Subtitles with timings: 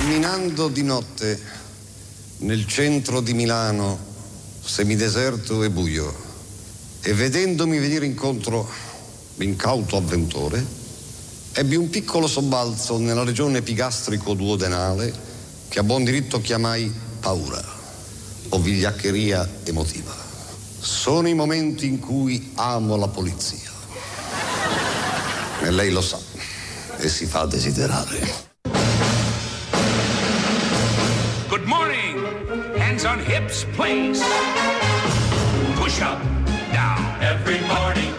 [0.00, 1.38] Camminando di notte
[2.38, 3.98] nel centro di Milano,
[4.64, 6.12] semideserto e buio,
[7.02, 8.66] e vedendomi venire incontro
[9.36, 10.64] l'incauto avventore,
[11.52, 15.12] ebbi un piccolo sobbalzo nella regione epigastrico-duodenale
[15.68, 16.90] che a buon diritto chiamai
[17.20, 17.62] paura
[18.48, 20.16] o vigliaccheria emotiva.
[20.78, 23.70] Sono i momenti in cui amo la polizia.
[25.60, 26.18] E lei lo sa
[26.96, 28.49] e si fa desiderare.
[33.06, 34.20] On hips, please.
[35.76, 36.20] Push up,
[36.70, 37.00] down.
[37.22, 38.09] Every morning.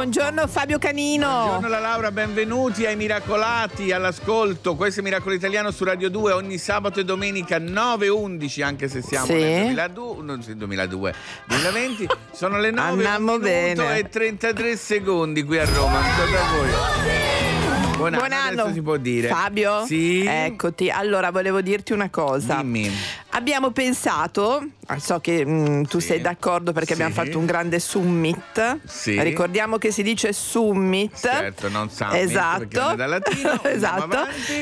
[0.00, 1.28] Buongiorno Fabio Canino.
[1.28, 4.74] Buongiorno la Laura, benvenuti ai Miracolati, all'ascolto.
[4.74, 9.26] Questo è Miracolo Italiano su Radio 2 ogni sabato e domenica 9.11, anche se siamo
[9.26, 9.34] Sì.
[9.34, 11.14] nel 2002, non, sì, 2002,
[11.48, 12.06] 2020.
[12.32, 13.98] Sono le 9 Andiamo un minuto bene.
[13.98, 16.00] e 33 secondi qui a Roma.
[16.00, 17.98] Non so da voi.
[17.98, 18.72] Buon anno, Buon anno.
[18.72, 19.28] si può dire.
[19.28, 19.84] Fabio?
[19.84, 20.24] Sì.
[20.24, 20.88] Eccoti.
[20.88, 22.54] Allora, volevo dirti una cosa.
[22.56, 22.90] Dimmi.
[23.32, 26.08] Abbiamo pensato, ah, so che mm, tu Sì.
[26.08, 27.02] sei d'accordo perché Sì.
[27.02, 28.78] abbiamo fatto un grande summit.
[28.86, 29.20] Sì.
[29.22, 31.16] Ricordiamo che si dice summit.
[31.16, 32.94] Certo, non summit, Esatto.
[32.96, 33.62] latino.
[33.70, 34.18] Esatto.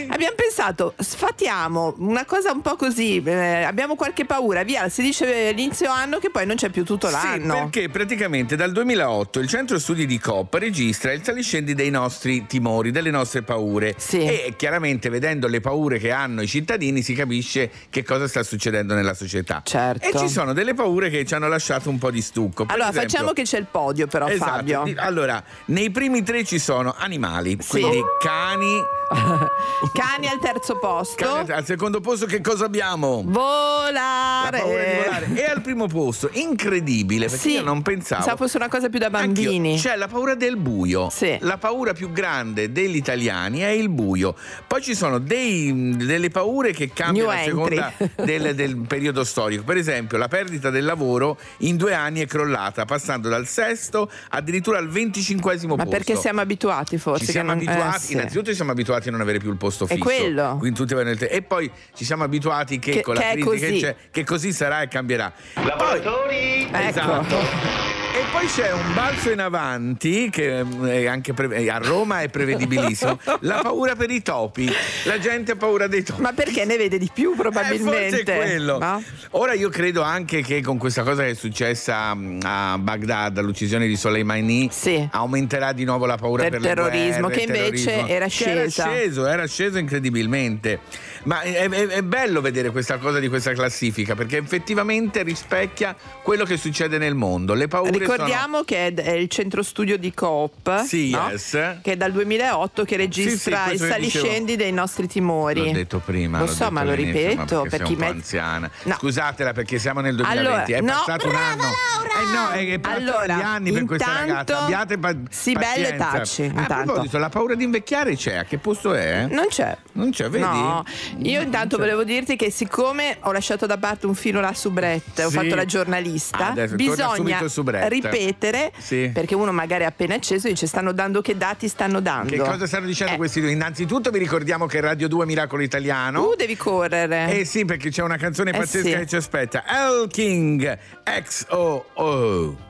[0.08, 3.22] Abbiamo pensato, sfatiamo una cosa un po' così.
[3.24, 7.06] eh, abbiamo qualche paura, via, si dice inizio anno che poi non c'è più tutto
[7.08, 7.54] Sì, l'anno.
[7.54, 12.90] perché praticamente dal 2008 il centro studi di COP registra il saliscendi dei nostri timori,
[12.90, 13.94] delle nostre paure.
[13.96, 14.18] Sì.
[14.20, 18.56] E chiaramente vedendo le paure che hanno i cittadini si capisce che cosa sta succedendo
[18.70, 19.60] nella società.
[19.64, 20.06] Certo.
[20.06, 22.64] E ci sono delle paure che ci hanno lasciato un po' di stucco.
[22.66, 24.50] Per Allora, esempio- facciamo che c'è il podio, però, Esatto.
[24.50, 24.82] Fabio.
[24.84, 27.80] Di- Allora, nei primi tre ci sono animali, Sì.
[27.80, 28.96] quindi cani.
[29.92, 31.24] Cani al terzo posto.
[31.24, 33.22] cani- al secondo posto che cosa abbiamo?
[33.24, 34.60] La Volare.
[34.60, 35.28] volare.
[35.34, 38.20] E al primo posto, incredibile, perché Sì, io non pensavo.
[38.22, 39.72] Pensavo fosse una cosa più da bambini.
[39.72, 39.90] Anch'io.
[39.90, 41.08] C'è la paura del buio.
[41.10, 41.38] Sì.
[41.40, 44.34] La paura più grande degli italiani è il buio.
[44.66, 48.14] Poi ci sono dei- delle paure che cambiano a seconda entry.
[48.54, 49.62] Del, del periodo storico.
[49.64, 54.78] Per esempio, la perdita del lavoro in due anni è crollata, passando dal sesto addirittura
[54.78, 55.96] al venticinquesimo Ma posto.
[55.98, 57.20] perché siamo abituati forse?
[57.20, 58.12] Ci che siamo non- eh, abituati, sì.
[58.14, 60.02] innanzitutto ci siamo abituati a non avere più il posto È fisso.
[60.04, 60.56] quello.
[60.58, 63.26] Quindi tutti vanno nel te- e poi ci siamo abituati che, Che- con la che
[63.30, 63.80] è crisi che così.
[63.80, 65.32] c'è, che così sarà e cambierà.
[65.54, 66.62] Lavoratori.
[66.70, 66.76] Ecco.
[66.88, 68.07] Esatto.
[68.14, 72.28] E poi c'è un balzo in avanti che è anche pre- eh, a Roma è
[72.28, 73.18] prevedibilissimo.
[73.40, 74.68] la paura per i topi.
[75.04, 76.20] La gente ha paura dei topi.
[76.22, 78.16] Ma perché ne vede di più Eh, probabilmente?
[78.24, 78.78] forse è quello.
[78.78, 79.02] no?
[79.32, 83.86] Ora io credo anche che con questa cosa che è successa mm, a Baghdad, l'uccisione
[83.86, 85.06] di Soleimani, Sì.
[85.12, 88.06] aumenterà di nuovo la paura Per per, le terrorismo, guerre, che invece terrorismo.
[88.14, 88.82] era Che scesa.
[88.84, 90.80] Era sceso, era sceso incredibilmente.
[91.24, 96.44] Ma è, è- è bello vedere questa cosa di questa classifica perché effettivamente rispecchia quello
[96.44, 97.54] che succede nel mondo.
[97.54, 101.28] Le paure Ricordiamo che è, il centro studio di Coop, Sì, no?
[101.30, 101.50] yes.
[101.82, 104.24] che è dal 2008 che registra questo i che dicevo.
[104.24, 105.64] saliscendi dei nostri timori.
[105.66, 106.38] L'ho detto prima.
[106.38, 108.70] Lo so, ma lo ripeto perché per sei chi un po' met- anziana.
[108.84, 108.94] No.
[108.98, 111.62] Scusatela perché siamo nel 2020, Allora, è no, passato un brava, anno.
[111.62, 112.18] Laura!
[112.18, 114.58] Eh no, è, è passato Allora, gli anni per questa ragazza.
[114.62, 116.10] Abbiate pa- sì, belle pazienza.
[116.10, 116.84] tacci, A intanto.
[116.92, 119.26] proposito, la paura di invecchiare c'è, a che posto è?
[119.30, 119.76] Non c'è.
[119.92, 120.44] Non c'è, vedi?
[120.44, 120.84] No,
[121.18, 121.92] io intanto Non c'è.
[121.92, 125.34] volevo dirti che siccome ho lasciato da parte un filo là su Brett, ho Sì.
[125.36, 127.88] fatto la giornalista, Adesso torna bisogna subito su Brett.
[127.90, 129.10] ripetere Sì.
[129.12, 132.30] perché uno magari è appena acceso dice stanno dando che dati stanno dando.
[132.32, 133.16] Che cosa stanno dicendo Eh.
[133.16, 133.50] questi due?
[133.50, 136.22] Innanzitutto vi ricordiamo che Radio 2 Miracolo Italiano.
[136.30, 137.38] Tu devi correre.
[137.40, 138.94] Eh sì, perché c'è una canzone Eh pazzesca sì.
[138.96, 139.64] che ci aspetta.
[139.66, 142.66] El King XOO.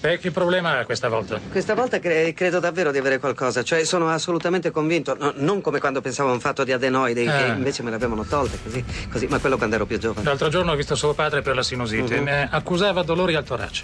[0.00, 1.40] E che problema ha questa volta?
[1.50, 5.80] Questa volta cre- credo davvero di avere qualcosa, cioè sono assolutamente convinto, No, non come
[5.80, 7.46] quando pensavo a un fatto di adenoidi, che Ah.
[7.48, 10.24] invece me l'avevano tolte così, così, ma quello quando ero più giovane.
[10.24, 12.20] L'altro giorno ho visto suo padre per la sinusite.
[12.20, 13.82] Mi accusava dolori al torace.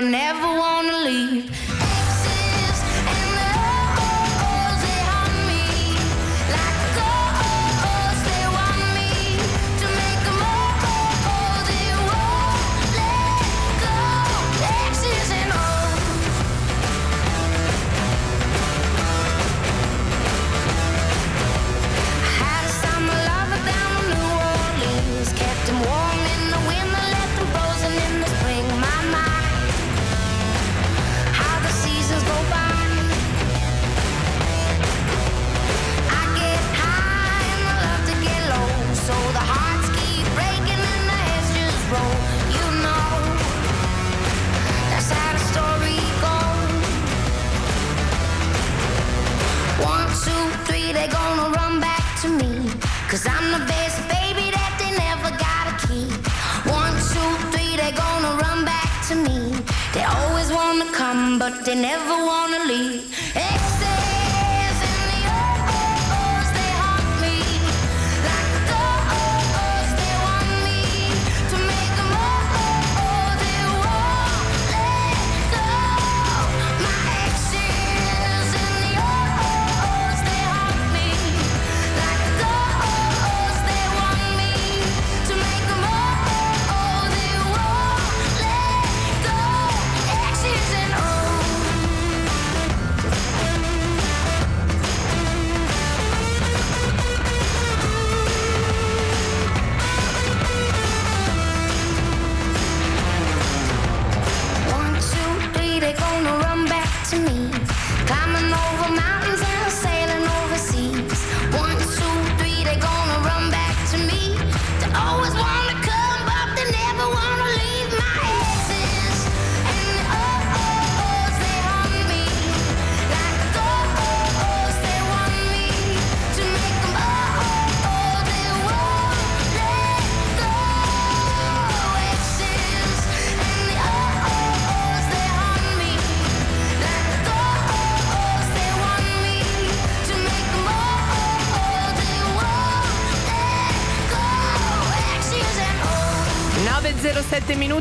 [0.00, 1.47] they never wanna leave.
[61.50, 63.17] But they never wanna leave.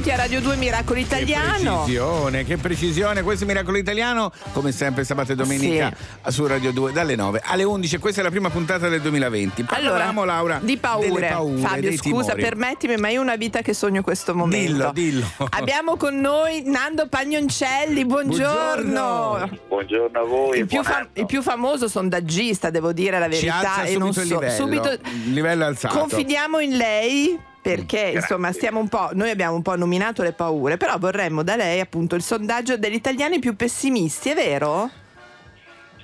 [0.07, 1.75] 9.07 minuti a Radio 2 Miracolo Che Italiano.
[1.83, 3.21] precisione, che precisione.
[3.23, 5.91] Questo è Miracolo Italiano, come sempre sabato e domenica
[6.27, 7.97] su Radio 2 dalle 9 alle 11.
[7.97, 9.63] Questa è la prima puntata del 2020.
[9.63, 11.27] Parlavamo, Laura, di paure.
[11.27, 12.41] paure, Fabio, scusa, timori.
[12.41, 14.91] permettimi, ma io ho una vita che sogno questo Dillo, momento.
[14.93, 15.25] dillo.
[15.49, 19.49] Abbiamo con noi Nando Pagnoncelli, buongiorno.
[19.67, 20.19] Buongiorno.
[20.19, 20.59] A voi.
[20.59, 21.07] Il più, buon fa- anno.
[21.13, 23.57] il più famoso sondaggista, devo dire la Ci verità.
[23.57, 24.53] alza e subito non il so- livello.
[24.53, 25.97] subito Il livello è alzato.
[25.97, 30.77] Confidiamo in lei perché insomma stiamo un po', noi abbiamo un po' nominato le paure,
[30.77, 34.89] però vorremmo da lei appunto il sondaggio degli italiani più pessimisti, è vero?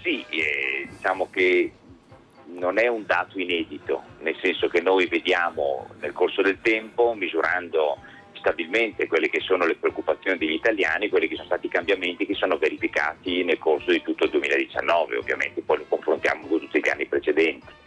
[0.01, 1.71] Sì, eh, diciamo che
[2.47, 7.97] non è un dato inedito, nel senso che noi vediamo nel corso del tempo, misurando
[8.33, 12.33] stabilmente quelle che sono le preoccupazioni degli italiani, quelli che sono stati i cambiamenti che
[12.33, 16.89] sono verificati nel corso di tutto il 2019, ovviamente poi lo confrontiamo con tutti gli
[16.89, 17.81] anni precedenti.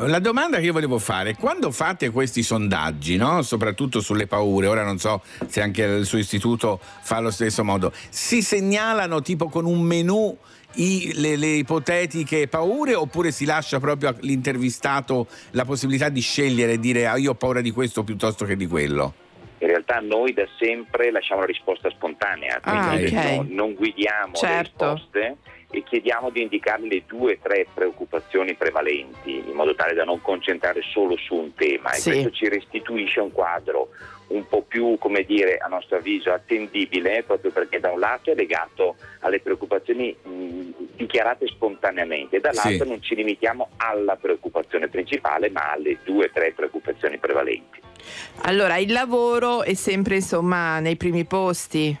[0.00, 3.42] La domanda che io volevo fare, quando fate questi sondaggi, no?
[3.42, 7.90] soprattutto sulle paure, ora non so se anche il suo istituto fa allo stesso modo,
[8.08, 10.36] si segnalano tipo con un menù
[10.74, 16.78] i- le, le ipotetiche paure oppure si lascia proprio all'intervistato la possibilità di scegliere e
[16.78, 19.14] dire ah, io ho paura di questo piuttosto che di quello?
[19.58, 23.22] In realtà noi da sempre lasciamo la risposta spontanea, Ah, quindi ok.
[23.24, 24.84] no- non guidiamo Certo.
[24.84, 25.36] le risposte
[25.70, 30.22] e chiediamo di indicare le due o tre preoccupazioni prevalenti in modo tale da non
[30.22, 32.08] concentrare solo su un tema Sì.
[32.08, 33.90] e questo ci restituisce un quadro
[34.28, 38.34] un po' più, come dire, a nostro avviso attendibile, proprio perché da un lato è
[38.34, 42.88] legato alle preoccupazioni mh, dichiarate spontaneamente dall'altro Sì.
[42.90, 47.80] non ci limitiamo alla preoccupazione principale ma alle due o tre preoccupazioni prevalenti.
[48.42, 51.96] Allora, il lavoro è sempre insomma nei primi posti.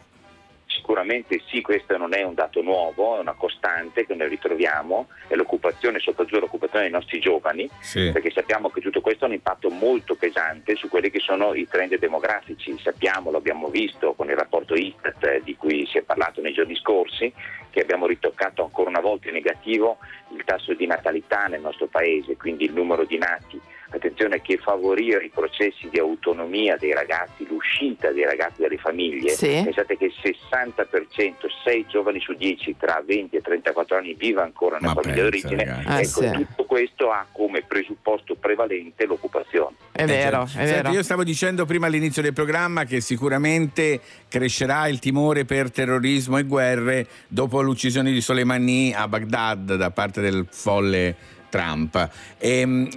[0.88, 5.34] Sicuramente sì, questo non è un dato nuovo, è una costante che noi ritroviamo, è
[5.34, 8.10] l'occupazione, soprattutto l'occupazione dei nostri giovani, Sì.
[8.10, 11.68] perché sappiamo che tutto questo ha un impatto molto pesante su quelli che sono i
[11.68, 12.74] trend demografici.
[12.78, 16.54] Sappiamo, lo abbiamo visto con il rapporto ISTAT eh, di cui si è parlato nei
[16.54, 17.30] giorni scorsi,
[17.68, 19.98] che abbiamo ritoccato ancora una volta in negativo
[20.34, 23.60] il tasso di natalità nel nostro paese, quindi il numero di nati.
[23.98, 29.60] Attenzione che favorire i processi di autonomia dei ragazzi, l'uscita dei ragazzi dalle famiglie, Sì.
[29.64, 34.78] pensate che il 60%, 6 giovani su 10 tra 20 e 34 anni viva ancora
[34.78, 35.88] nella Ma famiglia d'origine, ragazzi.
[35.88, 36.44] Eh, ecco, sì.
[36.46, 39.74] tutto questo ha come presupposto prevalente l'occupazione.
[39.92, 40.62] È Eh, vero, certo.
[40.62, 40.90] è Senti, vero.
[40.90, 46.44] io stavo dicendo prima all'inizio del programma che sicuramente crescerà il timore per terrorismo e
[46.44, 51.16] guerre dopo l'uccisione di Soleimani a Baghdad da parte del folle
[51.48, 52.10] Trump.
[52.38, 52.88] Ehm,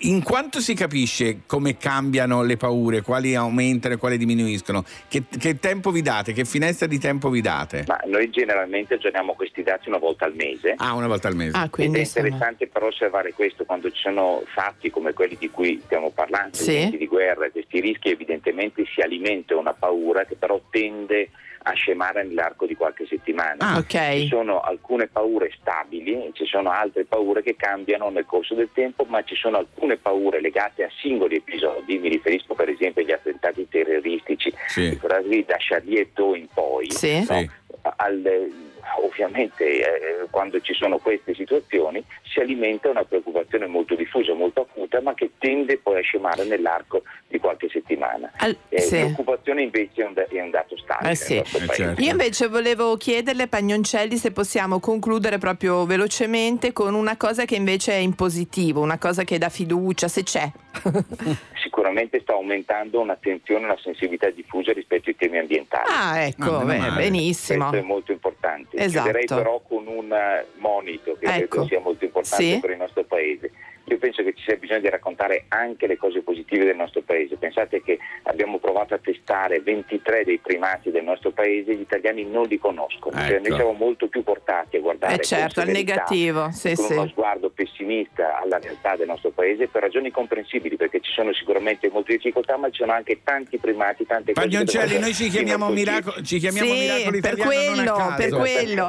[0.00, 4.84] in quanto si capisce come cambiano le paure, quali aumentano e quali diminuiscono?
[5.08, 6.32] Che, che tempo vi date?
[6.32, 7.84] Che finestra di tempo vi date?
[7.86, 10.74] Ma noi generalmente aggiorniamo questi dati una volta al mese.
[10.76, 11.56] Ah, una volta al mese.
[11.56, 15.50] Ah, Ed quindi è interessante però osservare questo quando ci sono fatti come quelli di
[15.50, 16.74] cui stiamo parlando, Sì.
[16.76, 22.24] eventi di guerra, questi rischi evidentemente si alimenta una paura che però tende a scemare
[22.24, 23.56] nell'arco di qualche settimana.
[23.74, 24.26] Ah, Ci ok.
[24.26, 29.22] sono alcune paure stabili, ci sono altre paure che cambiano nel corso del tempo, ma
[29.22, 34.52] ci sono alcune paure legate a singoli episodi, mi riferisco per esempio agli attentati terroristici,
[34.66, 34.88] Sì.
[34.90, 37.18] ricordatevi da Charlie Hebdo in poi, Sì.
[37.18, 37.24] no?
[37.24, 37.50] Sì.
[37.96, 44.62] al- ovviamente eh, quando ci sono queste situazioni si alimenta una preoccupazione molto diffusa, molto
[44.62, 48.30] acuta, ma che tende poi a scemare nell'arco di qualche settimana.
[48.38, 49.00] Al- Eh, sì.
[49.02, 51.34] L'occupazione invece è un, è un dato stabile Eh sì.
[51.36, 51.66] paese.
[51.74, 52.00] certo.
[52.02, 57.92] Io invece volevo chiederle, Pagnoncelli, se possiamo concludere proprio velocemente con una cosa che invece
[57.92, 60.50] è in positivo, una cosa che dà fiducia, se c'è.
[61.62, 65.84] Sicuramente sta aumentando un'attenzione e una sensibilità diffusa rispetto ai temi ambientali.
[65.88, 67.68] Ah, ecco, Ah, beh, benissimo.
[67.68, 68.76] Questo è molto importante.
[68.84, 69.02] Esatto.
[69.10, 71.46] Chiuderei però con un eh, monito che Ecco.
[71.48, 72.58] credo sia molto importante Sì.
[72.60, 73.50] per il nostro paese.
[73.92, 77.36] Io penso che ci sia bisogno di raccontare anche le cose positive del nostro paese.
[77.36, 82.24] Pensate che abbiamo provato a testare 23 dei primati del nostro paese e gli italiani
[82.24, 83.16] non li conoscono.
[83.18, 83.48] Cioè, Ecco.
[83.48, 86.92] noi siamo molto più portati a guardare Eh certo, con al negativo, sì, con sì.
[86.92, 91.90] uno sguardo pessimista alla realtà del nostro paese per ragioni comprensibili, perché ci sono sicuramente
[91.92, 94.46] molte difficoltà, ma ci sono anche tanti primati, tante cose.
[94.46, 95.68] Pagnoncelli, noi ci chiamiamo.
[95.68, 98.86] Miraco- ci chiamiamo sì, Miracolo per a quello, per quello.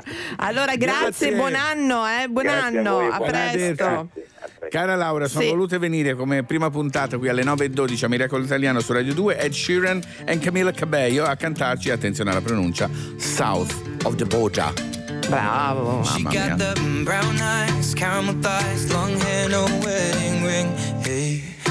[0.38, 1.32] allora, grazie, Grazie.
[1.34, 3.50] buon anno, eh, buon Grazie a anno, voi, a buon anno.
[3.52, 3.74] presto.
[3.74, 4.45] Grazie, a presto.
[4.70, 5.48] Cara Laura, sono Sì.
[5.50, 9.52] volute venire come prima puntata qui alle 9.12 a Miracolo Italiano su Radio 2 Ed
[9.52, 13.74] Sheeran e Camilla Cabello a cantarci, attenzione alla pronuncia, South
[14.04, 14.72] of the Border.
[15.28, 16.04] Bravo.
[16.04, 16.72] She Mamma got mia.
[16.72, 20.68] the brown eyes, caramel thighs, long hair, no wedding ring.
[21.04, 21.42] Hey,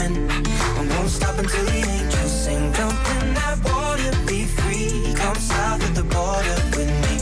[0.00, 0.30] in.
[0.30, 2.72] I won't stop until the angels sing.
[2.72, 5.14] Jump in that water, be free.
[5.14, 7.16] Come south of the border with me.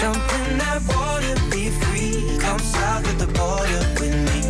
[0.00, 2.38] Jump in that water, be free.
[2.38, 4.40] Come south of the border with me.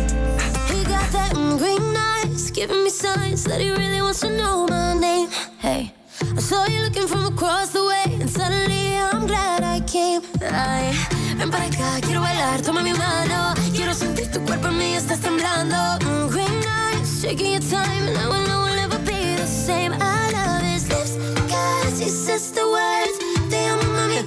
[0.71, 4.93] He got that green eyes, giving me signs that he really wants to know my
[4.93, 5.29] name.
[5.59, 5.91] Hey,
[6.37, 10.21] I saw you looking from across the way, and suddenly I'm glad I came.
[10.41, 10.93] Ay,
[11.37, 13.53] ven para acá, quiero bailar, toma mi mano.
[13.75, 15.77] Quiero sentir tu cuerpo en mí, estás temblando.
[16.05, 16.27] Mm,
[17.23, 19.93] taking your time, and I will know we'll never be the same.
[19.93, 21.15] I love his lips,
[21.49, 23.17] cause he says the words.
[23.95, 24.19] Mami,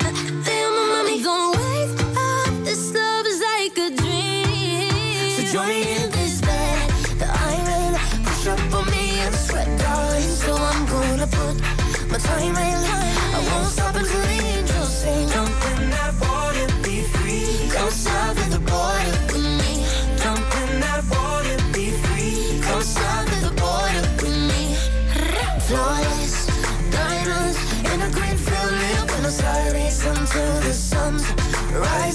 [0.47, 1.23] te amo, mami.
[1.23, 5.31] Don't wake up, this love is like a dream.
[5.37, 6.89] So join me in this bed
[7.21, 8.25] that I'm.
[8.25, 10.31] Push up on me and sweat, darling.
[10.43, 11.55] So I'm gonna put
[12.11, 12.79] my time in.
[13.37, 15.29] I won't stop until angels sing.
[15.29, 17.69] Jump in that water, be free.
[17.77, 18.46] Come south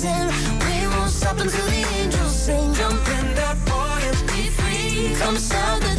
[0.03, 0.59] rising.
[0.59, 2.73] We won't stop until the angels sing.
[2.73, 5.15] Jump in that water, be free.
[5.15, 5.90] Come south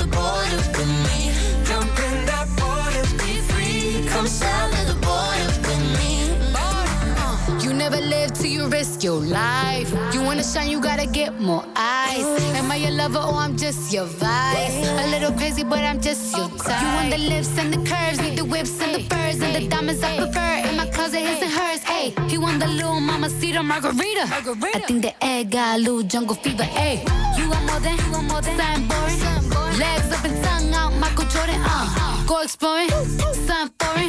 [9.03, 9.91] your life.
[10.15, 12.25] You wanna shine, you gotta get more eyes.
[12.55, 14.87] Am I your lover or I'm just your vice?
[14.87, 16.81] A little crazy, but I'm just your type.
[16.81, 19.69] You want the lips and the curves, need the whips and the furs and the
[19.69, 20.69] diamonds I prefer.
[20.69, 21.83] In my closet, his and hers.
[21.83, 24.25] Hey, he want the little mama cedar margarita.
[24.31, 26.65] I think the egg got a little jungle fever.
[26.65, 27.03] Hey,
[27.37, 29.79] you want more than, you want more than something boring.
[29.79, 31.61] Legs up and tongue out, Michael Jordan.
[31.65, 34.09] Uh, go exploring, something foreign.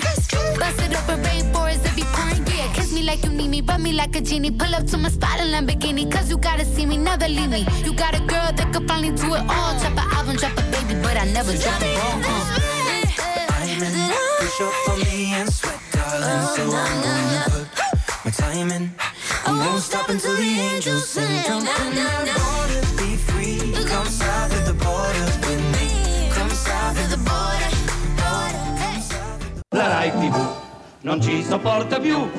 [0.60, 1.93] Bust it open, rainforest,
[3.04, 4.52] me like you need me, rub me like a genie.
[4.52, 7.66] Pull up to my spot in Lamborghini, cause you gotta see me, never leave me.
[7.84, 9.74] You got a girl that could finally do it all.
[9.80, 12.22] Drop an album, drop a baby, but I never drop a ball.
[12.24, 12.60] Uh.
[13.50, 13.94] I'm in.
[14.40, 16.46] Push up on me and sweat, darling.
[16.56, 18.92] So I'm gonna put my time in.
[19.46, 21.44] I won't stop until the angels sing.
[21.46, 23.74] Jump in that water, be free.
[23.86, 26.30] Come south of the border with me.
[26.32, 27.70] Come south of the border.
[29.72, 30.62] La Rai TV
[31.04, 32.30] non ci sopporta più,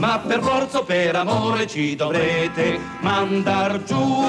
[0.00, 4.24] ma per forza o per amore ci dovrete mandar giù.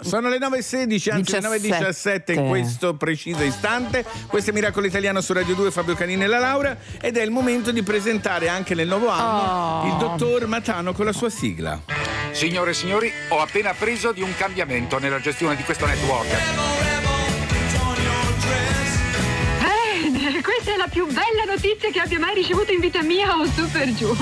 [0.00, 4.06] Sono le 9.16, anzi le 9.17 in questo preciso istante.
[4.26, 6.76] Questo è Miracolo Italiano su Radio 2, Fabio Canini e la Laura.
[6.98, 9.86] Ed è il momento di presentare anche nel nuovo anno Oh.
[9.86, 11.78] il dottor Matano con la sua sigla.
[12.30, 16.97] Signore e signori, ho appena appreso di un cambiamento nella gestione di questo network.
[20.68, 23.70] Questa è la più bella notizia che abbia mai ricevuto in vita mia o su
[23.70, 24.14] per giù.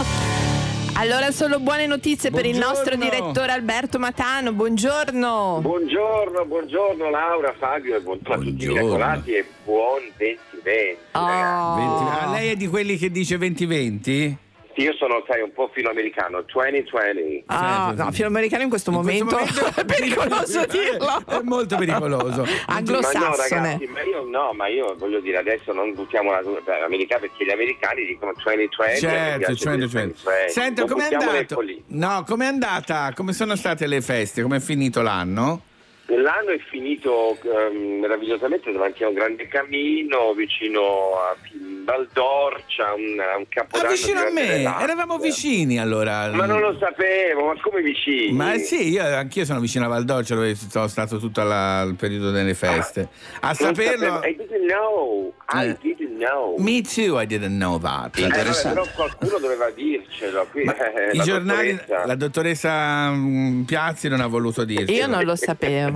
[0.94, 4.52] Allora solo buone notizie per il nostro direttore Alberto Matano.
[4.52, 5.58] Buongiorno.
[5.60, 10.98] Buongiorno, buongiorno Laura, Fabio e buongiorno a tutti i miracolati e buon 2020.
[11.12, 11.74] Oh.
[11.74, 14.38] Venti- ah, lei è di quelli che dice 2020?
[14.76, 17.44] Sì, io sono, sai, un po' filoamericano, 2020.
[17.46, 21.24] Ah, no, filoamericano in questo momento, è pericoloso dirlo.
[21.26, 22.44] È molto pericoloso.
[22.68, 23.00] Ma no,
[23.34, 26.42] ragazzi, ma io no, ma io voglio dire, adesso non buttiamo la
[26.84, 28.98] americana perché gli americani dicono 2020.
[29.00, 30.20] Certo, mi piace 2020.
[30.20, 31.08] dire Senta, com'è
[31.46, 31.82] follie.
[31.86, 33.12] No, com'è andata?
[33.14, 34.42] Come sono state le feste?
[34.42, 35.62] Com'è finito l'anno?
[36.08, 40.80] L'anno è finito ehm, meravigliosamente davanti a un grande cammino vicino
[41.18, 41.36] a
[41.84, 43.88] Valdorcia, un, a un capodanno.
[43.90, 44.82] Ah, vicino a me, relax.
[44.82, 46.30] eravamo vicini allora.
[46.32, 48.32] Ma non lo sapevo, ma come vicini?
[48.32, 52.30] Ma sì, io, anch'io sono vicino a Valdorcia dove sono stato tutto la- il periodo
[52.30, 53.08] delle feste.
[53.40, 54.04] A Non saperlo.
[54.14, 55.76] sapevo, I didn't know, I Eh.
[55.80, 56.56] didn't know.
[56.58, 58.16] Me too, I didn't know that.
[58.18, 60.46] Eh, vabbè, però qualcuno doveva dircelo.
[60.50, 64.92] Qui, eh, I la giornali, dottoressa- la dottoressa mm, Piazzi non ha voluto dirci.
[64.94, 65.94] Io non lo sapevo.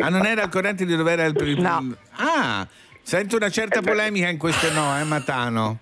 [0.00, 1.62] Ah, non era al corrente di dove era il primo.
[1.62, 1.96] No.
[2.16, 2.66] Ah,
[3.02, 5.78] sento una certa polemica in questo no, eh, Matano.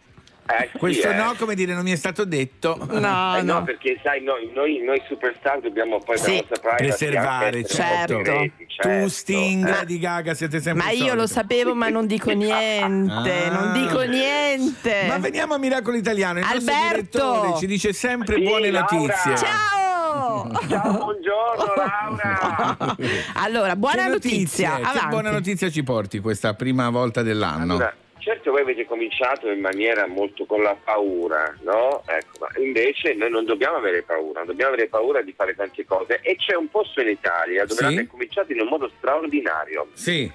[0.50, 1.14] Eh, sì, Questo eh.
[1.14, 2.76] no, come dire, non mi è stato detto.
[2.90, 3.64] No, Eh, no, no.
[3.64, 6.42] perché sai, noi, noi, noi superstar dobbiamo poi Sì.
[6.76, 8.16] Preservare, certo.
[8.16, 9.08] segreti, Tu, certo.
[9.08, 9.70] Sting, Eh.
[9.70, 11.26] Lady Gaga, siete sempre Ma io lo solito.
[11.26, 13.44] sapevo, ma non dico niente.
[13.44, 13.50] Ah.
[13.50, 15.04] Non dico niente.
[15.06, 16.38] Ma veniamo a Miracolo Italiano.
[16.38, 17.18] Il nostro Alberto!
[17.30, 18.88] direttore ci dice sempre Sì, buone Laura.
[18.96, 19.36] notizie.
[19.36, 20.50] Ciao!
[20.68, 22.96] Ciao, buongiorno Laura.
[23.34, 24.78] Allora, buona Che notizia.
[24.78, 25.00] notizie?
[25.00, 27.74] Che buona notizia ci porti questa prima volta dell'anno?
[27.74, 27.94] Allora,
[28.28, 32.02] certo voi avete cominciato in maniera molto con la paura, no?
[32.06, 36.20] Ecco, ma invece noi non dobbiamo avere paura, dobbiamo avere paura di fare tante cose
[36.22, 37.94] e c'è un posto in Italia dove Sì?
[37.94, 39.88] l'hanno cominciato in un modo straordinario.
[39.94, 40.30] Sì.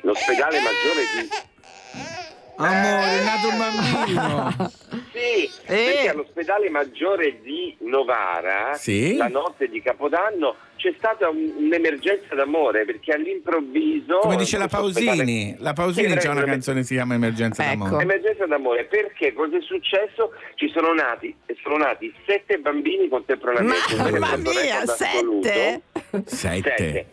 [0.00, 1.28] L'ospedale maggiore di
[2.66, 4.70] Amore, è nato un bambino.
[5.12, 9.14] Sì, perché all'ospedale maggiore di Novara, Sì?
[9.16, 14.18] la notte di Capodanno, c'è stata un- un'emergenza d'amore perché all'improvviso.
[14.18, 17.84] Come dice la Pausini, ospedale- la Pausini c'è una canzone che si chiama Emergenza Ecco.
[17.84, 18.02] d'amore.
[18.02, 20.32] Emergenza d'amore, perché cosa è successo?
[20.54, 24.18] Ci sono nati, sono nati sette bambini contemporaneamente.
[24.18, 25.82] Mamma mia, sette?
[26.24, 26.24] Sette.
[26.26, 27.06] Sette.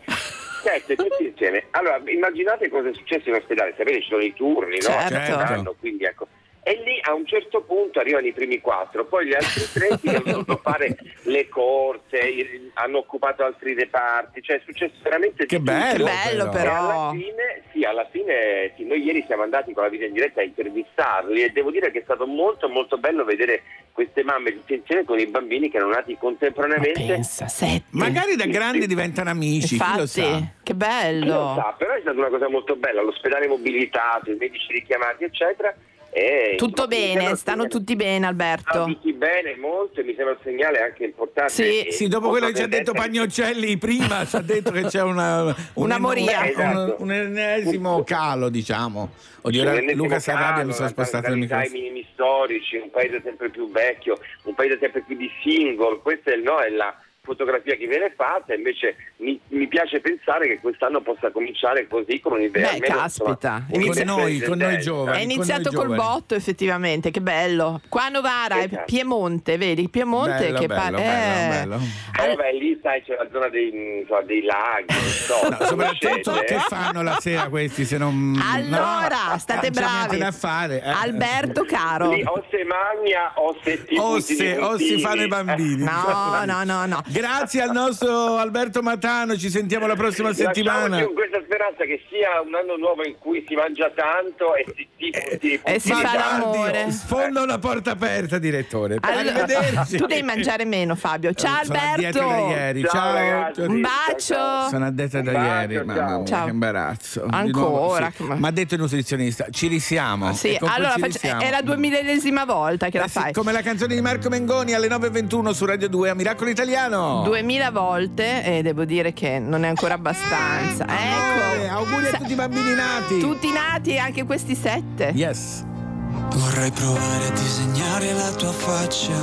[0.62, 1.66] Sette, tutti insieme.
[1.70, 3.74] Allora, immaginate cosa è successo in ospedale.
[3.76, 5.08] Sapete, ci sono i turni, no?
[5.08, 5.76] Certo.
[5.78, 6.28] Quindi ecco.
[6.70, 10.08] E lì a un certo punto arrivano i primi quattro, poi gli altri tre si
[10.08, 16.04] hanno dovuto fare le corse, hanno occupato altri reparti, cioè è successo veramente Che bello,
[16.04, 16.72] Che bello, E però.
[16.78, 20.42] alla fine, sì, alla fine sì, noi ieri siamo andati con la vita in diretta
[20.42, 24.74] a intervistarli e devo dire che è stato molto molto bello vedere queste mamme tutte
[24.74, 27.04] insieme con i bambini che erano nati Ma contemporaneamente.
[27.04, 27.86] pensa, sette.
[27.90, 30.20] Magari da grandi diventano amici, chi lo sa.
[30.22, 31.52] Infatti, che Chi lo bello.
[31.56, 35.74] sa, però è stata una cosa molto bella, l'ospedale mobilitato, i medici richiamati, eccetera.
[36.12, 38.84] E, Tutto insomma, mi bene, stanno tutti bene, Stanno Alberto.
[38.84, 41.52] tutti bene, molto, e mi sembra un segnale anche importante.
[41.52, 41.86] Sì.
[41.86, 45.02] E Sì, dopo quello che ci ha detto Pagnoccelli prima, ci ha detto che c'è
[45.02, 46.40] una, Una un- moria.
[46.40, 46.96] un- Esatto.
[46.98, 49.10] un, ennesimo calo, diciamo.
[49.42, 51.82] Oddio, un Luca Sarabia mi sono spostato il natalità, i microfono.
[51.82, 56.34] minimi storici, un paese sempre più vecchio, un paese sempre più di single, questa è,
[56.34, 56.92] il- no, è la
[57.30, 62.32] fotografia che viene fatta, invece mi, mi piace pensare che quest'anno possa cominciare così con
[62.32, 62.62] un'idea.
[62.70, 63.64] Beh, almeno, caspita.
[63.70, 65.18] insomma, Con noi, con noi giovani.
[65.18, 65.96] È iniziato col giovani.
[65.96, 67.80] botto, effettivamente, che bello.
[67.88, 68.84] Qua a Novara è Esatto.
[68.86, 69.88] Piemonte, vedi?
[69.88, 71.48] Piemonte Bello, che bello, pa- eh.
[71.50, 71.74] bello.
[72.20, 76.56] Eh, vabbè, lì sai c'è la zona dei, insomma, dei laghi, so, No, soprattutto che
[76.68, 80.18] fanno la sera questi se non Allora, no, state bravi.
[80.18, 80.82] da fare.
[80.82, 80.88] eh.
[80.88, 82.12] Alberto caro.
[82.12, 85.84] Lì o se magna o se ti o se, o si fanno i bambini.
[85.84, 87.02] No, no, no, no.
[87.10, 91.02] Grazie al nostro Alberto Matano, ci sentiamo la prossima Lasciamoci settimana.
[91.04, 94.88] con questa speranza che sia un anno nuovo in cui si mangia tanto e si,
[94.96, 96.90] si, si, E si fa l'amore.
[96.92, 98.98] Sfonda una porta aperta, direttore.
[99.00, 101.32] Allora, tu devi mangiare meno, Fabio.
[101.34, 102.48] Ciao Sono a dieta da Alberto.
[102.50, 102.80] ieri.
[102.82, 103.12] Ciao, Ciao.
[103.14, 103.60] ragazzi.
[103.62, 104.68] Un bacio.
[104.70, 105.84] Sono a dieta da bacio, ieri, ciao.
[105.84, 106.44] mamma mia, Ciao.
[106.44, 107.26] che imbarazzo.
[107.28, 108.22] Ancora, sì.
[108.24, 110.32] Ma ha detto il nutrizionista, ci risiamo.
[110.34, 111.40] Sì, allora ci risiamo.
[111.40, 113.32] è la duemilaesima volta che la Eh sì, fai.
[113.32, 116.99] come la canzone di Marco Mengoni alle 9.21 su Radio 2 a Miracolo Italiano.
[117.24, 120.84] 2000 volte e devo dire che non è ancora abbastanza.
[120.86, 121.72] Eh, Ecco.
[121.74, 123.18] auguri a tutti i bambini nati.
[123.20, 125.12] Tutti nati, anche questi sette.
[125.14, 125.64] Yes.
[126.12, 129.14] Vorrei provare a disegnare la tua faccia,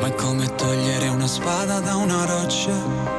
[0.00, 2.72] ma è come togliere una spada da una roccia.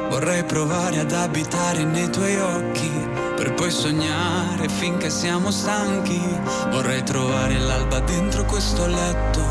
[0.08, 2.90] Vorrei provare ad abitare nei tuoi occhi,
[3.36, 6.20] per poi sognare finché siamo stanchi.
[6.70, 9.42] Vorrei trovare l'alba dentro questo letto,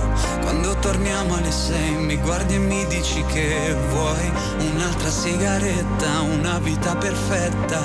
[0.42, 4.32] quando torniamo alle sei mi guardi e mi dici che vuoi
[4.72, 7.82] un'altra sigaretta, una vita perfetta,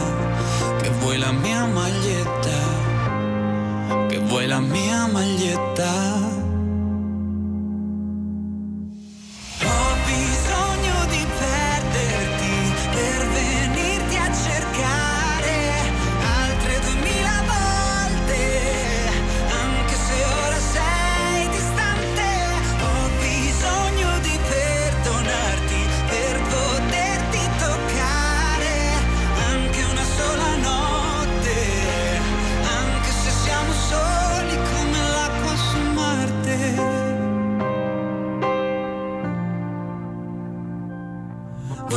[0.80, 2.79] che vuoi la mia maglietta
[4.30, 6.39] che vuoi la mia maglietta.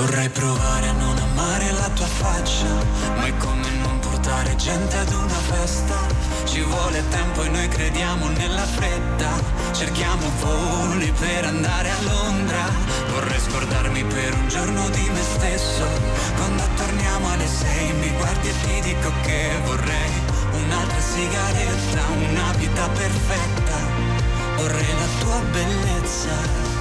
[0.06, 2.68] Vorrei provare a non amare la tua faccia,
[3.16, 5.96] ma è come non portare gente ad una festa.
[6.44, 9.32] Ci vuole tempo e noi crediamo nella fretta,
[9.72, 12.70] cerchiamo voli per andare a Londra.
[13.12, 15.86] Vorrei scordarmi per un giorno di me stesso,
[16.36, 20.12] quando torniamo alle sei mi guardi e ti dico che vorrei
[20.66, 23.78] un'altra sigaretta, una vita perfetta.
[24.58, 26.73] Vorrei la tua bellezza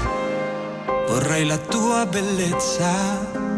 [1.09, 3.52] vorrei la tua bellezza.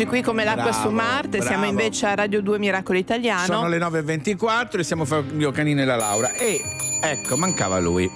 [0.00, 1.72] Eccoci qui come l'acqua Bravo, su Marte, siamo bravo.
[1.72, 3.44] invece a Radio 2 Miracolo Italiano.
[3.46, 6.30] Sono le 9.24 e siamo Fabio Canino e la Laura.
[6.34, 6.60] E
[7.02, 8.08] ecco, mancava lui.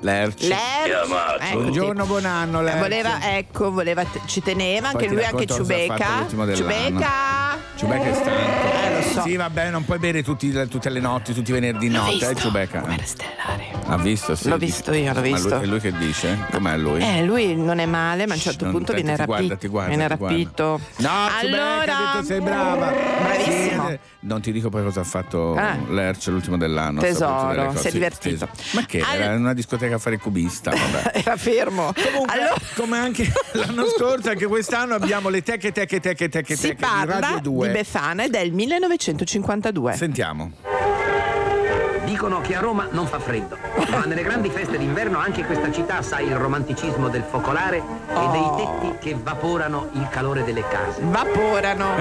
[0.00, 0.48] Lerci.
[0.48, 1.52] Lerci, eccoti.
[1.54, 2.78] Buongiorno, buon anno, Eh, Lerci.
[2.78, 6.26] voleva, ecco, voleva, ci teneva Poi anche lui, anche Ciubeca.
[6.28, 7.58] Ciubeca!
[7.74, 8.83] Ciubeca è stanco.
[8.94, 9.22] Eh, lo so.
[9.22, 12.28] Sì, vabbè, non puoi bere tutti- tutte le notti, tutti i venerdì L'ho notte, eh,
[12.28, 12.84] visto, Ciubeca.
[13.86, 14.48] Ha visto, sì.
[14.48, 15.60] L'ho visto io, l'ho Ma lui- visto.
[15.60, 16.38] e lui che dice?
[16.50, 17.00] Com'è lui?
[17.02, 19.42] Eh, lui non è male, ma a un certo non- punto aspetta, viene ti guarda,
[19.48, 19.58] rapito.
[19.60, 20.36] ti guarda, viene ti guarda.
[20.36, 20.80] rapito.
[20.96, 21.08] No,
[21.40, 22.92] Ciubeca, allora, ha detto sei brava.
[23.22, 23.88] Bravissimo.
[23.88, 25.76] Sì, non ti dico poi cosa ha fatto Ah.
[25.88, 27.00] Lerch l'ultimo dell'anno.
[27.00, 28.48] Tesoro, si è divertito.
[28.56, 28.76] sì.
[28.76, 31.12] Ma che era in una discoteca a fare cubista, vabbè.
[31.24, 31.92] Era fermo.
[31.94, 32.34] Comunque,
[32.74, 36.82] come anche l'anno scorso, anche quest'anno abbiamo le teche, teche, teche, teche, Si teche di
[37.06, 37.66] Radio parla 2.
[37.66, 38.52] di Befana ed è il
[38.86, 39.92] 1952.
[39.94, 40.50] Sentiamo.
[42.04, 43.56] Dicono che a Roma non fa freddo,
[43.90, 48.50] ma nelle grandi feste d'inverno anche questa città sa il romanticismo del focolare e dei
[48.56, 51.00] tetti che vaporano il calore delle case.
[51.02, 51.94] Vaporano.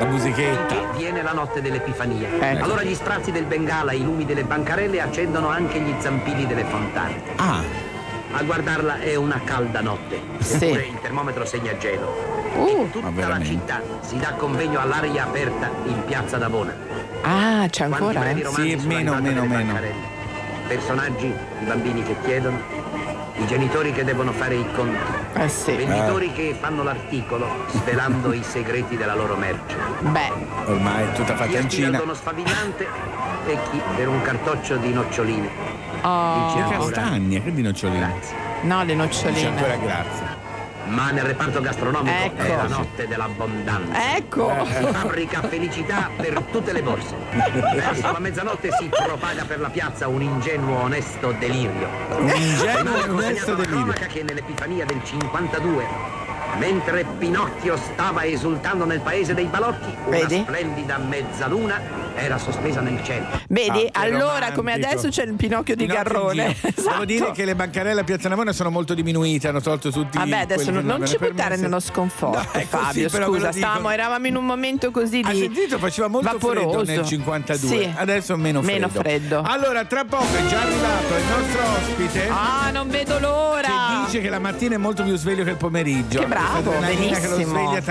[0.00, 0.74] La musichetta.
[0.74, 2.28] Finché viene la notte dell'Epifania.
[2.40, 2.64] Ecco.
[2.64, 7.22] Allora gli strazi del Bengala i lumi delle bancarelle accendono anche gli zampilli delle fontane.
[7.36, 7.89] Ah.
[8.32, 10.64] A guardarla è una calda notte, Sì.
[10.66, 12.38] eppure il termometro segna gelo.
[12.54, 16.74] Uh, In tutta la città si dà convegno all'aria aperta in piazza D'Avona.
[17.22, 18.30] Ah, c'è ancora?
[18.30, 18.44] eh?
[18.44, 19.78] sulla meno, meno, meno.
[20.68, 22.58] Personaggi, i bambini che chiedono,
[23.40, 24.96] i genitori che devono fare i conti,
[25.34, 25.72] Eh sì.
[25.74, 29.76] venditori che fanno l'articolo svelando i segreti della loro merce.
[30.00, 30.30] Beh,
[30.66, 31.98] Ormai è tutta fatta Chi in Cina.
[31.98, 32.86] dono sfavillante
[33.46, 35.48] e chi per un cartoccio di noccioline.
[36.02, 36.46] Oh.
[36.54, 38.14] Dice Che ancora, castagne, che di noccioline.
[38.62, 39.48] no, le Dice noccioline.
[39.48, 40.29] ancora grazie.
[40.90, 42.42] Ma nel reparto gastronomico Ecco.
[42.42, 44.16] è la notte dell'abbondanza.
[44.16, 44.52] Ecco.
[44.66, 47.14] Si fabbrica felicità per tutte le borse.
[47.74, 51.88] Verso la mezzanotte si propaga per la piazza un ingenuo onesto delirio.
[52.16, 53.92] Un ingenuo e onesto la delirio.
[54.08, 55.86] che nell'Epifania del 52,
[56.58, 60.40] mentre Pinocchio stava esultando nel paese dei balocchi, una Vedi?
[60.42, 61.80] splendida mezzaluna
[62.14, 63.26] era sospesa nel cielo.
[63.48, 64.88] Vedi, Ah, che allora come romantico.
[64.88, 66.54] adesso c'è il Pinocchio di Pinocchio in Garrone.
[66.54, 66.68] giro.
[66.80, 66.90] Esatto.
[66.90, 70.38] Devo dire che le bancarelle a Piazza Navona sono molto diminuite, hanno tolto tutti Vabbè,
[70.38, 71.62] adesso quelli non, che non ci buttare permessi.
[71.62, 73.08] nello sconforto, No, è così, Fabio.
[73.10, 73.66] però ve lo Scusa, dico.
[73.66, 75.78] stavamo, eravamo in un momento così Ha di sentito?
[75.78, 76.84] Faceva molto vaporoso.
[76.84, 77.90] freddo nel 52, Sì.
[77.94, 78.78] adesso meno freddo.
[78.86, 79.42] Meno freddo.
[79.44, 82.28] Allora, tra poco è già arrivato il nostro ospite.
[82.28, 83.68] Ah, non vedo l'ora.
[83.68, 86.18] Che dice che la mattina è molto più sveglio che il pomeriggio.
[86.20, 87.36] Che bravo, benissimo.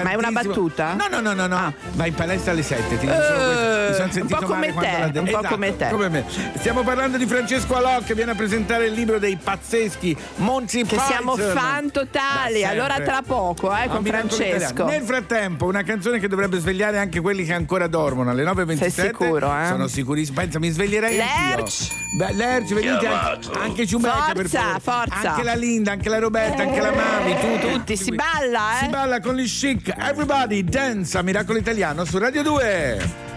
[0.03, 0.93] Ma è una battuta?
[0.93, 1.73] No, no, no, no, no.
[1.93, 2.97] Va in palestra alle 7.
[2.97, 3.67] Ti dico solo questo.
[3.89, 5.19] Mi sono Eh, un sentito po' come male quando te, detto.
[5.19, 5.88] un po' Esatto, come te.
[5.89, 6.25] come me.
[6.57, 10.99] Stiamo parlando di Francesco Alò che viene a presentare il libro dei pazzeschi Monty Che
[10.99, 11.53] siamo Python.
[11.55, 12.65] fan totali.
[12.65, 14.85] Allora tra poco, eh, con Francesco.
[14.85, 18.89] Nel frattempo, una canzone che dovrebbe svegliare anche quelli che ancora dormono alle 9.27.
[18.89, 19.65] Sei sicuro, eh?
[19.67, 20.39] Sono sicurissimo.
[20.39, 21.88] Pensa, mi sveglierei Lerch!
[22.17, 25.09] Beh, Lerch, venite anche, anche Ciubecca per Forza, favore.
[25.12, 25.29] forza.
[25.31, 27.71] Anche la Linda, anche la Roberta, anche la Mavi, tutti.
[27.71, 28.89] Tutti, si balla, Si eh?
[28.89, 29.93] balla con gli chic.
[29.97, 33.29] Everybody dance a Miracolo Italiano su Radio 2.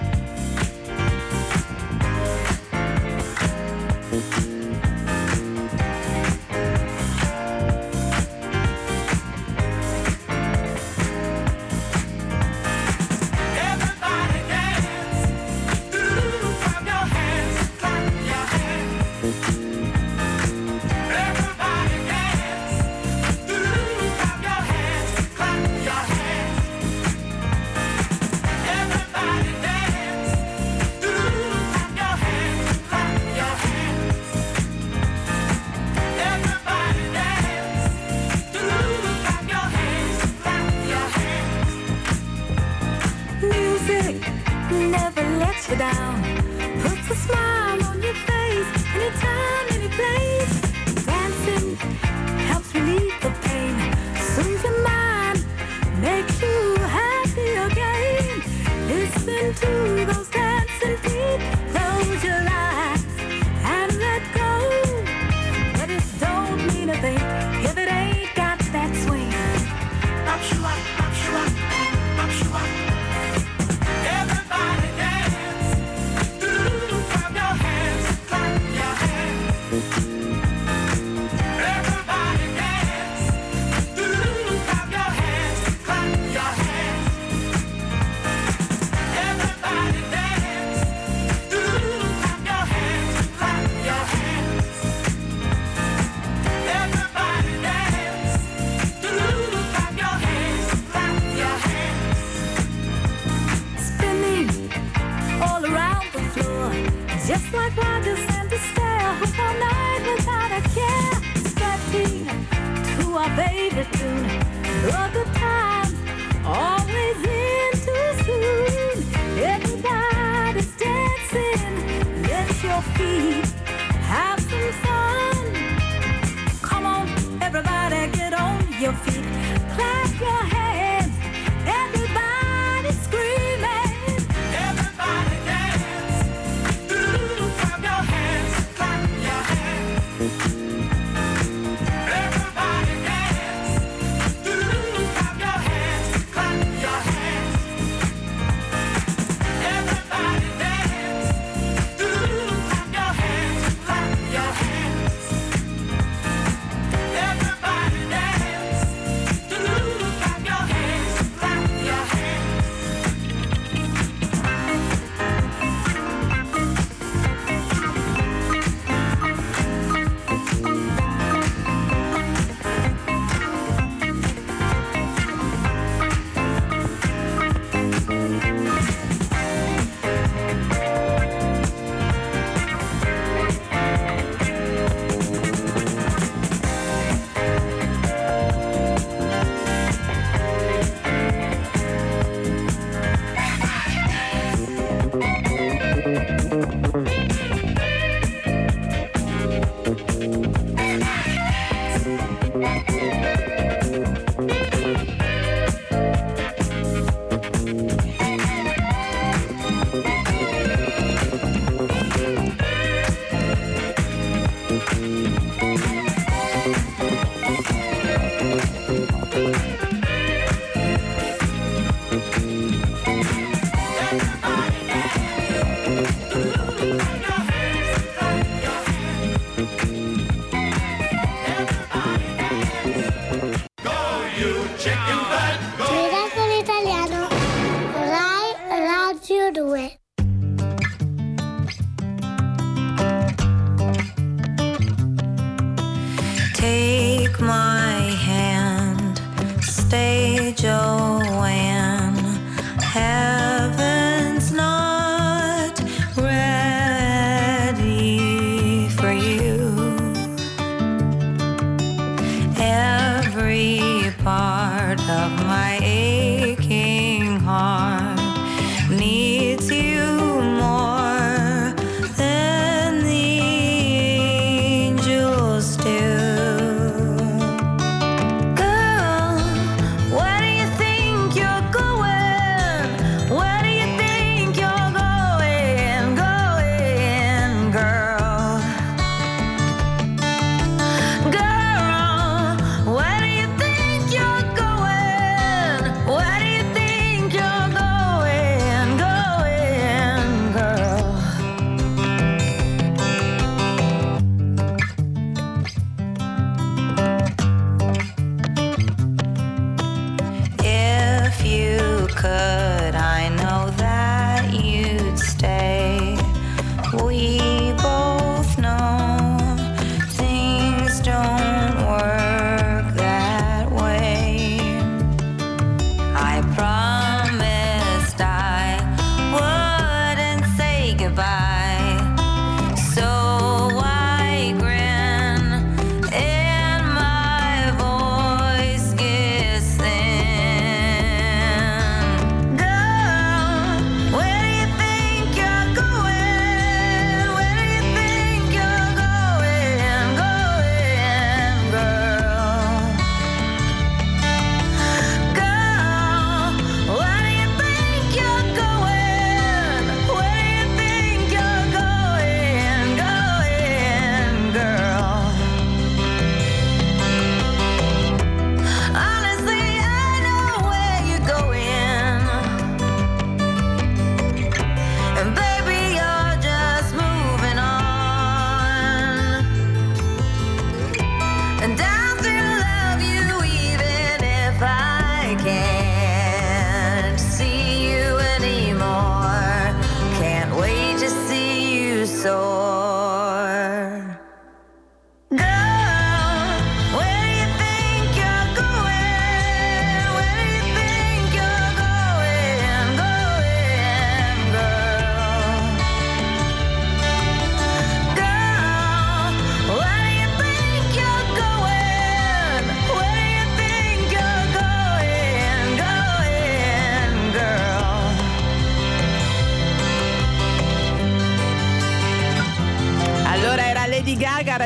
[128.82, 129.41] Your feet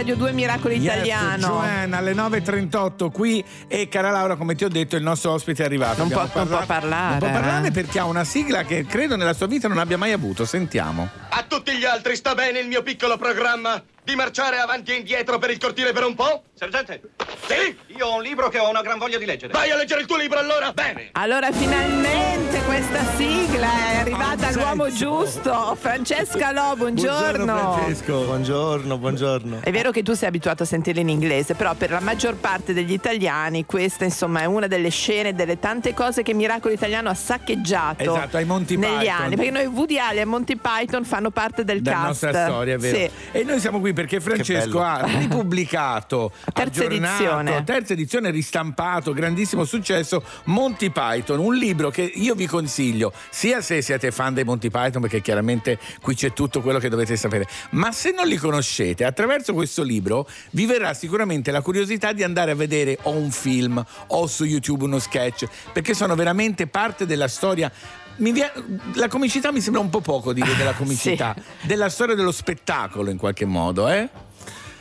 [0.07, 1.47] Radio 2 Miracolo Yes, Italiano.
[1.49, 5.66] Joanne alle 9.38 qui e cara Laura come ti ho detto il nostro ospite è
[5.66, 5.99] arrivato.
[5.99, 7.71] Non può- Abbiamo non può parlare, Non può parlare eh.
[7.73, 10.45] perché ha una sigla che credo nella sua vita non abbia mai avuto.
[10.45, 11.09] Sentiamo.
[11.31, 15.38] A tutti gli altri sta bene il mio piccolo programma di marciare avanti e indietro
[15.40, 16.45] per il cortile per un po'?
[16.55, 17.01] Sergente?
[17.49, 17.77] Sì?
[17.96, 19.52] Io ho un libro che ho una gran voglia di leggere.
[19.52, 20.72] Vai a leggere il tuo libro allora?
[20.72, 21.09] Bene.
[21.12, 25.76] Allora finalmente questa sigla è arrivata all'uomo giusto.
[25.80, 27.78] Francesca Lo, buongiorno.
[28.06, 29.61] Buongiorno, buongiorno.
[29.62, 32.72] È vero che tu sei abituato a sentirla in inglese, però per la maggior parte
[32.74, 37.14] degli italiani questa insomma è una delle scene, delle tante cose che Miracolo Italiano ha
[37.14, 39.20] saccheggiato Esatto, ai Monty negli Python.
[39.22, 42.06] anni, perché noi Woody Allen e Monty Python fanno parte del della cast.
[42.24, 42.96] nostra storia, è vero.
[42.98, 43.11] Sì.
[43.32, 47.64] E noi siamo qui perché Francesco ha ripubblicato, Terza aggiornato, edizione.
[47.64, 53.83] terza edizione ristampato, grandissimo successo, Monty Python, un libro che io vi consiglio, sia se
[53.83, 57.92] siete fan dei Monty Python, perché chiaramente qui c'è tutto quello che dovete sapere, ma
[57.92, 62.55] se non li conoscete, attraverso questo libro vi verrà sicuramente la curiosità di andare a
[62.55, 67.70] vedere o un film o su YouTube uno sketch, perché sono veramente parte della storia.
[68.18, 68.53] Vie-
[68.94, 73.18] la comicità mi sembra un po' poco dire della comicità, della storia dello spettacolo in
[73.18, 74.09] qualche modo, eh?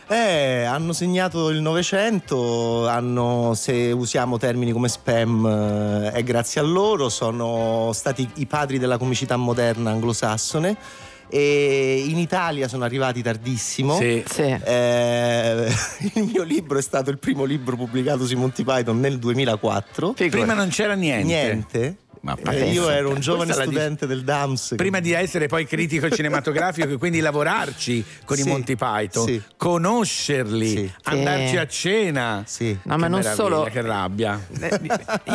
[0.08, 6.64] Eh, hanno segnato il Novecento, hanno, se usiamo termini come spam, eh, è grazie a
[6.64, 10.78] loro, sono stati i padri della comicità moderna anglosassone.
[11.28, 13.96] E in Italia sono arrivati tardissimo.
[13.98, 14.24] Sì.
[14.64, 15.68] Eh,
[16.14, 20.14] il mio libro è stato il primo libro pubblicato sui Monty Python nel 2004.
[20.14, 21.26] Prima non c'era niente.
[21.26, 21.98] Niente.
[22.26, 24.74] Ma Eh, io ero un giovane studente del DAMS.
[24.78, 29.42] Prima di essere poi critico cinematografico e quindi lavorarci con i Sì, Monty Python, sì.
[29.56, 31.58] conoscerli, andarci Sì.
[31.58, 32.44] a cena.
[32.48, 32.78] Sì.
[32.84, 33.64] No, ma Che non meraviglia, solo.
[33.66, 34.44] Che rabbia.
[34.60, 34.80] Eh,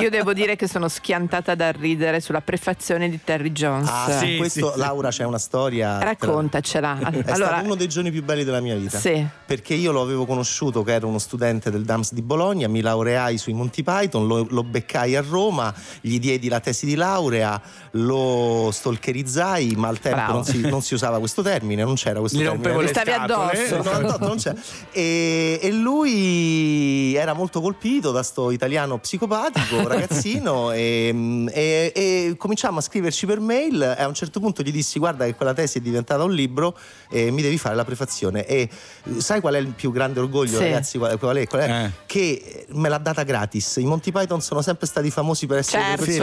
[0.01, 3.89] Io devo dire che sono schiantata da ridere sulla prefazione di Terry Jones.
[3.89, 5.99] Ah, su questo Laura c'è una storia.
[6.03, 6.99] Raccontacela.
[6.99, 8.99] È Allora, stato uno dei giorni più belli della mia vita.
[8.99, 9.25] Sì.
[9.47, 13.39] Perché io lo avevo conosciuto che era uno studente del DAMS di Bologna, mi laureai
[13.39, 17.61] sui Monty Python, lo, lo beccai a Roma, gli diedi la tesi di laurea,
[17.93, 22.39] lo stalkerizzai, ma al tempo non si, non si usava questo termine, non c'era questo
[22.39, 22.85] Gli termine.
[22.85, 23.77] Gli stavi addosso.
[23.83, 24.55] No, no.
[24.93, 31.15] E, e lui era molto colpito da sto italiano psicopatico, ragazzino, e,
[31.53, 33.83] e- e cominciamo a scriverci per mail.
[33.99, 36.77] E a un certo punto gli dissi: Guarda, che quella tesi è diventata un libro
[37.11, 38.47] e mi devi fare la prefazione.
[38.47, 38.69] E
[39.19, 40.65] sai qual è il più grande orgoglio, Sì.
[40.65, 40.99] ragazzi?
[40.99, 41.19] Qual è?
[41.19, 41.47] Qual è?
[41.47, 41.85] Qual è?
[41.85, 41.91] Eh.
[42.07, 43.77] Che me l'ha data gratis.
[43.77, 46.05] I Monty Python sono sempre stati famosi per essere Certo.
[46.05, 46.19] delle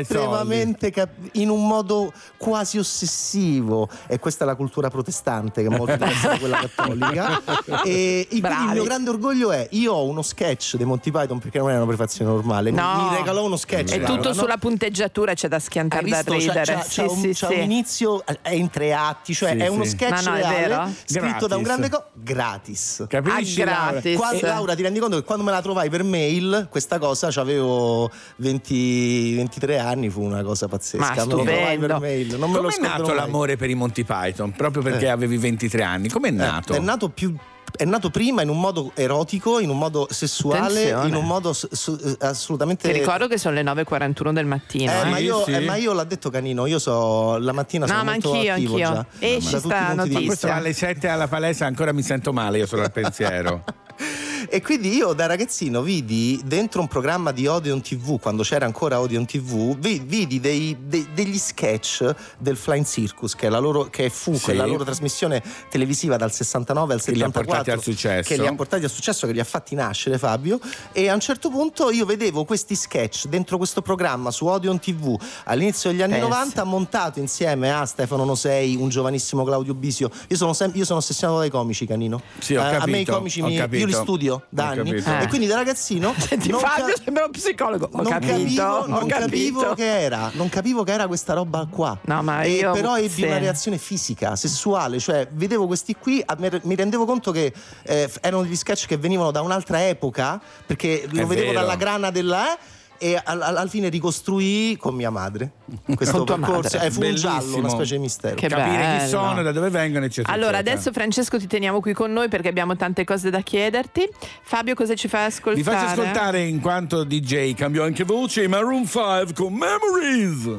[0.00, 3.88] estremamente cap- in un modo quasi ossessivo.
[4.06, 7.42] E questa è la cultura protestante, che è molto diversa da quella cattolica.
[7.84, 11.38] E il, quindi il mio grande orgoglio è: io ho uno sketch dei Monty Python
[11.38, 12.70] perché non è una prefazione normale.
[12.70, 13.08] mi- No.
[13.10, 13.92] Mi regalò uno sketch.
[13.92, 14.34] è Laura, tutto no?
[14.34, 16.30] sulla punteggiatura, c'è da schiantare da visto?
[16.32, 16.64] C'ha, ridere.
[16.74, 17.54] c'ha- sì, un, sì, c'ha sì.
[17.54, 21.56] un inizio, è in tre atti, cioè è uno sketch No, no, reale, scritto da
[21.56, 21.88] un Gratis.
[21.88, 23.04] grande co- gratis.
[23.08, 23.62] Capisci?
[23.62, 23.90] Ah, Laura?
[23.92, 24.16] gratis.
[24.16, 28.10] Qua- Laura, ti rendi conto che quando me la trovai per mail, questa cosa c'avevo
[28.36, 31.14] 20 23 anni, fu una cosa pazzesca.
[31.14, 31.86] Ma stupendo.
[31.86, 32.36] per mail.
[32.38, 33.16] Non me lo Com'è scorderò nato mai.
[33.16, 34.52] l'amore per i Monty Python?
[34.52, 35.10] Proprio perché Eh.
[35.10, 36.08] avevi 23 anni.
[36.08, 36.72] Com'è Eh, nato?
[36.74, 37.34] È nato più.
[37.78, 41.08] È nato prima in un modo erotico, in un modo sessuale, Attenzione.
[41.08, 42.90] in un modo s- su- eh, assolutamente.
[42.90, 44.90] Ti ricordo che sono le 9.41 del mattino.
[44.92, 45.10] Eh, eh.
[45.10, 45.50] ma, io, sì.
[45.52, 48.52] eh, ma io l'ha detto Canino, io so la mattina No, sono ma molto anch'io,
[48.52, 48.88] attivo anch'io.
[48.88, 49.06] già.
[49.18, 50.26] Esci Da tutti sta i punti di notizia.
[50.26, 53.62] Questo alle 7 alla palestra ancora mi sento male, io solo al pensiero.
[54.48, 59.00] E quindi io da ragazzino vidi dentro un programma di Odeon TV, quando c'era ancora
[59.00, 63.84] Odeon TV, vi- vidi dei- dei- degli sketch del Flying Circus, che, è la loro,
[63.84, 64.44] che fu Sì.
[64.44, 67.44] quella loro trasmissione televisiva dal 69 al Che li ha 74.
[67.54, 68.28] portati al successo.
[68.34, 70.58] Che li ha portati al successo, che li ha fatti nascere Fabio.
[70.92, 75.18] E a un certo punto io vedevo questi sketch dentro questo programma su Odeon TV
[75.44, 76.28] all'inizio degli anni Pensa.
[76.28, 80.10] 90, montato insieme a Stefano Nosei, un giovanissimo Claudio Bisio.
[80.28, 82.20] Io sono, sem- io sono ossessionato dai comici, Canino.
[82.38, 83.86] Sì, ho Eh, a me i capito, comici mi- io capito.
[83.86, 84.90] li studio da Ho anni.
[84.90, 85.22] Eh.
[85.22, 87.88] e quindi da ragazzino Senti, non, Fabio ca- sembra un psicologo.
[87.92, 91.66] Ho non capito, capivo, ho non capivo che era, non capivo che era questa roba
[91.70, 91.98] qua.
[92.04, 93.22] No, ma E io- però ebbi sì.
[93.24, 96.24] una reazione fisica, sessuale, cioè vedevo questi qui,
[96.62, 101.22] mi rendevo conto che eh, erano degli sketch che venivano da un'altra epoca, perché lo
[101.22, 101.60] È vedevo vero.
[101.60, 102.58] dalla grana della eh,
[102.98, 105.50] e al, al- al fine ricostruì con mia madre
[105.94, 106.76] questo Con percorso.
[106.76, 106.86] madre.
[106.86, 107.68] Eh, fu un giallo, una Bellissimo.
[107.68, 108.34] specie di mistero.
[108.36, 109.08] Che Capire chi bello.
[109.08, 110.32] sono, da dove vengono, eccetera.
[110.32, 110.72] Allora, eccetera.
[110.74, 114.08] adesso Francesco ti teniamo qui con noi perché abbiamo tante cose da chiederti.
[114.42, 115.56] Fabio, cosa ci fai ascoltare?
[115.56, 120.58] Vi faccio ascoltare in quanto DJ cambiò anche voce i Maroon 5 con Memories.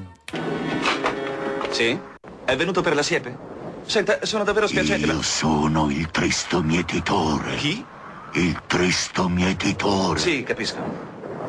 [1.69, 1.97] Sì?
[2.45, 3.37] È venuto per la siepe?
[3.85, 5.05] Senta, sono davvero spiacente.
[5.05, 7.55] Io sono il tristo mietitore.
[7.55, 7.85] Chi?
[8.33, 10.19] Il tristo mietitore.
[10.19, 10.77] Sì, capisco.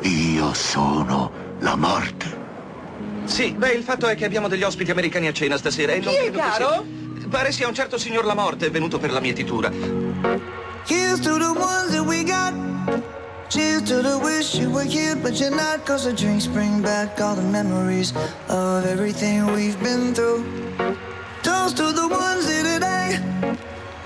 [0.01, 2.37] Io sono la morte.
[3.25, 6.13] Sì, beh, il fatto è che abbiamo degli ospiti americani a cena stasera e non
[6.13, 6.85] Chi è, caro?
[7.17, 9.69] sia- Pare sia un certo signor La Morte venuto per la mietitura.
[10.87, 12.53] Here's to the ones that we got.
[13.49, 15.85] Cheers to the wish you were here, but you're not.
[15.85, 18.13] Cause the drinks bring back all the memories
[18.47, 20.43] of everything we've been through.
[21.43, 23.19] Toast to the ones here today.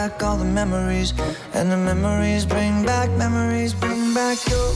[0.00, 1.12] back all the memories.
[1.52, 4.68] And the memories bring back, memories bring back your.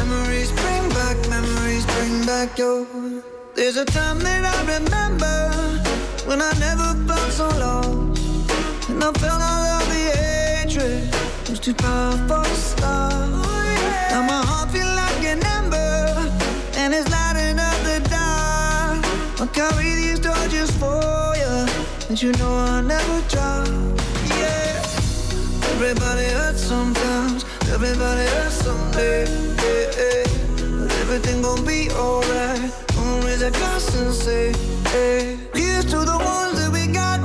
[0.00, 2.86] Memories bring back, memories bring back your.
[3.54, 5.36] There's a time that I remember
[6.28, 8.90] when I never felt so lost.
[8.90, 11.02] And I felt all of the hatred
[11.48, 13.30] was too powerful to stop.
[14.10, 14.93] Now my heart feel
[19.54, 21.00] carry these torches for
[21.38, 21.54] you,
[22.08, 23.68] and you know I'll never drop.
[24.40, 24.82] Yeah,
[25.72, 29.24] everybody hurts sometimes, everybody hurts someday.
[29.62, 30.24] Yeah, yeah.
[30.78, 32.72] But everything gon' be alright.
[32.94, 34.52] Gonna raise a glass and say,
[34.88, 35.38] hey.
[35.54, 37.20] Here's to the ones that we got.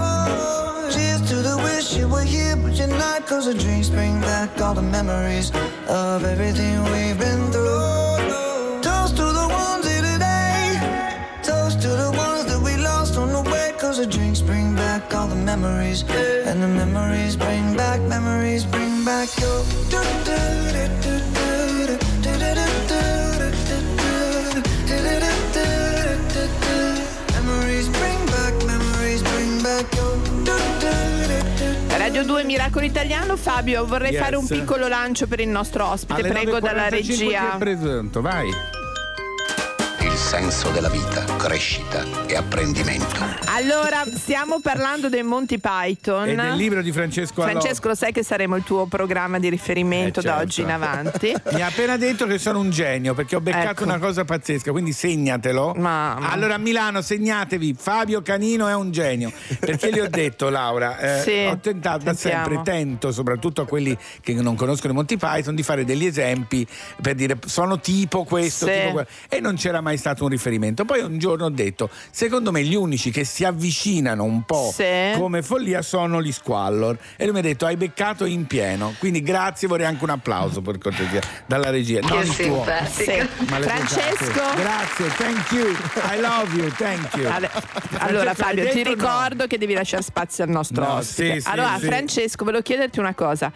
[0.94, 3.26] Cheers to the wish you were here, but you're not.
[3.26, 5.52] Cause the drinks bring back all the memories
[5.88, 7.99] of everything we've been through.
[15.56, 16.04] Memories.
[16.46, 19.64] And the memories bring back, memories bring back your.
[27.34, 30.18] Memories bring back, memories bring back your.
[31.98, 34.22] Radio 2 Miracolo Italiano, Fabio, vorrei Yes.
[34.22, 37.56] fare un piccolo lancio per il nostro ospite, Alle prego dalla 9.45 ti regia.
[37.58, 38.50] presento, vai.
[40.30, 43.26] Senso della vita, crescita e apprendimento.
[43.46, 46.30] Allora, stiamo parlando dei Monty Python.
[46.30, 47.50] E del libro di Francesco Allò.
[47.60, 50.44] Francesco, lo sai che saremo il tuo programma di riferimento Eh, da certo.
[50.46, 51.34] oggi in avanti.
[51.54, 53.84] Mi ha appena detto che sono un genio perché ho beccato Ecco.
[53.86, 55.72] una cosa pazzesca, quindi segnatelo.
[55.80, 59.32] Allora a Milano segnatevi, Fabio Canino è un genio.
[59.60, 63.98] Perché gli ho detto, Laura, eh, Sì, ho tentato da sempre, tento, soprattutto a quelli
[64.22, 66.68] che non conoscono i Monty Python, di fare degli esempi
[67.02, 68.74] per dire sono tipo questo, Sì.
[68.74, 69.08] tipo quello.
[69.28, 70.86] E non c'era mai stato un riferimento.
[70.86, 74.84] Poi un giorno ho detto, secondo me gli unici che si avvicinano un po' Sì.
[75.16, 76.98] come follia sono gli Squallor.
[77.18, 78.94] E lui mi ha detto, hai beccato in pieno.
[79.00, 82.00] Quindi grazie, vorrei anche un applauso per cortesia dalla regia.
[82.02, 82.64] Che non il tuo.
[82.64, 83.28] tue
[83.60, 84.42] Francesco?
[84.56, 85.68] Grazie, thank you.
[86.12, 87.28] I love you, thank you.
[88.00, 88.96] Allora Fabio ti detto no?
[88.96, 91.34] ricordo che devi lasciare spazio al nostro No, ospite.
[91.36, 91.86] sì, sì, allora sì.
[91.86, 93.52] Francesco volevo chiederti una cosa,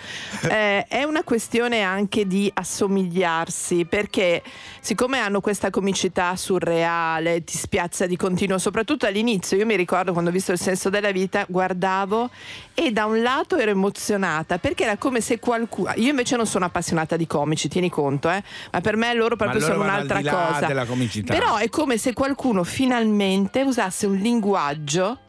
[0.49, 4.41] Eh, è una questione anche di assomigliarsi perché
[4.79, 10.29] siccome hanno questa comicità surreale, ti spiazza di continuo, soprattutto all'inizio, io mi ricordo quando
[10.29, 12.29] ho visto il senso della vita, guardavo
[12.73, 16.65] e da un lato ero emozionata perché era come se qualcuno, io invece non sono
[16.65, 20.67] appassionata di comici, tieni conto, eh, ma per me loro proprio loro sono un'altra cosa.
[21.33, 25.19] Però è come se qualcuno finalmente usasse un linguaggio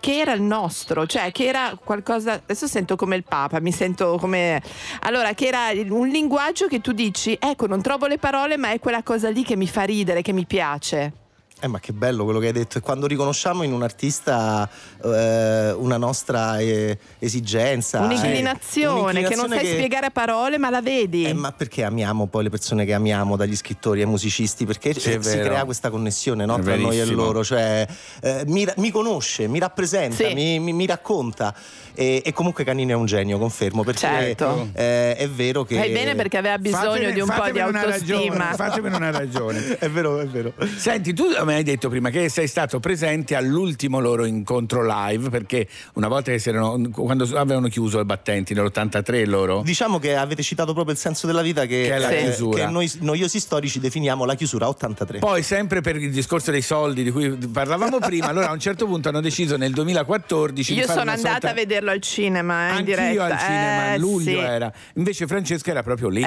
[0.00, 4.16] che era il nostro, cioè che era qualcosa, adesso sento come il Papa, mi sento
[4.18, 4.62] come...
[5.00, 8.78] Allora, che era un linguaggio che tu dici, ecco, non trovo le parole, ma è
[8.78, 11.12] quella cosa lì che mi fa ridere, che mi piace.
[11.60, 12.78] Eh, ma che bello quello che hai detto.
[12.78, 14.68] E quando riconosciamo in un artista
[15.02, 20.70] eh, una nostra eh, esigenza, Un'inclinazione, eh, che non sai un'inclinazione spiegare a parole, ma
[20.70, 21.24] la vedi.
[21.24, 24.66] Eh, ma perché amiamo poi le persone che amiamo, dagli scrittori ai musicisti?
[24.66, 27.42] Perché Sì, si crea questa connessione no, tra noi e loro.
[27.42, 27.86] Cioè,
[28.22, 30.34] eh, mi, mi conosce, mi rappresenta, Sì.
[30.34, 31.52] mi, mi- mi racconta.
[31.98, 33.82] E, e comunque Canino è un genio, confermo.
[33.82, 34.70] Perché Certo.
[34.72, 35.74] eh, è vero che.
[35.74, 37.90] Fai bene perché aveva bisogno Fatemi- di un po' di autostima.
[37.90, 39.76] ragione, fatemene una ragione.
[39.80, 40.52] è vero, è vero.
[40.76, 45.66] Senti, tu mi hai detto prima che sei stato presente all'ultimo loro incontro live, perché
[45.94, 50.44] una volta che si erano, quando avevano chiuso i battenti nell'83 loro, Diciamo che avete
[50.44, 52.64] citato proprio il senso della vita che, Che è la eh, chiusura.
[52.64, 55.18] che noi noiosi storici definiamo la chiusura a 83.
[55.18, 58.86] Poi sempre per il discorso dei soldi di cui parlavamo prima, allora a un certo
[58.86, 62.00] punto hanno deciso nel 2014 di Io fare sono una andata sorta- a vederlo al
[62.00, 63.24] cinema, eh, in Anch'io diretta.
[63.24, 64.36] al cinema, a Eh, luglio sì.
[64.36, 64.72] era.
[64.94, 66.22] Invece Francesca era proprio lì.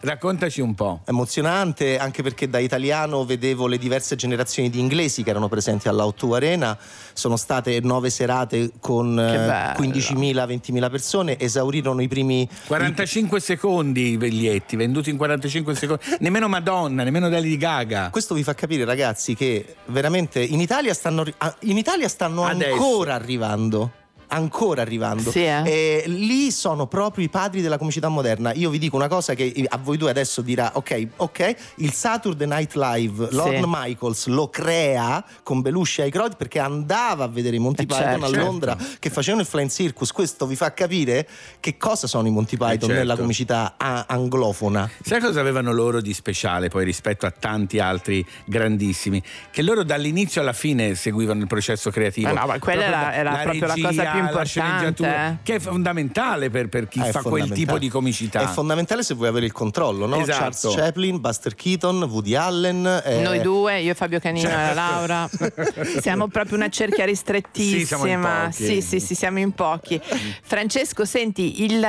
[0.00, 1.00] Raccontaci un po'.
[1.06, 6.04] Emozionante anche perché da italiano vedevo le diverse generazioni di inglesi che erano presenti alla
[6.04, 6.76] O2 Arena.
[7.12, 9.80] Sono state nove serate con Che eh, bello.
[9.80, 16.02] 15.000-20.000 persone, esaurirono i primi 45 secondi i biglietti venduti in 45 secondi.
[16.20, 18.10] Nemmeno Madonna, nemmeno Lady Gaga.
[18.10, 23.14] Questo vi fa capire, ragazzi, che veramente in Italia stanno, ah, in Italia stanno ancora
[23.14, 23.90] arrivando.
[24.28, 25.30] Ancora arrivando.
[25.30, 25.62] Sì, eh?
[25.64, 28.52] E lì sono proprio i padri della comicità moderna.
[28.54, 32.46] Io vi dico una cosa che a voi due adesso dirà: ok, ok, il Saturday
[32.46, 33.34] Night Live, Sì.
[33.34, 37.86] Lorne Michaels lo crea con Belushi ai Crodi perché andava a vedere i Monty Eh,
[37.86, 38.24] Python certo.
[38.24, 40.12] a Londra che facevano il Flying Circus.
[40.12, 41.26] Questo vi fa capire
[41.60, 42.94] che cosa sono i Monty Python certo.
[42.94, 44.90] nella comicità a- anglofona.
[45.02, 49.22] Sai cosa avevano loro di speciale poi rispetto a tanti altri grandissimi?
[49.50, 52.28] Che loro dall'inizio alla fine seguivano il processo creativo.
[52.28, 55.36] Eh no, ma quella Proprio era- era la proprio la regia, cosa più importante, eh.
[55.42, 58.40] Che è fondamentale per, per chi Ah, è fa quel tipo di comicità.
[58.40, 60.16] È fondamentale se vuoi avere il controllo, no?
[60.16, 60.38] Esatto.
[60.38, 63.02] Charles Chaplin, Buster Keaton, Woody Allen.
[63.04, 65.28] eh, Noi due, io Fabio Canino e la Laura,
[66.00, 67.78] siamo proprio una cerchia ristrettissima.
[67.78, 68.64] Sì, siamo in pochi.
[68.64, 70.00] Sì, sì, sì, siamo in pochi.
[70.42, 71.86] Francesco, senti, il,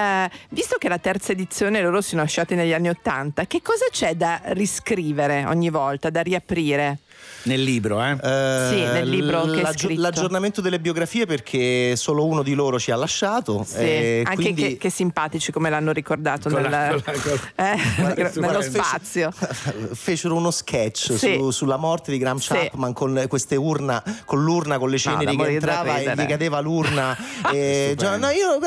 [0.50, 4.42] visto che la terza edizione loro sono lasciati negli anni Ottanta, che cosa c'è da
[4.48, 7.00] riscrivere ogni volta, da riaprire?
[7.44, 8.12] Nel libro, eh?
[8.12, 10.02] Eh, Sì, nel libro che è l'aggio- scritto.
[10.02, 13.64] L'aggiornamento delle biografie perché solo uno di loro ci ha lasciato.
[13.66, 17.14] Sì, e anche quindi che, che simpatici come l'hanno ricordato Con nel- la- con la-
[17.22, 19.32] con- eh, nello spazio.
[19.94, 21.36] fecero uno sketch Sì.
[21.38, 22.54] su- sulla morte di Graham Sì.
[22.54, 26.26] Chapman con queste urna, con l'urna, con le ceneri che morire da entrava e gli
[26.28, 27.16] cadeva l'urna.
[27.54, 28.60] e, cioè, no, io,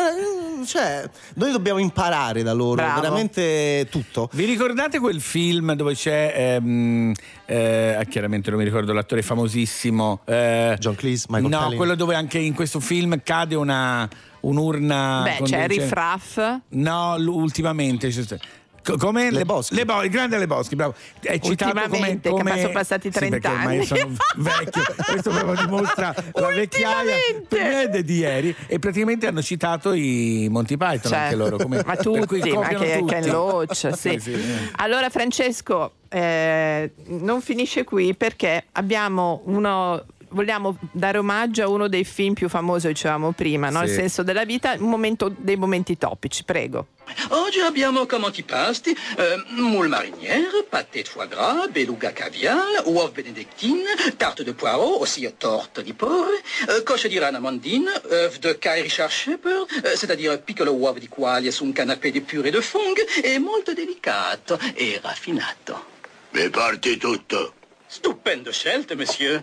[0.65, 1.05] cioè,
[1.35, 3.01] noi dobbiamo imparare da loro Bravo.
[3.01, 4.29] veramente tutto.
[4.33, 7.13] Vi ricordate quel film dove c'è, ehm,
[7.47, 11.77] eh, chiaramente non mi ricordo l'attore famosissimo, eh, John Cleese, Michael No, Palin.
[11.77, 14.09] quello dove anche in questo film cade una,
[14.41, 15.23] un'urna.
[15.25, 16.41] Beh, c'è Riff Raff.
[16.71, 18.09] No, l- ultimamente.
[18.09, 18.39] c'è sta-
[18.85, 19.75] co- Come Le Boschi.
[19.75, 20.95] Le Bo- il grande Le Boschi, bravo.
[21.21, 22.61] È citato come, come...
[22.61, 23.87] sono passati Sì, 30 perché ormai anni.
[23.87, 24.83] sono vecchio.
[25.07, 27.15] Questo proprio dimostra la vecchiaia
[27.49, 28.55] è di ieri.
[28.67, 31.37] E praticamente hanno citato i Monty Python anche Certo.
[31.37, 31.57] loro.
[31.59, 33.13] Come, ma tutti, ma copiano che tutti.
[33.13, 34.19] Ken Loach, sì.
[34.19, 34.71] Sì, sì.
[34.77, 42.05] Allora Francesco, eh, non finisce qui perché abbiamo uno vogliamo dare omaggio a uno dei
[42.05, 43.81] film più famosi, dicevamo prima, no?
[43.81, 43.85] Sì.
[43.87, 46.87] Il senso della vita, un momento dei momenti topici, prego.
[47.31, 53.91] Oggi abbiamo come antipasti eh, moule marinière, pâté de foie gras, beluga caviar, uova benedictine,
[54.17, 58.83] tarte de poireau, ossia torta di porre, eh, coscia di rana mondine, œuf de caille
[58.83, 63.03] Richard Shepherd, eh, c'est-à-dire piccolo uovo di quaglia su un canapé di purée de funghi,
[63.23, 65.85] e molto delicato e raffinato.
[66.31, 67.55] Mi porti tutto.
[67.89, 69.43] Stupendo scelte, monsieur.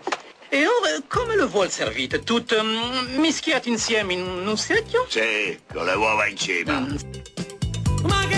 [0.50, 2.20] E ora come lo vuol servito?
[2.22, 5.06] Tutto mm, mischiato insieme in un secchio?
[5.10, 6.88] Sì, con le uova in cima.
[8.04, 8.37] Ma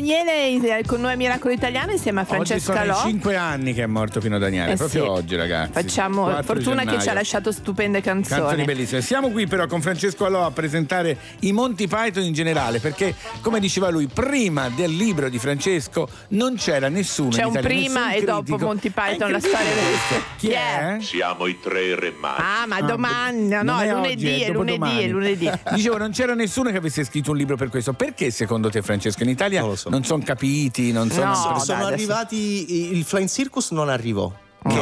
[0.00, 2.94] Daniele eh, con noi a Miracolo Italiano insieme a Francesca sono i Lo.
[2.96, 5.08] cinque anni che è morto Pino Daniele, Eh proprio sì.
[5.08, 5.72] oggi ragazzi.
[5.72, 7.14] Facciamo 4 fortuna che ci ha gennaio.
[7.18, 8.40] lasciato stupende canzoni.
[8.40, 9.00] Canzoni bellissime.
[9.00, 13.14] Siamo qui però con Francesco Alò a presentare i Monty Python in generale, perché
[13.46, 17.68] come diceva lui, prima del libro di Francesco non c'era nessuno C'è in un Italia,
[17.68, 18.66] prima e dopo critico.
[18.66, 20.22] Monty Python, la storia del.
[20.36, 20.96] Chi è?
[21.00, 22.42] Siamo i tre re magi.
[22.42, 25.04] Ah, ma domani, no, Non è è lunedì, oggi, è lunedì, dopodomani.
[25.04, 25.50] è lunedì.
[25.70, 27.92] Dicevo, non c'era nessuno che avesse scritto un libro per questo.
[27.92, 31.32] Perché secondo te, Francesco, in Italia non, sono capiti, non sono.
[31.36, 32.96] sono, sono arrivati.
[32.96, 34.28] Il Flying Circus non arrivò.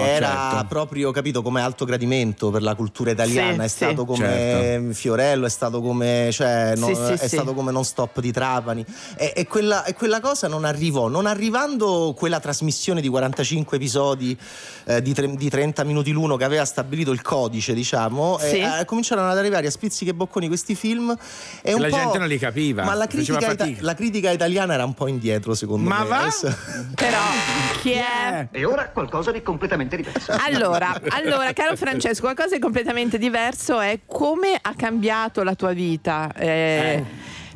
[0.06, 0.66] Era certo.
[0.68, 4.06] proprio capito come alto gradimento per la cultura italiana, Sì, è stato sì.
[4.06, 4.92] come Certo.
[4.94, 7.28] Fiorello, è stato come, cioè, no- è sì.
[7.28, 8.84] stato come non stop di Trapani.
[9.16, 11.08] E, e quella, e quella cosa non arrivò.
[11.08, 14.36] Non arrivando quella trasmissione di 45 episodi
[14.84, 18.58] eh, di, tre- di 30 minuti l'uno che aveva stabilito il codice, diciamo, Sì.
[18.58, 21.14] e, eh, cominciarono ad arrivare a spizzichi e bocconi questi film.
[21.62, 22.84] E un la po'- gente non li capiva.
[22.84, 26.08] Ma la critica, ita- la critica italiana era un po' indietro, secondo Ma me.
[26.08, 26.18] va?
[26.20, 26.54] Adesso-
[26.94, 27.18] Però
[27.82, 28.48] chi è?
[28.50, 30.32] E ora qualcosa di completamente diverso.
[30.44, 36.32] Allora, allora, caro Francesco, qualcosa di completamente diverso è come ha cambiato la tua vita.
[36.34, 37.04] Eh,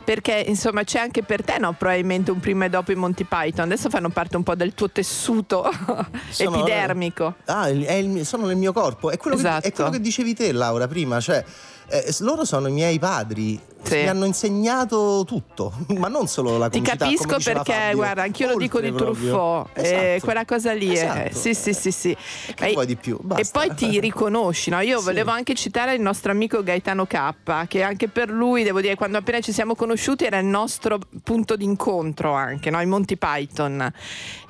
[0.08, 3.66] Perché insomma c'è anche per te no, probabilmente un prima e dopo i Monty Python,
[3.66, 5.70] adesso fanno parte un po' del tuo tessuto
[6.30, 7.34] Sono- epidermico.
[7.44, 9.10] Ah, il- sono nel mio corpo.
[9.10, 9.60] È quello, Esatto.
[9.60, 11.20] che, è quello che dicevi te, Laura, prima.
[11.20, 11.44] Cioè,
[11.88, 13.60] eh, loro sono i miei padri.
[13.80, 13.94] Sì.
[13.94, 18.22] Mi hanno insegnato tutto, ma non solo la Ti comicità, come capisco perché, Fabio, guarda,
[18.24, 18.92] anch'io lo dico di.
[18.92, 19.82] Truffaut, eh,
[20.14, 20.24] Esatto.
[20.24, 20.88] quella cosa lì.
[20.88, 21.36] eh, Esatto.
[21.38, 22.16] sì, sì, sì, sì.
[22.54, 23.16] Che E- vuoi di più?
[23.16, 23.58] E Basta.
[23.60, 24.80] poi ti riconosci, no?
[24.80, 25.04] Io Sì.
[25.04, 29.16] volevo anche citare il nostro amico Gaetano K, che anche per lui, devo dire, quando
[29.18, 32.80] appena ci siamo conosciuti era il nostro punto d'incontro anche, no?
[32.82, 33.90] I Monty Python.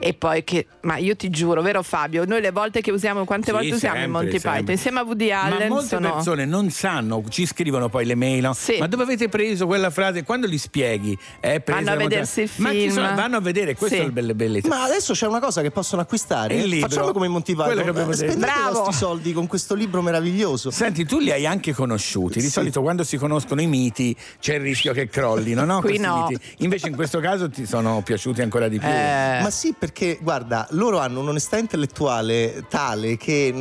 [0.00, 3.48] E poi che, ma io ti giuro, vero Fabio, noi le volte che usiamo, quante
[3.48, 4.50] Sì, volte usiamo i sempre, Monty sempre.
[4.58, 4.70] Python?
[4.74, 6.12] Insieme a Woody Ma Allen molte sono...
[6.14, 8.42] persone non sanno, ci scrivono poi le mail.
[8.42, 8.56] no?
[8.78, 10.22] Ma dove avete preso quella frase?
[10.24, 11.16] Quando li spieghi?
[11.40, 12.92] Presa Vanno a vedersi il Ma chi film.
[12.92, 14.02] sono- vanno a vedere, questo Sì.
[14.02, 14.68] è il belle bellezza.
[14.68, 16.54] Ma adesso c'è una cosa che possono acquistare.
[16.54, 16.88] Il libro.
[16.88, 17.28] Facciamo come i
[17.90, 18.14] abbiamo Eh.
[18.14, 18.78] Spendete i Bravo.
[18.78, 20.70] vostri soldi con questo libro meraviglioso.
[20.70, 22.38] Senti, tu li hai anche conosciuti.
[22.38, 22.50] Di Sì.
[22.50, 25.80] solito quando si conoscono i miti c'è il rischio che crollino, no?
[25.80, 26.26] Qui Questi no.
[26.28, 26.42] miti.
[26.58, 28.88] Invece in questo caso ti sono piaciuti ancora di più.
[28.88, 29.40] Eh.
[29.42, 33.54] Ma sì, perché guarda, loro hanno un'onestà intellettuale tale che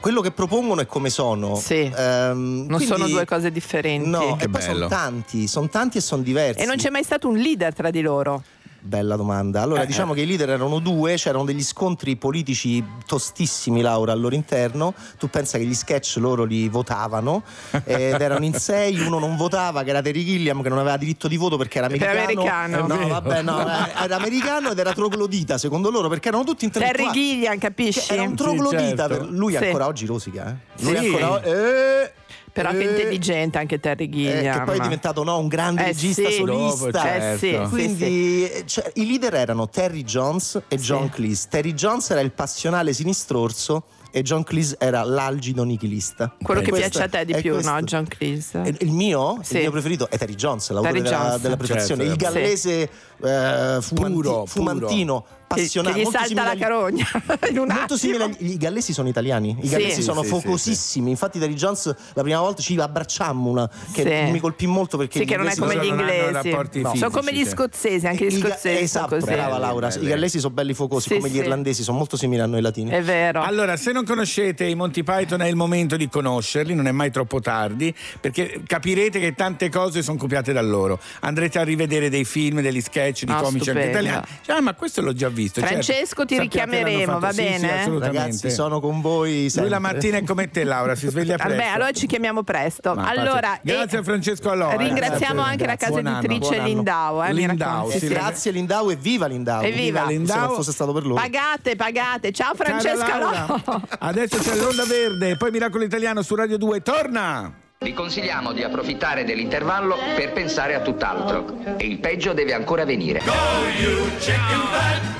[0.00, 1.56] quello che propongono è come sono.
[1.56, 1.90] Sì.
[1.96, 4.08] Ehm, Non quindi- sono due cose differenti.
[4.08, 4.74] No, Che e poi bello.
[4.74, 6.60] sono tanti, sono tanti e sono diversi.
[6.62, 8.42] E non c'è mai stato un leader tra di loro.
[8.86, 9.62] Bella domanda.
[9.62, 14.20] Allora, Eh, diciamo che i leader erano due, c'erano degli scontri politici tostissimi, Laura, al
[14.20, 14.92] loro interno.
[15.18, 17.42] Tu pensa che gli sketch loro li votavano
[17.84, 21.28] ed erano in sei, uno non votava, che era Terry Gilliam, che non aveva diritto
[21.28, 22.18] di voto perché era americano.
[22.24, 22.86] americano.
[22.86, 23.08] No, È vero.
[23.08, 27.18] vabbè, no, era- era americano ed era troglodita, secondo loro, perché erano tutti Terry intellettuali.
[27.18, 28.12] Gilliam, capisci?
[28.12, 29.16] Era un troglodita, certo.
[29.24, 29.64] per- lui Sì.
[29.64, 30.82] ancora oggi rosica, eh?
[30.84, 31.06] Lui Sì.
[31.06, 32.12] ancora eh,
[32.54, 34.58] Però che eh, intelligente anche Terry eh, Gilliam.
[34.60, 36.36] che poi è diventato no, un grande Eh regista sì.
[36.36, 37.14] solista.
[37.32, 37.64] Eh sì, certo.
[37.66, 41.48] sì, Quindi eh, cioè, i leader erano Terry Jones e John Cleese.
[41.50, 43.82] Terry Jones era il passionale sinistrorso
[44.12, 46.36] e John Cleese era l'algido nichilista.
[46.40, 47.72] Quello E che questo- piace a te di più, questo.
[47.72, 47.82] no?
[47.82, 48.76] John Cleese.
[48.78, 49.54] Il mio, Sì.
[49.56, 51.40] il mio preferito è Terry Jones, l'autore Terry della, Jones.
[51.40, 52.04] della prefazione.
[52.06, 52.24] Certo.
[52.24, 52.80] Il gallese
[53.24, 55.94] eh, fumanti- Puro, fumantino, Che, appassionato.
[55.94, 57.06] che gli molto salta simile la carogna
[57.50, 57.98] in un Molto attimo.
[57.98, 59.56] simile agli- I gallesi sono italiani.
[59.60, 59.70] I Sì.
[59.70, 61.10] gallesi sono Sì, sì, focosissimi.
[61.10, 64.30] Infatti, Terry Jones la prima volta ci abbracciammo una che Sì.
[64.32, 66.32] mi colpì molto perché Sì, gli che non è come gli inglesi.
[66.32, 66.90] rapporti No.
[66.90, 67.50] fisici, Sono come gli sì.
[67.50, 69.88] scozzesi, anche gli scozzesi esatto, brava Laura.
[69.94, 71.38] I gallesi sono belli focosi Sì, come gli sì.
[71.38, 72.90] irlandesi, sono molto simili a noi latini.
[72.90, 73.42] È vero.
[73.42, 77.10] Allora, se non conoscete i Monty Python è il momento di conoscerli, non è mai
[77.10, 80.98] troppo tardi, perché capirete che tante cose sono copiate da loro.
[81.20, 84.24] Andrete a rivedere dei film, degli sketch di No, comici anche italiani.
[84.44, 85.43] Cioè, ah, ma questo l'ho già visto.
[85.52, 85.68] Certo.
[85.68, 87.80] Francesco, ti Sappiate che l'hanno richiameremo, va Sì, sì, bene?
[87.80, 88.18] assolutamente.
[88.18, 89.70] Ragazzi, sono con voi Lui sempre.
[89.70, 91.54] la mattina è come te, Laura, si sveglia presto.
[91.56, 92.94] Vabbè, allora ci chiamiamo presto.
[92.94, 94.76] Ma allora, grazie e- a Francesco Allora.
[94.76, 95.50] Ringraziamo Grazie.
[95.50, 96.58] anche la casa editrice.
[96.60, 97.22] Lindau.
[97.24, 98.12] Eh, Lindau, sì, Sì, sì.
[98.12, 99.62] Grazie Lindau e viva Lindau.
[99.62, 100.06] Evviva.
[100.06, 101.20] Se non fosse stato per loro.
[101.20, 102.32] Pagate, pagate.
[102.32, 103.82] Ciao no.
[103.98, 106.82] Adesso c'è l'Onda Verde, poi Miracolo Italiano su Radio 2.
[106.82, 107.62] Torna!
[107.84, 111.76] Vi consigliamo di approfittare dell'intervallo per pensare a tutt'altro.
[111.76, 113.20] E il peggio deve ancora venire.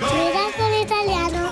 [0.01, 1.51] Miracolo Italiano.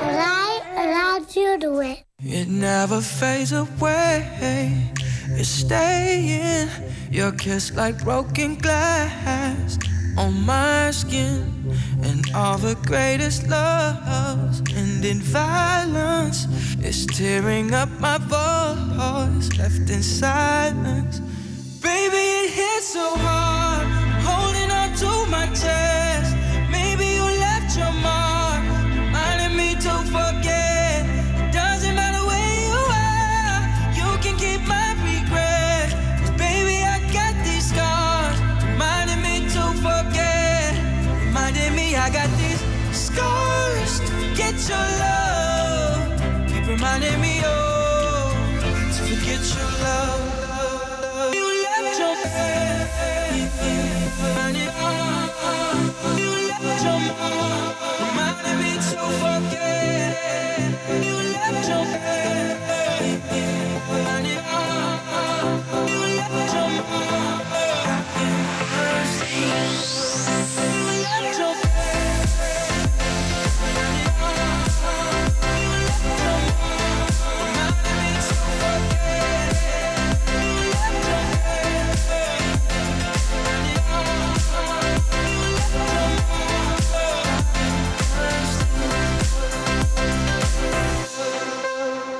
[0.00, 2.04] Rai Radio 2.
[2.22, 4.90] It never fades away.
[5.36, 6.70] It's staying.
[7.10, 9.76] Your kiss like broken glass
[10.18, 11.44] on my skin.
[12.02, 16.46] And all the greatest loves end in violence.
[16.80, 21.20] It's tearing up my voice, left in silence.
[21.80, 23.86] Baby, it hits so hard.
[24.28, 26.37] Holding on to my chest.
[44.36, 45.37] get your love.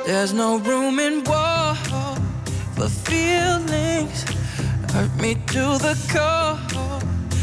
[0.08, 1.74] There's no room in war
[2.74, 4.24] for feelings.
[4.90, 6.56] Hurt me to the core,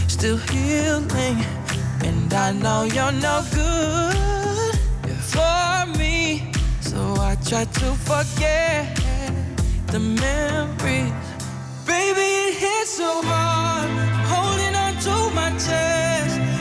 [0.08, 1.46] still healing.
[2.04, 4.76] And I know you're no good
[5.22, 6.52] for me.
[6.82, 8.98] So I try to forget
[9.92, 11.14] the memories.
[11.86, 13.92] Baby, it hits so hard.
[14.34, 16.55] Holding on to my chest.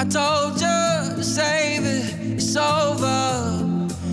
[0.00, 2.14] I told you to save it.
[2.36, 3.66] It's over.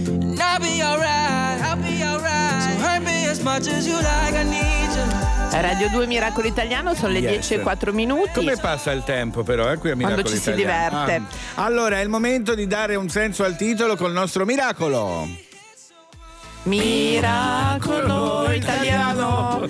[0.07, 1.61] And I'll be alright.
[1.61, 2.61] I'll be alright.
[2.63, 4.33] So hurt me as much as you like.
[4.35, 5.03] I need you.
[5.61, 7.31] Radio 2 Miracolo Italiano sono le Yes.
[7.47, 8.31] 10 e 4 minuti.
[8.33, 11.05] Come passa il tempo però, eh, qui a Quando Miracolo ci si Italiano.
[11.05, 11.35] diverte.
[11.55, 11.63] Ah.
[11.63, 15.27] Allora, è il momento di dare un senso al titolo col nostro miracolo.
[16.63, 19.61] Miracolo italiano.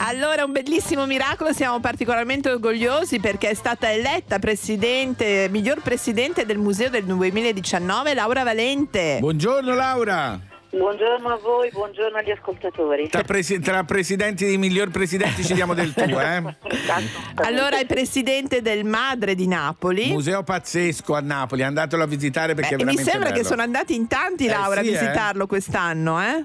[0.00, 6.58] Allora, un bellissimo miracolo, siamo particolarmente orgogliosi perché è stata eletta presidente, miglior presidente del
[6.58, 9.18] museo del 2019, Laura Valente.
[9.20, 10.38] Buongiorno Laura.
[10.70, 13.08] Buongiorno a voi, buongiorno agli ascoltatori.
[13.08, 16.42] Tra, presi- tra presidenti di miglior presidenti ci diamo del tuo, eh?
[17.36, 20.10] Allora, è presidente del Madre di Napoli.
[20.10, 23.48] Museo pazzesco a Napoli, andatelo a visitare perché Beh, è mi veramente sembra che bello.
[23.48, 26.44] sono andati in tanti, Eh, Laura, sì, a visitarlo quest'anno, eh?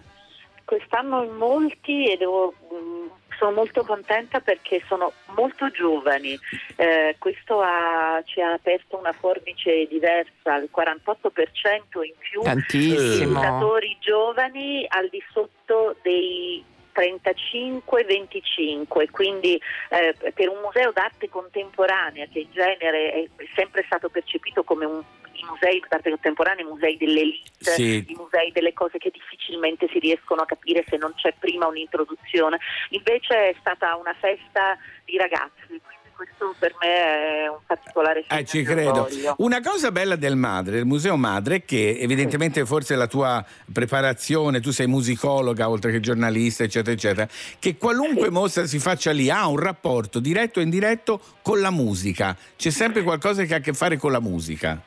[0.65, 3.02] Quest'anno in molti e devo, mh,
[3.43, 6.39] sono molto contenta perché sono molto giovani.
[6.77, 12.95] Eh, questo ha- ci ha aperto una forbice diversa, il 48% in più Tantissimo.
[12.95, 16.63] di visitatori giovani al di sotto dei
[16.93, 24.63] 35-25, quindi eh, per un museo d'arte contemporanea che in genere è sempre stato percepito
[24.63, 25.01] come un
[25.43, 28.05] i musei d'arte contemporanea, i musei dell'elite, Sì.
[28.07, 32.57] i musei delle cose che difficilmente si riescono a capire se non c'è prima un'introduzione.
[32.89, 35.81] Invece è stata una festa di ragazzi, quindi
[36.15, 39.09] questo per me è un particolare Eh, ci credo.
[39.37, 44.61] Una cosa bella del Madre, del Museo Madre, è che evidentemente forse la tua preparazione,
[44.61, 47.27] tu sei musicologa oltre che giornalista, eccetera, eccetera,
[47.59, 52.37] che qualunque mostra si faccia lì ha un rapporto diretto e indiretto con la musica.
[52.55, 54.81] C'è sempre qualcosa che ha a che fare con la musica.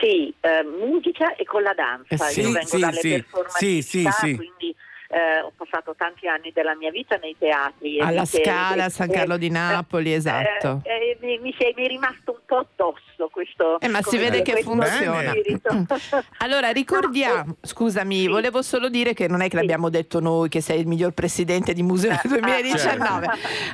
[0.00, 2.26] Sì, eh, musica e con la danza.
[2.26, 4.36] Eh sì, Io vengo sì, dalle sì, performatività, sì, sì, sì.
[4.36, 4.76] quindi
[5.10, 7.98] eh, ho passato tanti anni della mia vita nei teatri.
[8.00, 10.82] Alla Scala, a San Carlo di eh, Napoli, esatto.
[10.84, 13.80] eh, eh, mi, mi sei- mi è rimasto un po' addosso questo.
[13.80, 15.32] Eh, ma si vede che funziona.
[16.38, 20.80] Allora, ricordiamo, scusami, volevo solo dire che non è che l'abbiamo detto noi che sei
[20.80, 23.26] il miglior presidente di Museo Eh, del 2019.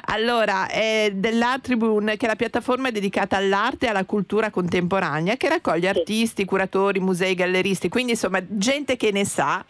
[0.07, 5.49] Allora, è dell'Art Tribune, che è la piattaforma dedicata all'arte e alla cultura contemporanea, che
[5.49, 9.65] raccoglie artisti, curatori, musei, galleristi, quindi insomma gente che ne sa,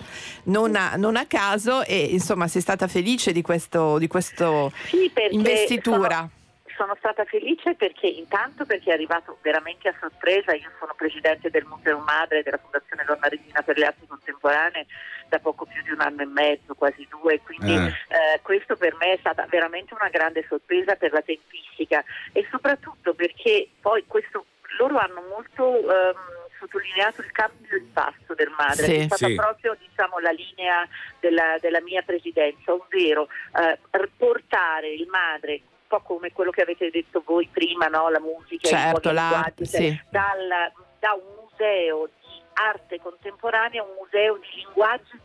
[0.44, 1.53] non a, non a caso,
[1.84, 6.16] e insomma sei stata felice di, questo, di questo Sì, perché investitura.
[6.16, 6.30] Sono,
[6.76, 11.64] sono stata felice perché intanto perché è arrivato veramente a sorpresa, io sono presidente del
[11.64, 14.86] Museo Madre della Fondazione Donna Regina per le Arti Contemporanee
[15.28, 17.86] da poco più di un anno e mezzo, quasi due, quindi Eh.
[17.86, 23.14] eh, questo per me è stata veramente una grande sorpresa per la tempistica e soprattutto
[23.14, 24.44] perché poi questo
[24.78, 26.16] loro hanno molto ehm,
[26.64, 28.92] sottolineato il cambio di passo del madre, Sì.
[28.92, 29.34] che è stata Sì.
[29.34, 30.86] proprio diciamo, la linea
[31.20, 33.78] della, della mia presidenza, ovvero eh,
[34.16, 38.08] portare il madre un po' come quello che avete detto voi prima, no?
[38.08, 40.02] la musica, Certo, i nuovi l'arte, linguaggi, cioè, sì.
[40.10, 45.20] dal- da un museo di arte contemporanea a un museo di linguaggi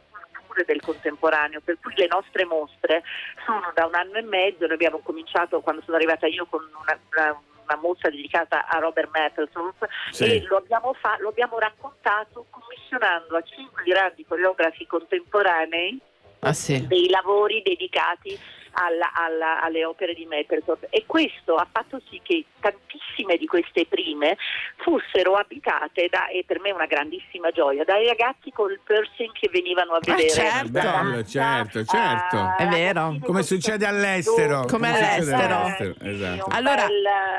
[0.45, 3.03] pure del contemporaneo, per cui le nostre mostre
[3.45, 6.99] sono da un anno e mezzo, noi abbiamo cominciato quando sono arrivata io con una,
[7.11, 10.23] una- una mostra dedicata a Robert Mapplethorpe Sì.
[10.23, 15.99] e lo abbiamo, fa- lo abbiamo raccontato commissionando a cinque grandi coreografi contemporanei
[16.41, 16.87] Ah sì.
[16.87, 18.37] dei lavori dedicati
[18.71, 23.85] alla- alla- alle opere di Mapplethorpe e questo ha fatto sì che tantissime di queste
[23.85, 24.37] prime
[24.77, 29.49] fossero abitate da, e per me è una grandissima gioia, dai ragazzi col piercing che
[29.51, 30.29] venivano a vedere.
[30.29, 30.69] certo.
[30.69, 32.55] Bello, certo, certo.
[32.57, 33.17] È vero.
[33.23, 34.65] Come succede all'estero.
[34.65, 35.95] Come succede all'estero.
[36.01, 36.45] Esatto.
[36.49, 36.85] Allora,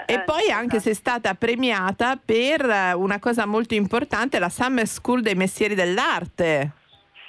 [0.07, 4.87] eh, e poi anche sei stata premiata per eh, una cosa molto importante, la Summer
[4.87, 6.73] School dei Mestieri dell'Arte.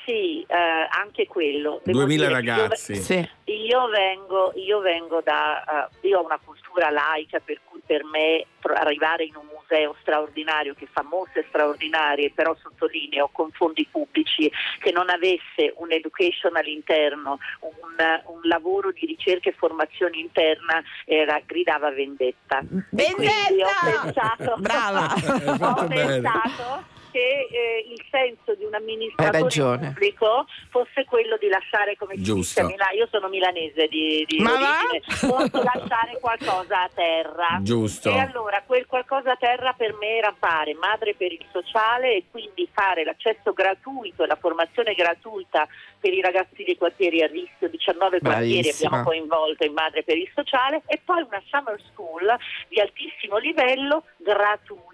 [0.05, 1.79] Sì, eh, anche quello.
[1.83, 2.95] Devo 2000 dire che io- ragazzi.
[2.95, 3.29] Sì.
[3.45, 8.45] Io vengo, io vengo da, eh, io ho una cultura laica per cui per me
[8.75, 14.91] arrivare in un museo straordinario che fa mostre straordinarie, però sottolineo con fondi pubblici, che
[14.91, 21.91] non avesse un education all'interno, un, un lavoro di ricerca e formazione interna, era, gridava
[21.91, 22.59] vendetta.
[22.59, 25.09] E quindi ho pensato, Brava!
[25.61, 32.15] Ho pensato che eh, il senso di un amministratore pubblico fosse quello di lasciare come
[32.15, 32.61] si Giusto.
[32.61, 37.59] dice Milano, io sono milanese di, di Ma origine, posso lasciare qualcosa a terra.
[37.61, 38.09] Giusto.
[38.09, 42.23] E allora quel qualcosa a terra per me era fare madre per il sociale e
[42.31, 45.67] quindi fare l'accesso gratuito e la formazione gratuita
[45.99, 48.87] per i ragazzi dei quartieri a rischio, 19 quartieri Bravissima.
[48.87, 52.35] abbiamo coinvolto in madre per il sociale e poi una summer school
[52.67, 54.90] di altissimo livello gratuita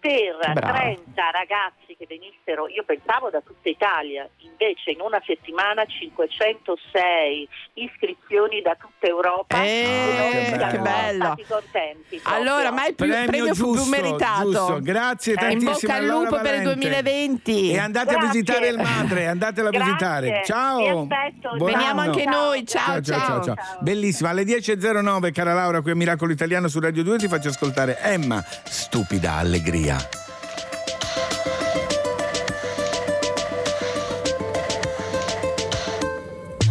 [0.00, 0.78] per Brava.
[0.78, 8.60] 30 ragazzi che venissero, io pensavo da tutta Italia, invece in una settimana 506 iscrizioni
[8.62, 9.62] da tutta Europa.
[9.62, 11.24] Eh, e noi che siamo bello.
[11.24, 12.20] stati contenti.
[12.24, 14.50] Allora, ma il più, Premio premio fu più giusto, meritato.
[14.50, 14.78] giusto.
[14.82, 15.72] Grazie Eh, in tantissimo.
[15.72, 16.74] bocca al Laura lupo per il Valente.
[16.88, 17.70] 2020.
[17.70, 18.30] E andate a Grazie.
[18.30, 20.42] visitare il madre, andatela a visitare.
[20.44, 20.78] Ciao.
[20.78, 21.56] Vi aspetto.
[21.56, 22.10] Buon Veniamo anno.
[22.10, 22.66] anche noi.
[22.66, 23.54] Ciao, ciao.
[23.80, 24.30] Bellissima.
[24.30, 28.42] Alle 10.09, cara Laura, qui a Miracolo Italiano su Radio 2 ti faccio ascoltare Emma,
[28.64, 30.08] stupida allegria.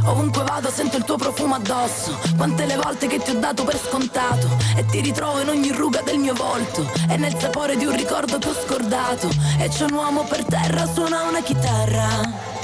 [0.06, 3.78] Ovunque vado sento il tuo profumo addosso Quante le volte che ti ho dato per
[3.78, 7.96] scontato E ti ritrovo in ogni ruga del mio volto E nel sapore di un
[7.96, 12.55] ricordo che ho scordato E c'è un uomo per terra, suona una chitarra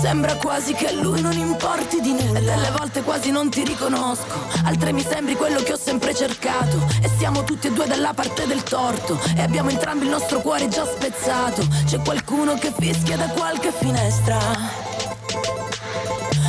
[0.00, 3.64] Sembra quasi che a lui non importi di nulla E delle volte quasi non ti
[3.64, 4.46] riconosco.
[4.64, 6.86] Altre mi sembri quello che ho sempre cercato.
[7.02, 9.18] E siamo tutti e due dalla parte del torto.
[9.36, 11.66] E abbiamo entrambi il nostro cuore già spezzato.
[11.84, 14.38] C'è qualcuno che fischia da qualche finestra.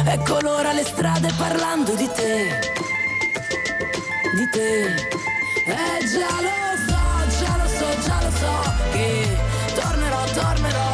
[0.05, 2.59] E colora le strade parlando di te,
[4.35, 4.85] di te.
[5.65, 9.37] E già lo so, già lo so, già lo so che
[9.75, 10.88] tornerò, tornerò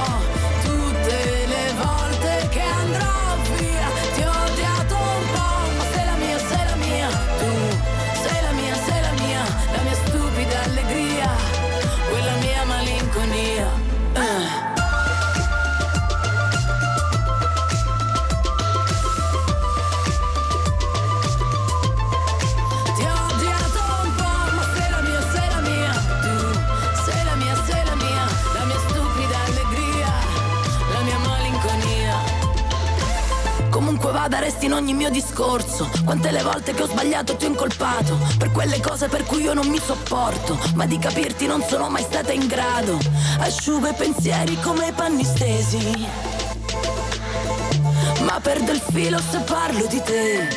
[34.66, 35.90] in ogni mio discorso.
[36.04, 38.18] Quante le volte che ho sbagliato ti ho incolpato.
[38.38, 40.58] Per quelle cose per cui io non mi sopporto.
[40.74, 42.98] Ma di capirti non sono mai stata in grado.
[43.40, 46.08] Asciugo i pensieri come panni stesi.
[48.24, 50.48] Ma perdo il filo se parlo di te.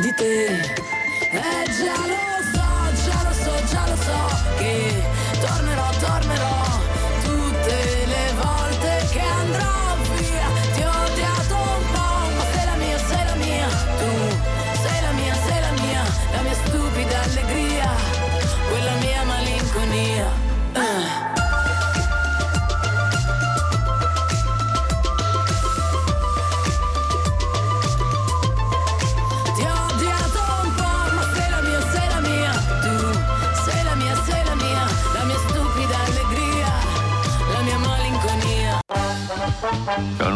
[0.00, 0.46] Di te.
[1.30, 2.18] Eh già lo
[2.52, 5.02] so, già lo so, già lo so che
[5.40, 6.61] tornerò, tornerò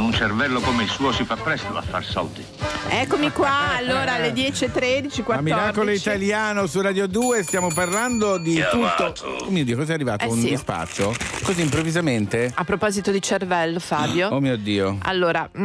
[0.06, 2.44] un cervello come il suo si fa presto a far soldi.
[2.88, 5.30] Eccomi qua, allora alle 10.13, 14.
[5.32, 9.12] A Miracolo Italiano su Radio 2 stiamo parlando di tutto.
[9.44, 10.24] Oh mio Dio, cos'è arrivato?
[10.24, 10.50] Eh Un sì.
[10.50, 11.12] dispaccio?
[11.42, 12.52] Così improvvisamente?
[12.54, 14.28] A proposito di cervello, Fabio.
[14.28, 14.98] Oh mio Dio.
[15.02, 15.60] Allora, mh,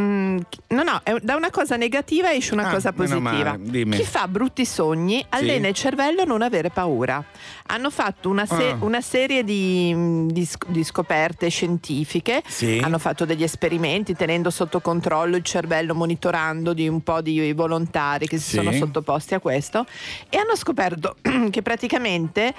[0.67, 3.57] no, no, è- da una cosa negativa esce una Ah, cosa positiva.
[3.57, 3.85] male.
[3.97, 7.23] Chi fa brutti sogni allena il cervello a non avere paura.
[7.67, 8.77] Hanno fatto una, se- Ah.
[8.81, 12.79] una serie di, di sc- di scoperte scientifiche, Sì.
[12.83, 18.27] hanno fatto degli esperimenti tenendo sotto controllo il cervello, monitorando di un po' di volontari
[18.27, 18.55] che si Sì.
[18.57, 19.85] sono sottoposti a questo
[20.29, 21.15] e hanno scoperto
[21.49, 22.53] che praticamente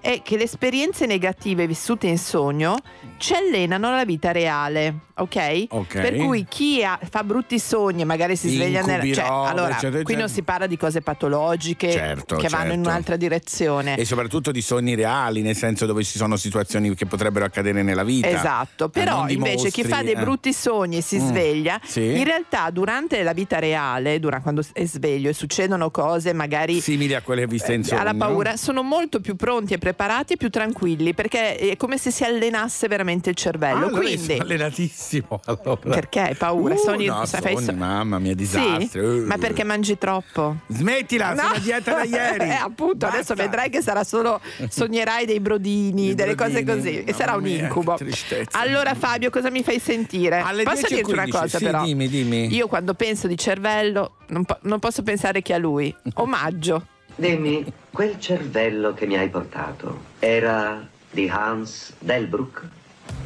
[0.00, 2.76] è che le esperienze negative vissute in sogno
[3.18, 5.86] ci allenano alla vita reale, ok?
[5.86, 9.02] Per cui chi ha- fa brutti sogni e magari si sveglia nella...
[9.12, 12.88] Cioè, allora, eccetera, qui non si parla di cose patologiche Certo, che vanno in certo.
[12.88, 13.96] un'altra direzione.
[13.96, 18.04] E soprattutto di sogni reali, nel senso dove ci sono situazioni che potrebbero accadere nella
[18.04, 18.28] vita.
[18.28, 20.20] Esatto, Eh, però invece chi mostri, fa dei eh.
[20.20, 22.16] brutti sogni e si Mm, sveglia, sì.
[22.16, 27.14] in realtà durante la vita reale, dura- quando è sveglio e succedono cose magari Simili
[27.14, 28.00] a quelle viste in sogno.
[28.00, 29.87] alla paura, sono molto più pronti e preparati
[30.32, 33.86] e più tranquilli perché è come se si allenasse veramente il Ah, cervello.
[33.86, 35.40] allora Quindi, sono allenatissimo.
[35.46, 35.76] Allora.
[35.94, 36.74] perché hai paura?
[36.74, 38.86] Uh, Sogni- no, sai, sogni, so- mamma mia, disastri.
[38.88, 38.98] Sì?
[38.98, 39.24] Uh.
[39.26, 40.56] Ma perché mangi troppo?
[40.68, 42.44] Smettila, sono a dieta da ieri.
[42.50, 43.42] Eh, appunto, adesso Basta.
[43.42, 47.42] vedrai che sarà solo sognerai dei brodini, I delle brodini, cose così, e sarà un
[47.42, 47.94] mia, incubo.
[47.94, 48.58] tristezza.
[48.58, 50.40] Allora Fabio, cosa mi fai sentire?
[50.40, 51.84] Alle Posso 10.15, dirti una cosa sì, però?
[51.84, 52.54] dimmi, dimmi.
[52.54, 55.94] Io quando penso di cervello non, po- non posso pensare che a lui.
[56.14, 56.86] Omaggio.
[57.18, 62.62] Dimmi, quel cervello che mi hai portato era di Hans Delbruck?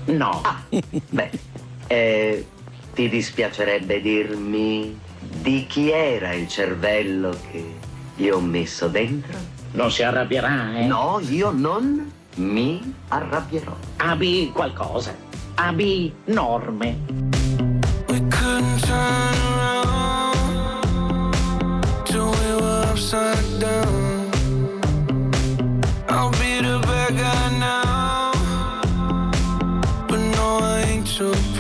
[0.07, 0.41] No.
[0.43, 0.63] Ah,
[1.11, 1.31] beh,
[1.89, 2.47] e
[2.95, 4.99] ti dispiacerebbe dirmi
[5.43, 7.65] di chi era il cervello che
[8.17, 9.37] io ho messo dentro?
[9.73, 10.87] Non si arrabbierà, eh?
[10.87, 13.77] No, io non mi arrabbierò.
[13.99, 15.15] Abbi qualcosa.
[15.57, 17.42] Abbi norme.
[23.13, 24.31] Were upside down.
[26.09, 28.33] I'll be the bad guy now,
[30.09, 31.52] but no, I ain't too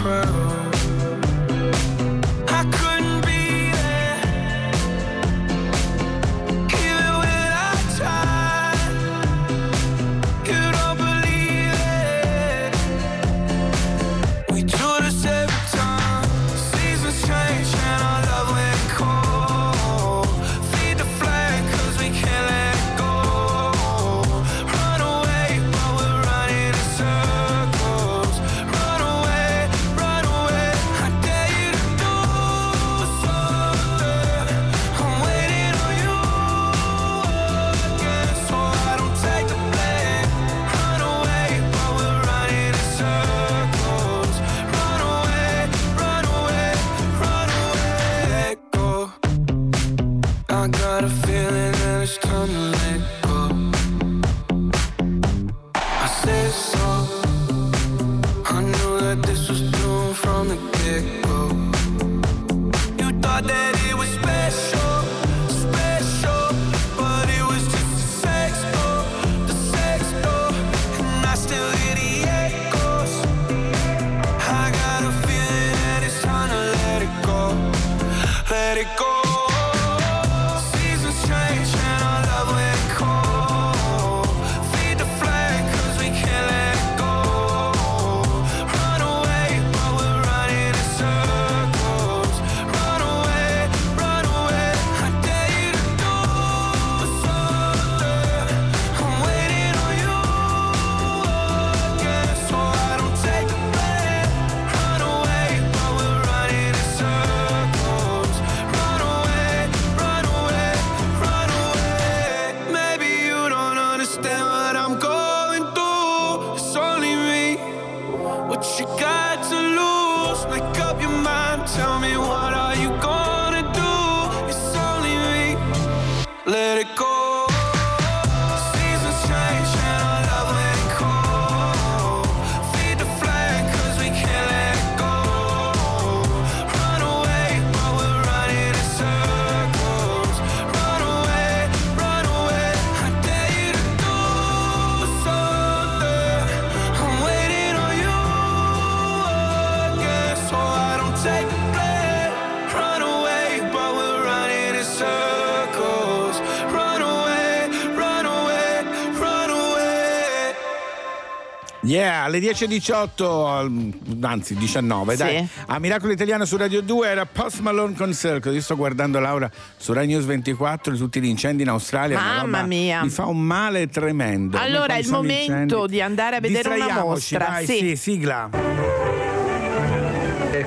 [161.84, 165.18] Yeah, alle 10.18, al- anzi 19, Sì.
[165.22, 165.48] dai.
[165.66, 168.54] A Miracolo Italiano su Radio 2 era Post Malone con Circle.
[168.54, 172.18] Io sto guardando Laura su Rai News 24 tutti gli incendi in Australia.
[172.20, 173.02] Mamma mia.
[173.02, 174.58] Mi fa un male tremendo.
[174.58, 175.86] Allora è il momento incendi.
[175.88, 177.46] di andare a vedere una mostra.
[177.48, 177.78] Vai, Sì.
[177.78, 178.91] sì, sigla.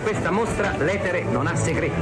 [0.05, 1.99] Questa mostra l'etere non ha segreti.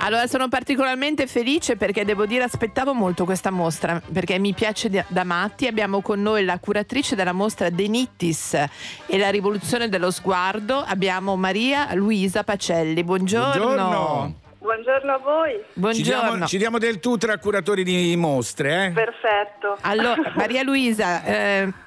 [0.00, 5.24] Allora sono particolarmente felice perché devo dire aspettavo molto questa mostra perché mi piace da
[5.24, 5.66] matti.
[5.66, 10.84] Abbiamo con noi la curatrice della mostra Denittis e la rivoluzione dello sguardo.
[10.86, 13.02] Abbiamo Maria Luisa Pacelli.
[13.02, 13.64] Buongiorno.
[13.64, 14.34] Buongiorno.
[14.58, 15.52] Buongiorno a voi.
[15.52, 16.30] Ci Buongiorno.
[16.30, 18.90] diamo, ci diamo del tu tra curatori di mostre, eh?
[18.90, 19.78] Perfetto.
[19.80, 21.72] Allora, Maria Luisa, eh,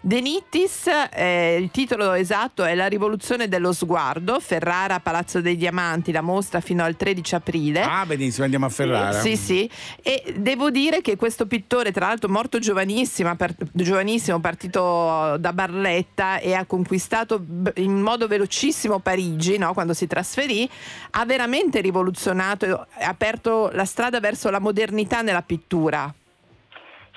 [0.00, 6.20] Denittis, eh, il titolo esatto è La rivoluzione dello sguardo, Ferrara, Palazzo dei Diamanti, la
[6.20, 7.82] mostra fino al 13 aprile.
[7.82, 9.20] Ah, benissimo, andiamo a Ferrara.
[9.20, 9.70] Sì, sì.
[10.02, 16.38] E devo dire che questo pittore, tra l'altro morto giovanissima, per- giovanissimo, partito da Barletta
[16.38, 17.44] e ha conquistato
[17.76, 19.72] in modo velocissimo Parigi, no?
[19.72, 20.68] quando si trasferì,
[21.10, 26.12] ha veramente rivoluzionato e ha aperto la strada verso la modernità nella pittura.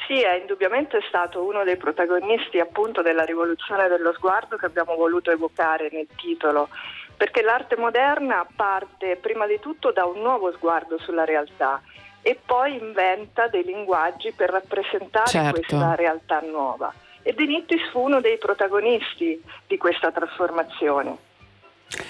[0.07, 5.31] Sì, è indubbiamente stato uno dei protagonisti appunto della rivoluzione dello sguardo che abbiamo voluto
[5.31, 6.69] evocare nel titolo,
[7.17, 11.81] perché l'arte moderna parte prima di tutto da un nuovo sguardo sulla realtà
[12.21, 15.59] e poi inventa dei linguaggi per rappresentare Certo.
[15.59, 16.93] questa realtà nuova.
[17.21, 21.26] E De Nittis fu uno dei protagonisti di questa trasformazione.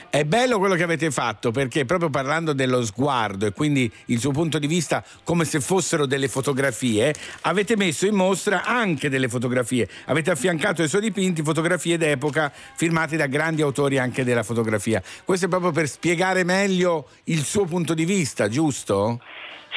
[0.09, 4.31] È bello quello che avete fatto perché proprio parlando dello sguardo e quindi il suo
[4.31, 9.87] punto di vista come se fossero delle fotografie, avete messo in mostra anche delle fotografie.
[10.05, 15.01] Avete affiancato ai suoi dipinti fotografie d'epoca firmate da grandi autori anche della fotografia.
[15.23, 19.21] Questo è proprio per spiegare meglio il suo punto di vista, giusto?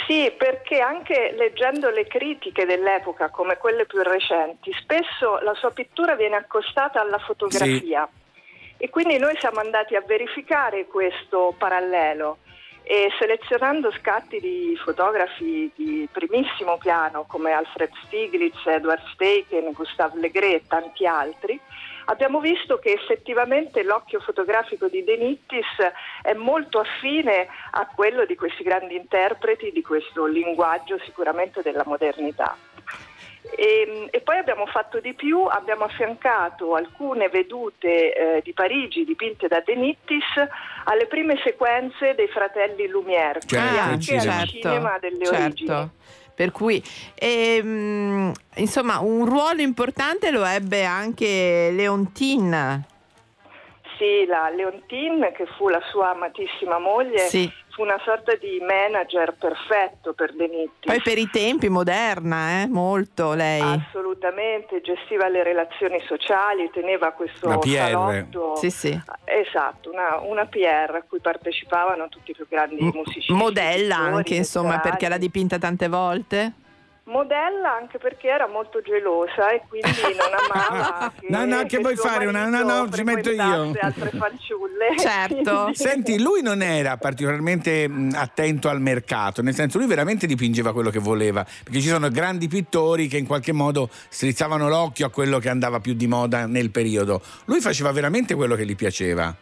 [0.06, 6.16] Sì, perché anche leggendo le critiche dell'epoca, come quelle più recenti, spesso la sua pittura
[6.16, 8.08] viene accostata alla fotografia.
[8.82, 12.38] E quindi noi siamo andati a verificare questo parallelo
[12.82, 20.54] e selezionando scatti di fotografi di primissimo piano come Alfred Stieglitz, Edward Steichen, Gustave Legré
[20.54, 21.60] e tanti altri,
[22.06, 25.76] abbiamo visto che effettivamente l'occhio fotografico di De Nittis
[26.22, 32.56] è molto affine a quello di questi grandi interpreti di questo linguaggio sicuramente della modernità.
[33.42, 39.48] E, e poi abbiamo fatto di più, abbiamo affiancato alcune vedute eh, di Parigi dipinte
[39.48, 40.24] da De Nittis
[40.84, 45.68] alle prime sequenze dei fratelli Lumière, quindi Ah, anche al cinema delle origini.
[45.68, 45.90] certo.
[46.34, 46.82] Per cui,
[47.16, 52.86] ehm, insomma, un ruolo importante lo ebbe anche Leontine.
[53.98, 57.50] Sì, la Leontine, che fu la sua amatissima moglie, Sì.
[57.70, 60.92] Fu una sorta di manager perfetto per De Nittis.
[60.92, 62.66] Poi per i tempi, moderna, eh?
[62.66, 63.60] molto lei.
[63.60, 67.90] Assolutamente, gestiva le relazioni sociali, teneva questo Una PR.
[67.90, 68.56] salotto.
[68.56, 69.00] Sì, sì.
[69.24, 73.32] Esatto, una, una PR a cui partecipavano tutti i più grandi musicisti.
[73.32, 76.52] Modella anche, insomma, perché l'ha dipinta tante volte.
[77.10, 81.96] Modella anche perché era molto gelosa e quindi non amava che, No, no, che vuoi
[81.96, 82.26] suo fare?
[82.26, 83.72] Una- no, no, ci metto io.
[83.80, 84.68] altre fanciulle.
[84.98, 85.62] Certo.
[85.62, 90.90] Quindi- Senti, lui non era particolarmente attento al mercato, nel senso lui veramente dipingeva quello
[90.90, 95.38] che voleva, perché ci sono grandi pittori che in qualche modo strizzavano l'occhio a quello
[95.38, 97.20] che andava più di moda nel periodo.
[97.46, 99.34] Lui faceva veramente quello che gli piaceva.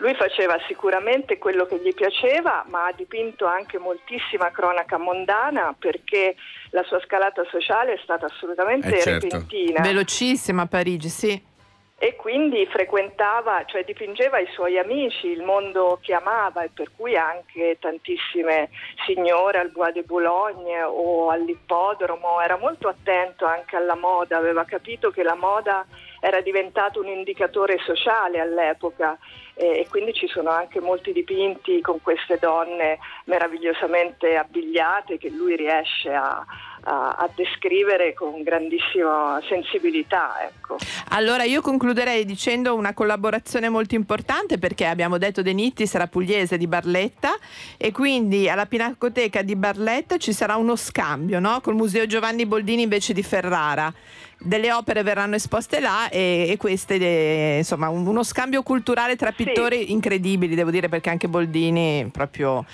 [0.00, 6.36] Lui faceva sicuramente quello che gli piaceva, ma ha dipinto anche moltissima cronaca mondana perché
[6.70, 9.26] la sua scalata sociale è stata assolutamente Eh, certo.
[9.26, 9.82] repentina.
[9.82, 11.48] Velocissima a Parigi, sì.
[12.02, 17.14] E quindi frequentava, cioè dipingeva i suoi amici, il mondo che amava e per cui
[17.14, 18.70] anche tantissime
[19.04, 25.10] signore al Bois de Boulogne o all'ippodromo, era molto attento anche alla moda, aveva capito
[25.10, 25.84] che la moda
[26.20, 29.18] era diventata un indicatore sociale all'epoca
[29.54, 35.56] e, e quindi ci sono anche molti dipinti con queste donne meravigliosamente abbigliate che lui
[35.56, 36.44] riesce a,
[36.82, 40.36] a- a descrivere con grandissima sensibilità.
[40.42, 40.76] Ecco.
[41.10, 46.56] Allora io concluderei dicendo una collaborazione molto importante perché abbiamo detto De Nittis era pugliese
[46.56, 47.36] di Barletta
[47.76, 51.60] e quindi alla Pinacoteca di Barletta ci sarà uno scambio no?
[51.60, 53.92] col Museo Giovanni Boldini invece di Ferrara.
[54.42, 59.32] Delle opere verranno esposte là e, e queste, eh, insomma, un- uno scambio culturale tra
[59.32, 62.64] pittori incredibili, devo dire, perché anche Boldini proprio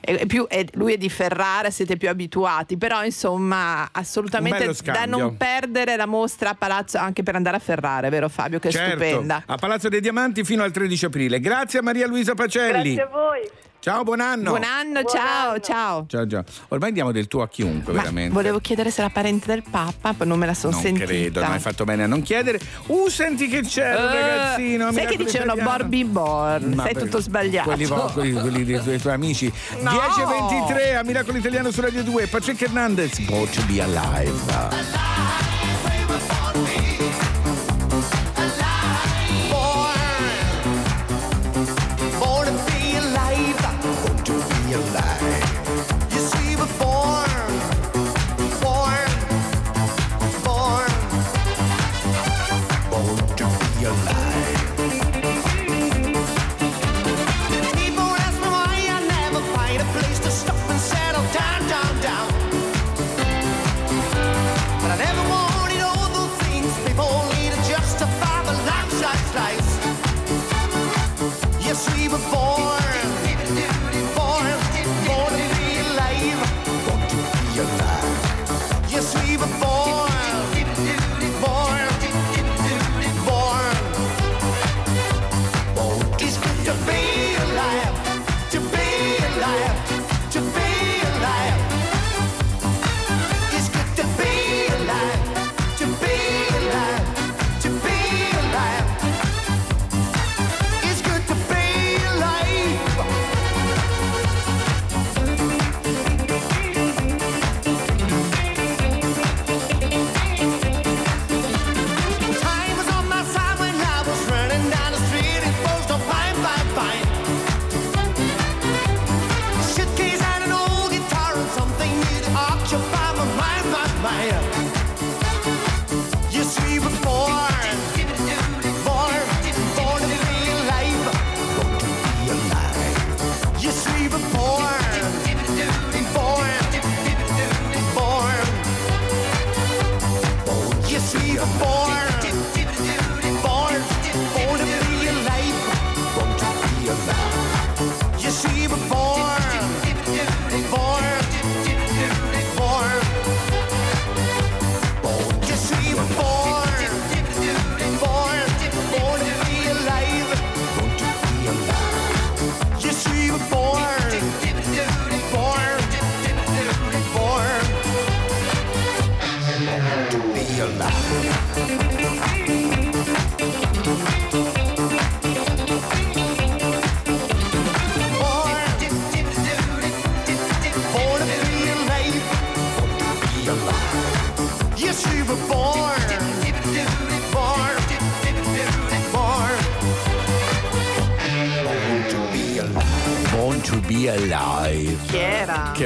[0.00, 5.04] è, è più, è- lui è di Ferrara, siete più abituati, però insomma assolutamente da
[5.04, 8.60] non perdere la mostra a Palazzo anche per andare a Ferrara, vero Fabio?
[8.60, 9.42] Che è certo, stupenda.
[9.46, 11.40] a Palazzo dei Diamanti fino al 13 aprile.
[11.40, 12.94] Grazie a Maria Luisa Pacelli.
[12.94, 13.50] Grazie a voi.
[13.86, 14.50] Ciao, buon anno.
[14.50, 16.06] Buon anno, ciao, ciao.
[16.08, 16.42] Ciao, ciao.
[16.70, 18.32] Ormai diamo del tuo a chiunque, Ma veramente.
[18.32, 21.06] volevo chiedere se era parente del Papa, poi non me la sono non sentita.
[21.06, 22.58] credo, non hai fatto bene a non chiedere.
[22.86, 24.90] Uh, senti che c'è un Eh, ragazzino.
[24.90, 25.78] sai che dicevano italiano.
[25.78, 27.68] Borby Born, Ma sei per- tutto sbagliato.
[27.70, 29.52] Quelli, quelli- quelli dei, tuoi- tuoi amici.
[29.82, 29.90] No.
[29.92, 32.26] 10.23 a Miracolo Italiano su Radio 2.
[32.26, 34.32] Patrick Hernandez, Born to be alive.
[34.46, 35.55] Born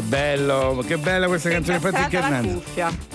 [0.01, 1.79] Che bello, che bella questa canzone.
[1.79, 2.63] Patrick Hernandez.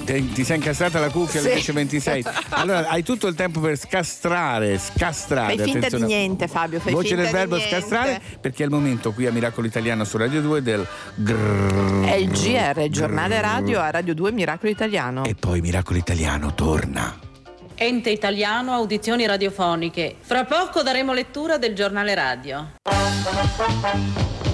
[0.06, 1.72] Ti, ti sei incastrata la cuffia alle Sì.
[1.72, 2.44] 10.26.
[2.50, 5.56] Allora hai tutto il tempo per scastrare, scastrare.
[5.58, 6.80] Fai finta di niente, Fabio.
[6.80, 10.18] Fai Voce finta del verbo scastrare perché è il momento qui a Miracolo Italiano su
[10.18, 10.86] Radio 2 del
[11.16, 12.06] grrr.
[12.06, 15.24] È il GR, il giornale radio a Radio 2 Miracolo Italiano.
[15.26, 17.18] E poi Miracolo Italiano torna.
[17.74, 20.18] Ente italiano audizioni radiofoniche.
[20.22, 22.74] Fra poco daremo lettura del giornale radio.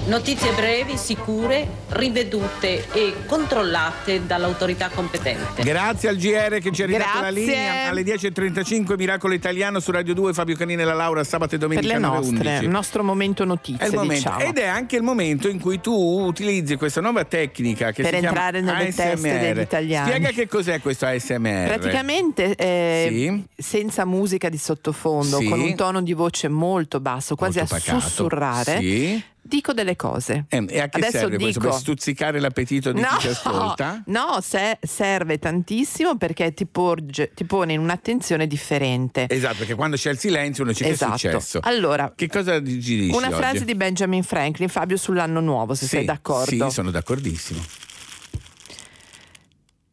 [0.04, 5.62] Notizie brevi, sicure, rivedute e controllate dall'autorità competente.
[5.62, 10.12] Grazie al GR che ci ha ridato la linea alle 10.35 Miracolo Italiano su Radio
[10.12, 12.64] 2 Fabio Canini e la Laura sabato e Per domenica le alle nostre, 11.
[12.64, 14.14] il nostro momento È notizie, il momento.
[14.14, 14.38] diciamo.
[14.40, 18.18] Ed è anche il momento in cui tu utilizzi questa nuova tecnica che Per si
[18.20, 19.04] chiama entrare nelle ASMR.
[19.12, 20.08] teste degli italiani.
[20.10, 21.66] Spiega che cos'è questo ASMR.
[21.78, 23.44] Praticamente eh, Sì.
[23.56, 25.46] senza musica di sottofondo, Sì.
[25.48, 28.00] con un tono di voce molto basso, quasi Molto a pacato.
[28.00, 29.22] sussurrare, Sì.
[29.56, 30.46] Dico delle cose.
[30.48, 31.58] Eh, e a che Adesso serve questo?
[31.60, 34.02] dico- Per stuzzicare l'appetito di No, chi ci ascolta?
[34.08, 39.26] no, se- serve tantissimo perché ti, porge- ti pone in un'attenzione differente.
[39.28, 41.14] Esatto, perché quando c'è il silenzio uno dice Esatto.
[41.14, 41.58] è successo.
[41.62, 43.36] Allora, che cosa ci dici Una oggi?
[43.36, 46.68] frase di Benjamin Franklin, Fabio, sull'anno nuovo, se Sì, sei d'accordo.
[46.68, 47.60] Sì, sono d'accordissimo.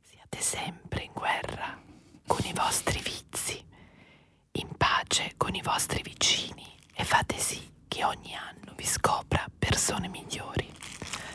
[0.10, 1.77] Siate sempre in guerra
[2.26, 3.61] con i vostri vizi,
[4.53, 6.65] in pace con i vostri vicini
[6.95, 9.28] e fate sì che ogni anno vi scopra
[9.90, 10.72] persone migliori.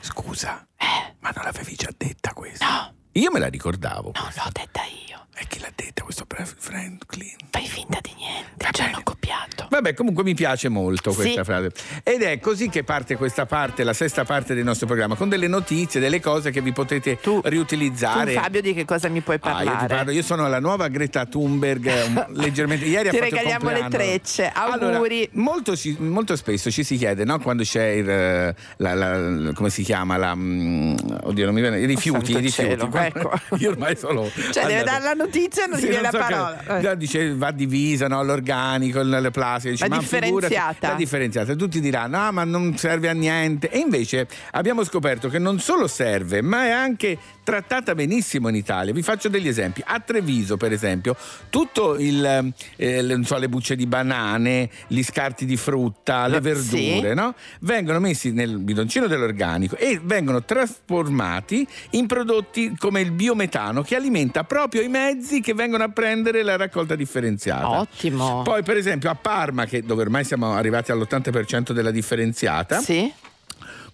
[0.01, 1.15] Scusa, Eh?
[1.19, 2.67] ma non l'avevi già detta questa?
[2.67, 2.95] No.
[3.13, 4.13] Io me la ricordavo.
[4.15, 5.27] Non l'ho detta io.
[5.35, 6.25] E chi l'ha detta questo
[6.57, 7.37] Franklin?
[7.51, 9.54] Fai finta di niente, ci hanno copiato.
[9.75, 11.45] Vabbè, comunque mi piace molto questa Sì.
[11.45, 11.73] frase.
[12.05, 15.49] Ed è così che parte questa parte, la sesta parte del nostro programma, con delle
[15.49, 18.35] notizie, delle cose che vi potete riutilizzare.
[18.35, 19.87] Tu Fabio di che cosa mi puoi Ah, io, parlare?
[19.89, 22.85] ti parlo, io sono la nuova Greta Thunberg, um, leggermente.
[22.85, 25.29] Ieri Ti ha fatto il regaliamo le trecce, Allora, auguri.
[25.33, 29.71] molto, ci- molto spesso ci si chiede, no, quando c'è il, eh, la- la- come
[29.71, 32.97] si chiama, la, mm, oddio, non mi viene, i rifiuti, i santo rifiuti.
[33.07, 33.33] ecco.
[33.59, 34.23] Io ormai sono.
[34.53, 36.79] Cioè, deve Allora, dare la notizia e non sì, gli viene la so che- parola.
[36.79, 36.81] Eh.
[36.83, 39.31] no, dice va divisa, no, l'organico, il- le
[39.65, 39.71] plastiche.
[39.71, 40.89] Dice, La ma figurati- differenziata.
[40.89, 41.55] La differenziata.
[41.55, 43.71] Tutti diranno, ah, ma non serve a niente.
[43.71, 48.93] E invece abbiamo scoperto che non solo serve, ma è anche trattata benissimo in Italia.
[48.93, 49.83] Vi faccio degli esempi.
[49.87, 51.15] A Treviso, per esempio,
[51.51, 56.37] tutto il, eh, le, non so, le bucce di banane, gli scarti di frutta, le
[56.37, 56.41] Sì.
[56.41, 57.35] verdure, no?
[57.61, 64.45] vengono messi nel bidoncino dell'organico e vengono trasformati in prodotti come il biometano che alimenta
[64.45, 67.69] proprio i mezzi che vengono a prendere la raccolta differenziata.
[67.81, 68.43] Ottimo.
[68.43, 73.13] Poi per esempio a Parma, che- dove ormai siamo arrivati all'80% della differenziata, Sì.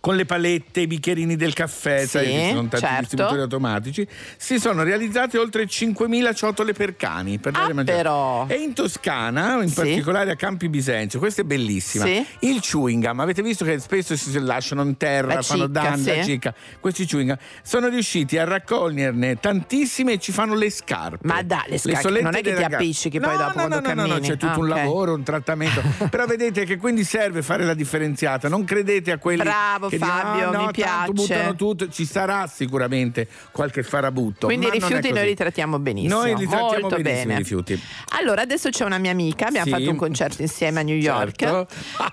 [0.01, 3.01] Con le palette, i bicchierini del caffè, Sì, sai ci sono tanti certo.
[3.01, 7.39] distributori automatici, si sono realizzate oltre 5.000 ciotole per cani.
[7.39, 7.97] Per dare Ah, mangiare.
[7.99, 8.47] però.
[8.49, 9.75] E in Toscana, in Sì.
[9.75, 12.05] particolare a Campi Bisenzio, questa è bellissima.
[12.07, 12.25] Sì.
[12.41, 15.97] Il chewing gum, avete visto che spesso si lasciano in terra, La fanno cicca, la
[15.97, 16.25] sì.
[16.25, 16.55] cicca.
[16.81, 21.27] Questi chewing gum sono riusciti a raccoglierne tantissime e ci fanno le scarpe.
[21.27, 23.81] Ma dai, le scarpe, solette non è che ti appiccichi no, poi dopo no, quando
[23.81, 25.83] no, no, no, c'è tutto Ah, un lavoro, un trattamento.
[26.09, 30.49] Però vedete che quindi serve fare la differenziata, non credete a quelli Bravo, che Fabio,
[30.49, 34.47] "Ah, no, mi piace." buttano tutto, ci sarà sicuramente qualche farabutto.
[34.47, 36.21] Quindi i rifiuti noi li trattiamo benissimo.
[36.21, 37.35] Noi li trattiamo Molto bene.
[37.35, 37.81] i rifiuti.
[38.19, 39.73] Allora, adesso c'è una mia amica, abbiamo Sì.
[39.73, 41.37] fatto un concerto insieme a New York.
[41.37, 41.67] Certo.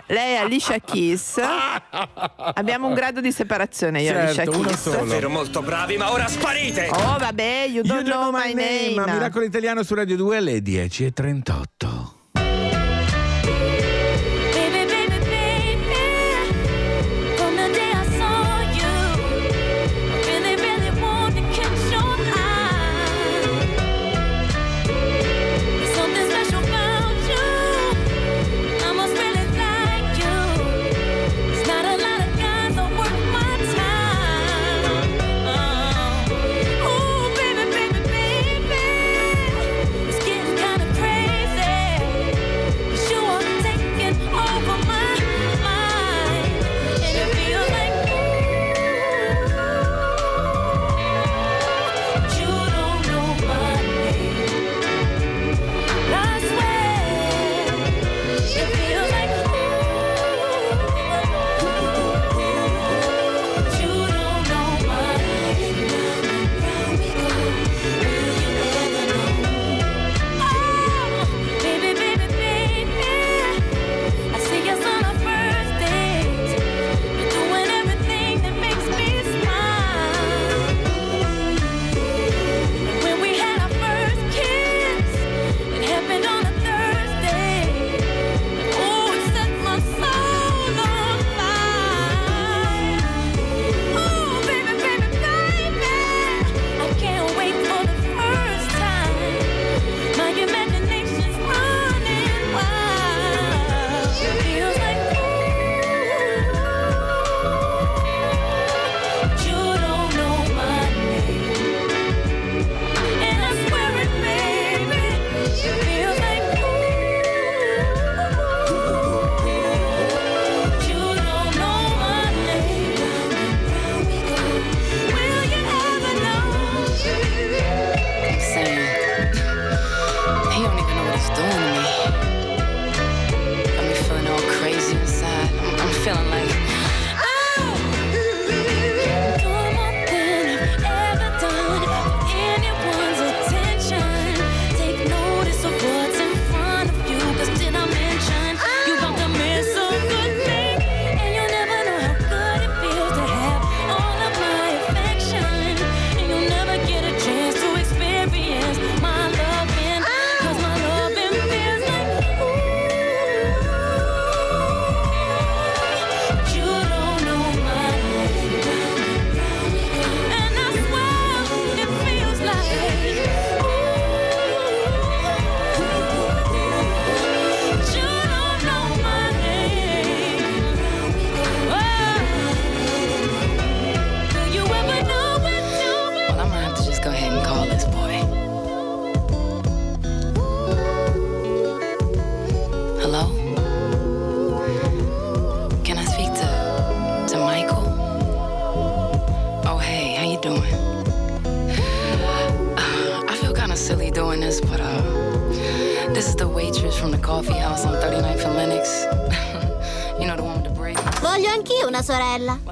[0.08, 1.40] Lei è Alicia Keys.
[2.54, 4.82] abbiamo un grado di separazione io e Alicia Certo, uno Keys.
[4.82, 4.96] solo.
[4.98, 6.90] Davvero molto bravi, ma ora sparite!
[6.92, 8.94] Oh, vabbè, you don't, know, my name.
[8.96, 12.16] Ma Miracolo Italiano su Radio 2 alle 10.38.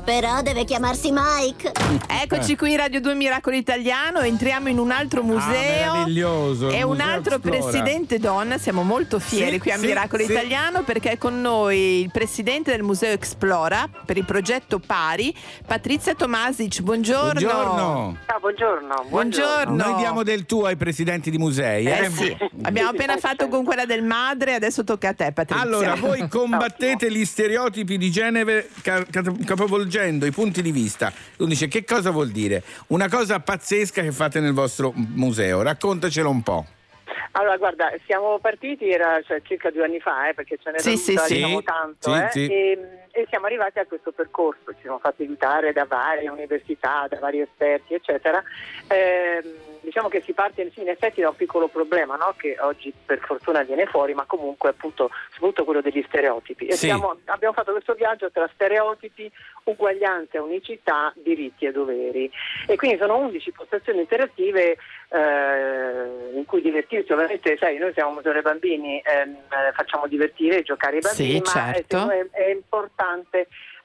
[0.06, 1.72] però deve chiamarsi Mike.
[2.08, 5.92] Eccoci qui Radio 2 Miracolo Italiano, entriamo in un altro museo.
[5.92, 7.58] Ah, meraviglioso, E un altro Explora.
[7.60, 10.32] presidente donna, siamo molto fieri Sì, qui a sì, Miracolo sì.
[10.32, 16.14] Italiano perché è con noi il presidente del Museo Explora per il progetto Pari, Patrizia
[16.14, 16.82] Tomasic.
[16.82, 17.40] Buongiorno.
[17.40, 18.18] Buongiorno.
[18.28, 19.06] Ah, buongiorno.
[19.10, 19.76] Buongiorno.
[19.76, 21.88] Noi diamo del tuo ai presidenti di musei.
[21.88, 22.10] Eh eh?
[22.12, 25.64] sì, abbiamo appena fatto con quella del madre, adesso tocca a te Patrizia.
[25.64, 31.12] Allora, voi combattete gli stereotipi di genere ca- ca- capovolgendo i punti di vista.
[31.38, 32.64] Tu dice che cosa vuol dire?
[32.88, 35.62] Una cosa pazzesca che fate nel vostro museo.
[35.62, 36.66] Raccontacelo un po'.
[37.32, 40.96] Allora, guarda, siamo partiti, era cioè, circa due anni fa, eh, perché ce n'era Sì,
[40.96, 41.34] sì, sì.
[41.36, 42.48] diciamo, tanto, Sì, eh, sì.
[42.48, 47.18] E, e siamo arrivati a questo percorso, ci siamo fatti aiutare da varie università, da
[47.18, 48.44] vari esperti, eccetera.
[48.90, 52.34] Ehm, diciamo che si parte sì, in effetti da un piccolo problema no?
[52.36, 56.70] che oggi per fortuna viene fuori, ma comunque appunto soprattutto quello degli stereotipi.
[56.72, 56.88] Sì.
[56.88, 59.32] siamo- abbiamo fatto questo viaggio tra stereotipi,
[59.64, 62.30] uguaglianza, unicità, diritti e doveri.
[62.68, 64.76] E quindi sono 11 postazioni interattive
[65.08, 67.14] eh, in cui divertirsi.
[67.14, 71.00] Ovviamente, sai, noi siamo un museo dei bambini, ehm, eh, facciamo divertire e giocare i
[71.00, 72.06] bambini, Sì, ma eh, certo.
[72.08, 73.04] me è importante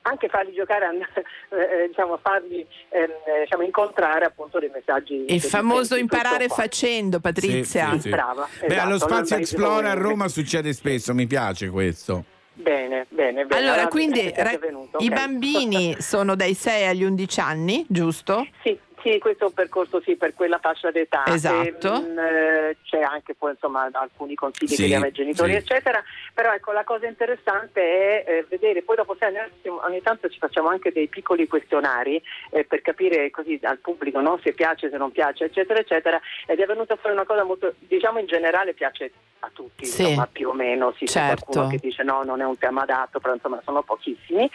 [0.03, 0.87] anche farli giocare,
[1.51, 5.25] eh, diciamo, farli ehm, eh, diciamo, incontrare appunto dei messaggi.
[5.29, 7.91] Il famoso imparare facendo, Patrizia.
[7.91, 8.09] Sì, sì, sì.
[8.11, 12.25] Brava, Beh, esatto, allo Spazio Explora a Roma succede spesso, mi piace questo.
[12.53, 13.69] Bene, bene, bene.
[13.69, 14.59] Allora, quindi ra- i
[15.07, 15.09] ok.
[15.09, 18.47] bambini sono dai 6 agli 11 anni, giusto?
[18.63, 21.25] Sì, sì, questo è un percorso sì, per quella fascia d'età.
[21.27, 21.95] Esatto.
[21.95, 25.57] E, mm, eh, c'è anche poi insomma alcuni consigli Sì, che diamo ai genitori, sì.
[25.59, 26.03] eccetera.
[26.35, 29.35] Però ecco la cosa interessante è eh, vedere, poi dopo sei
[29.67, 34.39] ogni tanto ci facciamo anche dei piccoli questionari eh, per capire così al pubblico no?
[34.43, 36.21] se piace, se non piace, eccetera, eccetera.
[36.47, 39.11] Ed è venuta fuori una cosa molto, diciamo in generale piace
[39.43, 40.03] a tutti, Sì.
[40.03, 41.45] insomma più o meno, sì, c'è Certo.
[41.47, 44.51] qualcuno che dice no, non è un tema adatto, però insomma sono pochissimi.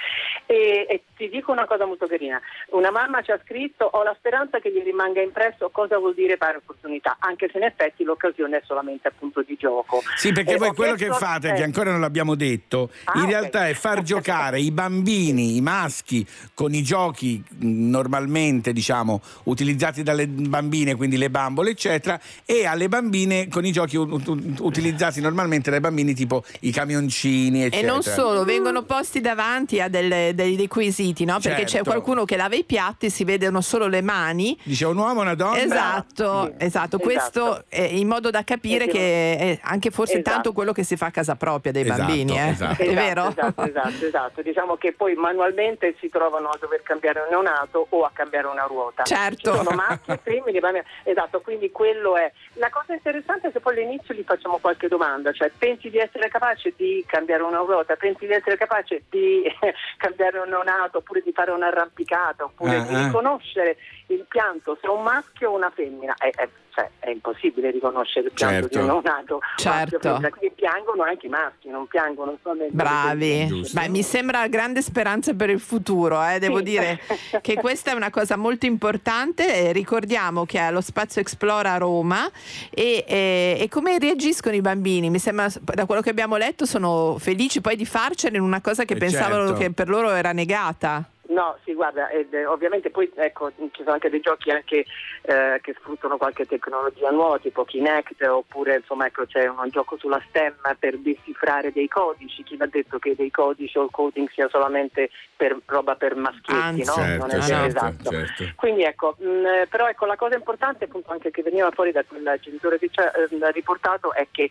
[0.45, 2.39] E, e ti dico una cosa molto carina,
[2.69, 6.35] una mamma ci ha scritto ho la speranza che gli rimanga impresso cosa vuol dire
[6.37, 10.01] pari opportunità, anche se in effetti l'occasione è solamente appunto di gioco.
[10.17, 13.27] Sì, perché Eh, voi quello che fate, eh, che ancora non l'abbiamo detto, Ah, in
[13.27, 20.27] realtà è far giocare i bambini, i maschi, con i giochi normalmente diciamo utilizzati dalle
[20.27, 26.13] bambine, quindi le bambole, eccetera, e alle bambine con i giochi utilizzati normalmente dai bambini,
[26.13, 27.91] tipo i camioncini, E eccetera.
[27.91, 31.39] non solo, vengono posti davanti a delle- dei requisiti, no?
[31.39, 31.89] Perché c'è Certo.
[31.89, 34.23] qualcuno che lava i piatti, si vedono solo le mani.
[34.63, 35.59] Dice un uomo, una donna.
[35.61, 36.97] Esatto, esatto.
[36.99, 38.97] Questo è in modo da capire Esatto.
[38.97, 40.29] che è anche forse Esatto.
[40.31, 42.47] tanto quello che si fa a casa propria dei Esatto, bambini, eh?
[42.49, 42.81] esatto.
[42.81, 43.27] È Esatto, vero?
[43.29, 44.41] Esatto, esatto, esatto.
[44.41, 48.63] Diciamo che poi manualmente si trovano a dover cambiare un neonato o a cambiare una
[48.63, 49.03] ruota.
[49.03, 49.51] Certo.
[49.51, 50.83] Ci sono maschi e femmine, bambini.
[51.03, 52.31] esatto, quindi quello è.
[52.53, 56.29] La cosa interessante è che poi all'inizio gli facciamo qualche domanda, cioè pensi di essere
[56.29, 59.43] capace di cambiare una ruota, pensi di essere capace di
[59.97, 63.05] cambiare un neonato oppure di fare un'arrampicata oppure Ah, di ah.
[63.05, 63.77] riconoscere
[64.07, 66.13] il pianto se è un maschio o una femmina.
[66.17, 68.77] È, è- cioè, è impossibile riconoscere il pianto Certo.
[68.77, 69.37] di un neonato.
[69.39, 69.99] maschio o Certo.
[70.09, 70.29] femmina.
[70.29, 73.65] Quindi piangono anche i maschi, non piangono solamente Bravi.
[73.71, 76.37] Beh, mi sembra grande speranza per il futuro, eh.
[76.39, 76.63] devo Sì.
[76.63, 76.99] dire
[77.41, 79.71] che questa è una cosa molto importante.
[79.71, 82.29] Ricordiamo che è allo Spazio Explora a Roma
[82.69, 85.09] e, e- e come reagiscono i bambini?
[85.09, 88.83] Mi sembra, da quello che abbiamo letto, sono felici poi di farcene in una cosa
[88.83, 89.61] che Eh, pensavano certo.
[89.61, 91.05] che per loro era negata.
[91.27, 94.85] No, sì, guarda, ed, eh, ovviamente poi ecco, ci sono anche dei giochi anche,
[95.23, 100.21] eh, che sfruttano qualche tecnologia nuova, tipo Kinect, oppure insomma ecco, c'è un gioco sulla
[100.29, 102.43] stemma per decifrare dei codici.
[102.43, 106.81] Chi va detto che dei codici o il coding sia solamente per roba per maschietti,
[106.81, 106.83] Anzi.
[106.83, 107.15] no?
[107.17, 108.09] non è Certo, certo, esatto.
[108.11, 108.43] certo.
[108.55, 112.03] Quindi ecco, mh, eh, però ecco, la cosa importante appunto anche che veniva fuori da
[112.03, 114.49] quel genitore che ci ha eh, riportato è che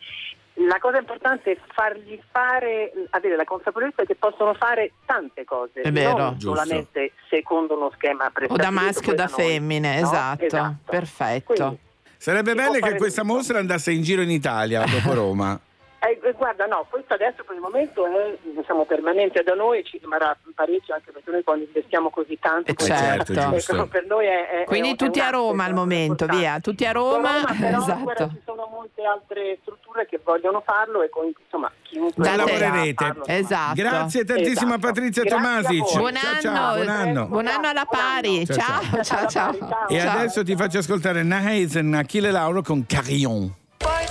[0.57, 5.91] la cosa importante è fargli fare, avere la consapevolezza che possono fare tante cose, È
[5.91, 6.17] vero.
[6.17, 6.55] non Giusto.
[6.57, 8.71] solamente secondo uno schema O prestabilito.
[8.71, 10.07] da maschio o da noi, femmine, no?
[10.07, 10.45] esatto.
[10.45, 10.75] Esatto.
[10.91, 11.55] Perfetto.
[11.55, 11.79] Quindi-
[12.17, 13.35] Sarebbe bello che questa tutto.
[13.35, 15.59] mostra andasse in giro in Italia dopo Roma.
[16.07, 19.99] Eh, eh, guarda, no, questo adesso per il momento è diciamo, permanente da noi, ci
[19.99, 22.71] rimarrà parecchio anche perché noi quando investiamo così tanto.
[22.71, 23.33] Eh, certo.
[23.33, 23.87] giusto.
[23.87, 26.37] per noi è, è- Quindi è- tutti a Roma al momento, importante.
[26.37, 27.31] via, tutti a Roma.
[27.59, 28.03] però Esatto.
[28.03, 33.05] guarda, ci sono molte altre strutture che vogliono farlo e con, insomma chiunque Da Lavorerete.
[33.05, 33.75] farlo, Esatto.
[33.75, 34.93] Grazie tantissimo a Esatto.
[34.93, 35.97] Patrizia Grazie Tomasic.
[35.97, 37.27] Buon Ciao, anno, ciao, buon anno.
[37.27, 38.47] buon anno alla pari.
[38.47, 39.87] Ciao, Ciao, ciao, ciao.
[39.89, 40.17] E Ciao.
[40.19, 43.63] adesso ti faccio ascoltare Naheisen Achille Lauro con Carillon.
[43.85, 44.09] Wide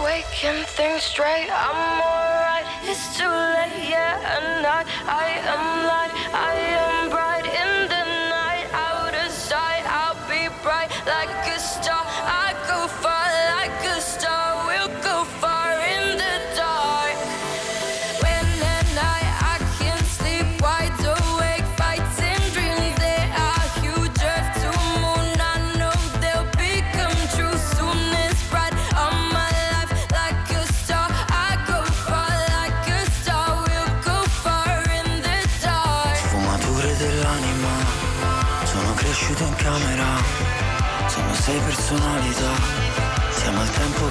[0.00, 1.48] awake and think straight.
[1.50, 2.66] I'm alright.
[2.82, 5.73] It's too late, yeah, and I, I am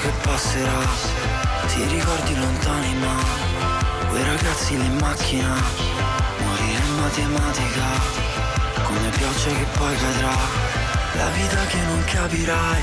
[0.04, 0.82] che passerà.
[1.68, 3.16] Ti ricordi lontani ma
[4.10, 5.56] quei ragazzi lì in macchina.
[6.44, 7.88] Morire in matematica,
[8.84, 10.36] come pioggia che poi cadrà.
[11.16, 12.82] La vita che non capirai,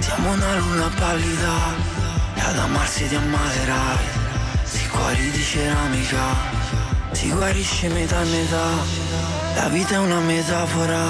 [0.00, 1.56] siamo una luna pallida.
[2.34, 4.04] E ad amarsi ti ammalerai,
[4.64, 6.24] si cuori di ceramica,
[7.12, 8.68] si guarisce metà metà.
[9.54, 11.04] La vita è una metafora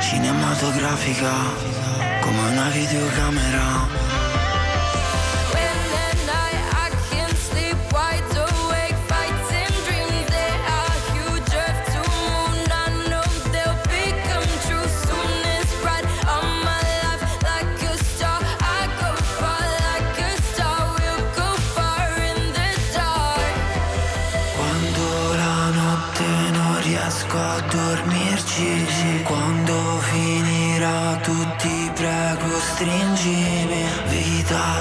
[0.00, 1.32] cinematografica,
[2.20, 4.11] come una videocamera.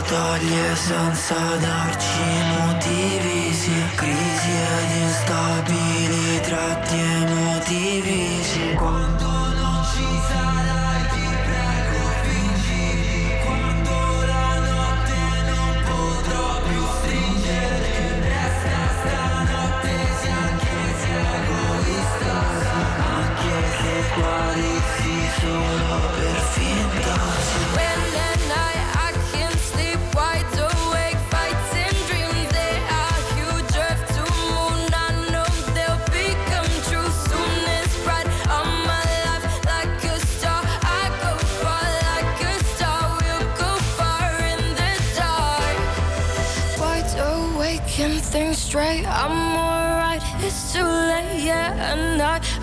[0.01, 2.19] Toglie senza darci
[2.57, 3.71] motivi sì.
[3.95, 4.20] Crisi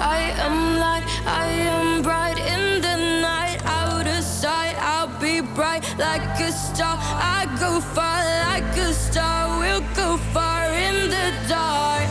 [0.01, 5.83] I, am light, I am bright in the night Out of sight, I'll be bright
[5.99, 12.07] like a star I go far like a star We'll go far in the dark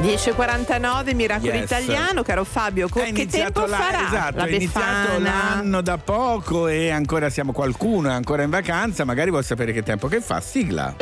[0.00, 1.64] 10.49 Miracolo Yes.
[1.64, 6.66] Italiano, caro Fabio, co- che tempo la- farà esatto, la è iniziato l'anno da poco
[6.68, 10.40] e ancora siamo qualcuno, è ancora in vacanza, magari vuol sapere che tempo che fa.
[10.40, 10.94] Sigla.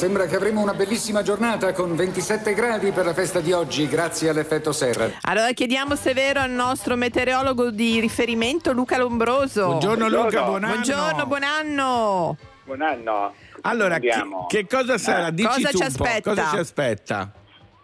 [0.00, 4.30] Sembra che avremo una bellissima giornata con 27 gradi per la festa di oggi, grazie
[4.30, 5.10] all'effetto serra.
[5.20, 9.66] Allora chiediamo se è vero al nostro meteorologo di riferimento Luca Lombroso.
[9.66, 10.72] Buongiorno, Luca, buon anno.
[10.72, 12.36] Buongiorno, buon anno.
[12.64, 13.34] Buon anno.
[13.60, 14.10] Allora, che,
[14.48, 15.26] che cosa sarà?
[15.26, 16.30] Eh, Dici cosa tu ci un po', aspetta?
[16.30, 17.32] Cosa ci aspetta?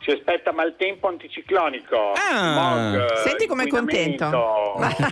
[0.06, 2.12] Ci aspetta maltempo anticiclonico.
[2.12, 2.52] Ah.
[2.52, 4.30] smog, Senti com'è inquinamento,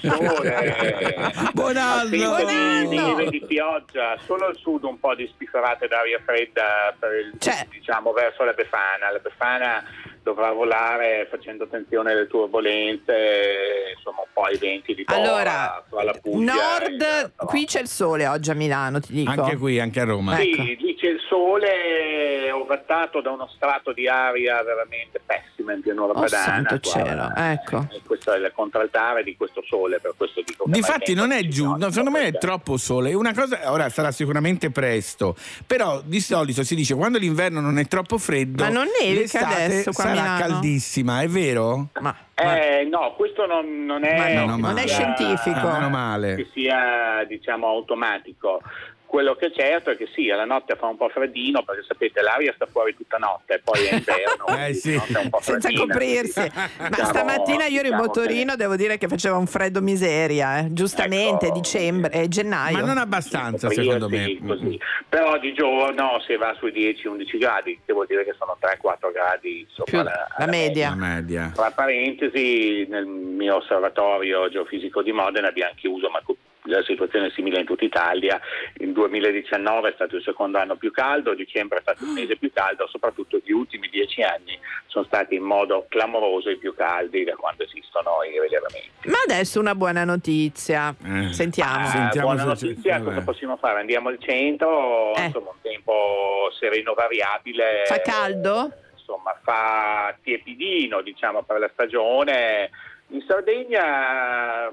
[0.00, 2.08] sole, Buon anno.
[2.10, 3.16] di anno.
[3.16, 7.66] neve, di pioggia, solo al sud un po' di spifferate d'aria fredda per il, Cioè.
[7.72, 9.10] diciamo verso la Befana.
[9.10, 9.82] La Befana
[10.22, 15.84] dovrà volare facendo attenzione alle turbolenze, insomma un po' ai venti di boa Allora,
[16.22, 19.30] Puglia Nord, qui c'è il sole oggi a Milano, ti dico.
[19.32, 20.36] Anche qui, anche a Roma.
[20.36, 20.62] Sì, Ecco.
[21.04, 26.42] C'è il sole ovattato da uno strato di aria veramente pessima in pianura Oh padana.
[26.44, 26.90] santo qua.
[26.90, 27.86] cielo, ecco.
[27.92, 31.76] E questo è il contraltare di questo sole, per questo dico Difatti non è giusto,
[31.84, 33.10] no, secondo me è troppo sole.
[33.10, 35.36] È Una cosa, ora sarà sicuramente presto,
[35.66, 39.92] però di solito si dice quando l'inverno non è troppo freddo, Ma non nevica adesso
[39.92, 40.38] qua sarà Milano?
[40.38, 41.88] caldissima, è vero?
[42.00, 45.66] Ma, Eh, no, questo non, non è, Ma no, non è scientifico.
[45.68, 46.34] Ah, meno male.
[46.36, 48.60] che sia diciamo automatico.
[49.06, 52.20] Quello che è certo è che sì, alla notte fa un po' freddino, perché sapete
[52.20, 54.90] l'aria sta fuori tutta notte, poi è inverno, Eh, sì.
[54.90, 56.40] di notte è un po' senza coprirsi.
[56.54, 60.58] Ma diciamo- stamattina io ero in diciamo motorino, devo dire che faceva un freddo miseria,
[60.58, 60.72] eh.
[60.72, 61.54] giustamente, Ecco.
[61.54, 62.76] dicembre, eh, gennaio.
[62.78, 64.36] Ma non abbastanza, Sì, secondo me.
[64.44, 64.80] così.
[65.08, 69.60] Però di giorno si va sui 10-11 gradi, che vuol dire che sono 3-4 gradi
[69.60, 70.88] insomma, Più la, la media.
[70.88, 71.52] La media.
[71.54, 76.36] Tra parentesi, nel mio osservatorio geofisico di Modena abbiamo chiuso, ma co-
[76.66, 78.40] la situazione è simile in tutta Italia.
[78.76, 82.50] Il 2019 è stato il secondo anno più caldo, dicembre è stato il mese più
[82.52, 87.34] caldo, soprattutto gli ultimi dieci anni sono stati in modo clamoroso i più caldi da
[87.34, 89.08] quando esistono i rilevamenti.
[89.08, 90.94] Ma adesso una buona notizia.
[91.04, 91.32] Eh.
[91.32, 91.84] Sentiamo.
[91.84, 93.80] Ah, Sentiamo buona notizia, cosa possiamo fare?
[93.80, 95.24] Andiamo al centro, Eh.
[95.24, 97.82] insomma un tempo sereno variabile.
[97.86, 98.72] Fa caldo?
[98.96, 102.70] Insomma, fa tiepidino, diciamo, per la stagione.
[103.08, 104.72] In Sardegna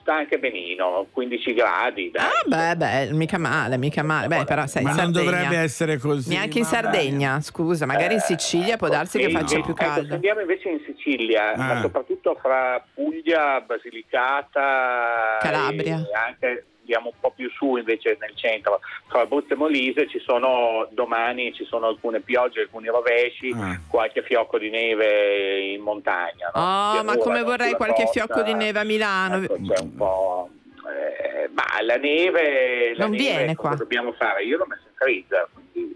[0.00, 2.10] sta anche benino, 15 gradi.
[2.10, 2.24] dai.
[2.24, 4.26] Ah, beh, beh, mica male, mica male.
[4.28, 5.24] Beh, però sei Ma non Sardegna.
[5.30, 6.28] dovrebbe essere così.
[6.30, 6.64] Neanche in.
[6.64, 10.14] Sardegna, scusa, magari in Sicilia può darsi che E faccia invece- più ecco, se caldo.
[10.14, 11.56] andiamo invece in Sicilia, Ah.
[11.74, 15.96] ma soprattutto fra Puglia, Basilicata Calabria.
[15.96, 20.18] e anche andiamo un po' più su invece nel centro, tra Abruzzo e Molise ci
[20.20, 23.78] sono domani ci sono alcune piogge, alcuni rovesci, Ah.
[23.86, 26.50] qualche fiocco di neve in montagna.
[26.54, 26.60] no?
[26.60, 29.36] Oh, ma come vorrei qualche costa, fiocco di neve a Milano.
[29.42, 30.48] ecco, c'è un po'.
[30.88, 33.76] eh, ma la neve, la Non neve, viene cosa qua.
[33.76, 34.42] dobbiamo fare?
[34.44, 35.46] Io l'ho messa in freezer.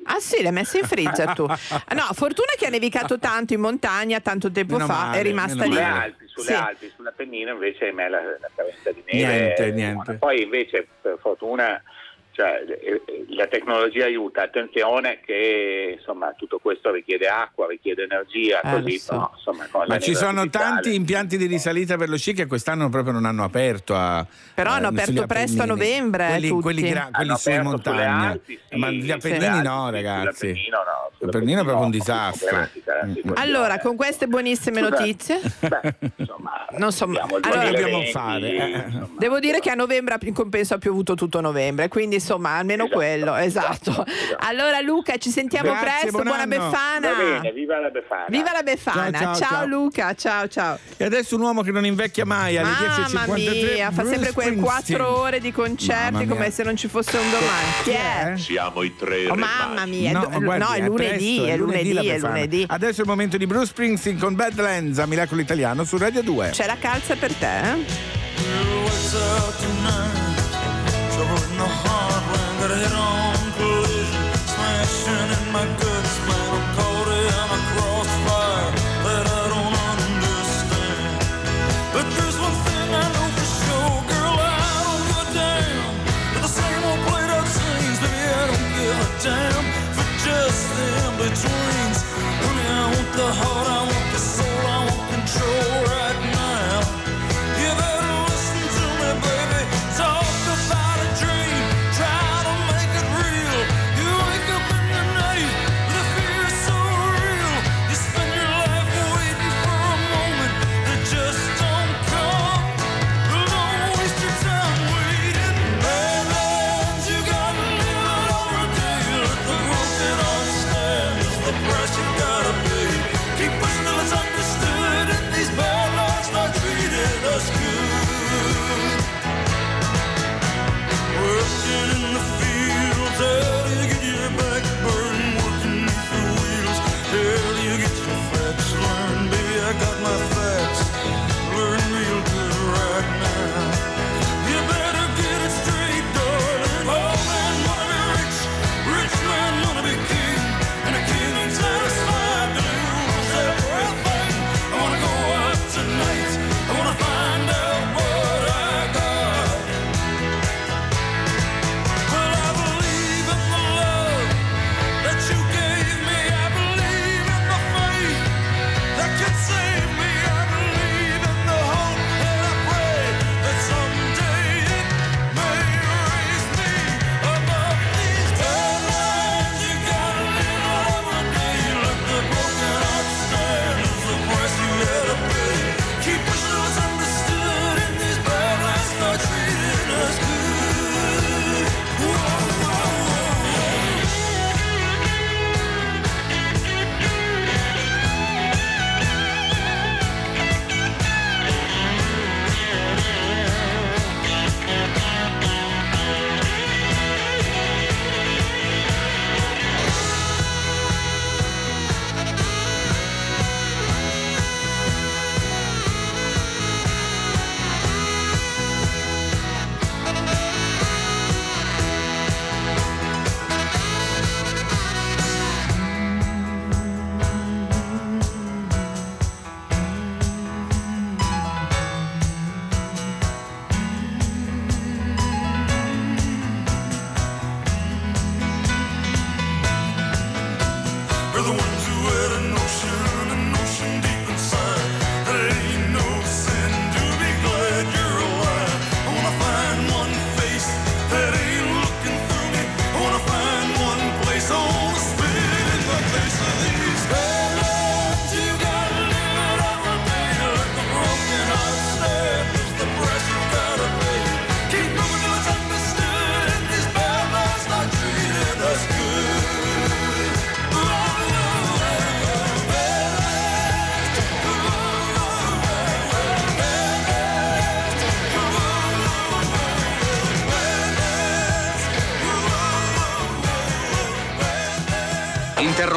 [0.04, 1.46] Ah sì, l'hai messa in freezer tu.
[1.94, 5.64] No, fortuna che ha nevicato tanto in montagna tanto tempo Meno fa, male, è rimasta
[5.64, 5.72] lì.
[5.72, 6.52] Sulle Alpi, sulle Sì.
[6.52, 9.38] Alpi, sull'Appennino invece a me la, la carenza di neve.
[9.38, 9.94] Niente, è niente.
[10.04, 10.18] buona.
[10.18, 11.82] Poi invece per fortuna
[12.32, 18.60] cioè, eh, eh, la tecnologia aiuta, attenzione che insomma tutto questo richiede acqua, richiede energia,
[18.60, 19.14] Eh, così so.
[19.14, 22.88] no, insomma, Ma ci sono artificiale- tanti impianti di risalita per lo sci che quest'anno
[22.88, 23.94] proprio non hanno aperto.
[23.94, 26.62] A, Però hanno eh, aperto sugli presto a novembre, Quelli, tutti.
[26.62, 28.30] quelli, gra- quelli Hanno su in aperto sulle montagna.
[28.30, 30.36] Alpi, sì, Ma gli Appennini no, ragazzi.
[30.38, 32.56] sull'Appennino no, L'Appennino è proprio un disastro.
[32.56, 33.32] la situazione.
[33.40, 34.88] Allora, con queste buonissime Scusa.
[34.98, 35.40] notizie,
[36.78, 41.14] non so, Abbiamo il allora, 2020, devo dire che a novembre in compenso ha piovuto
[41.14, 44.04] tutto novembre, quindi insomma almeno quello, esatto.
[44.38, 46.46] Allora Luca, ci sentiamo Grazie, presto, buon buona.
[46.46, 47.08] Befana.
[47.10, 48.26] Va bene, viva la Befana.
[48.28, 49.66] Viva la Befana, Ciao, ciao, ciao.
[49.66, 50.78] Luca, ciao ciao.
[50.96, 53.72] E adesso un uomo che non invecchia mai alle Mamma 10.53.
[53.74, 54.60] mia, fa sempre quelle Springsteen.
[54.62, 57.66] quattro ore di concerti come se non ci fosse un domani.
[57.82, 58.34] Chi è?
[58.36, 62.12] Siamo i tre Oh, mamma mia, No, guardi, no, è lunedì, presto, è lunedì, è
[62.14, 62.32] Befana.
[62.34, 62.64] lunedì.
[62.68, 66.50] Adesso è il momento di Bruce Springsteen con Badlands a Miracolo Italiano su Radio 2.
[66.50, 68.10] C'è la calza per te, eh?
[68.82, 70.20] What's up tonight?
[71.12, 72.11] Trouble in the heartland,
[72.62, 76.46] got a head-on collision, smashing in my guts, man.
[76.54, 78.70] I'm caught in a crossfire
[79.02, 81.26] that I don't understand.
[81.90, 85.90] But there's one thing I know for sure, girl, I don't give a damn.
[86.34, 89.64] For the same old played out scenes, baby, I don't give a damn.
[89.98, 91.98] For just the in-betweens,
[92.46, 93.81] honey, I want the heart,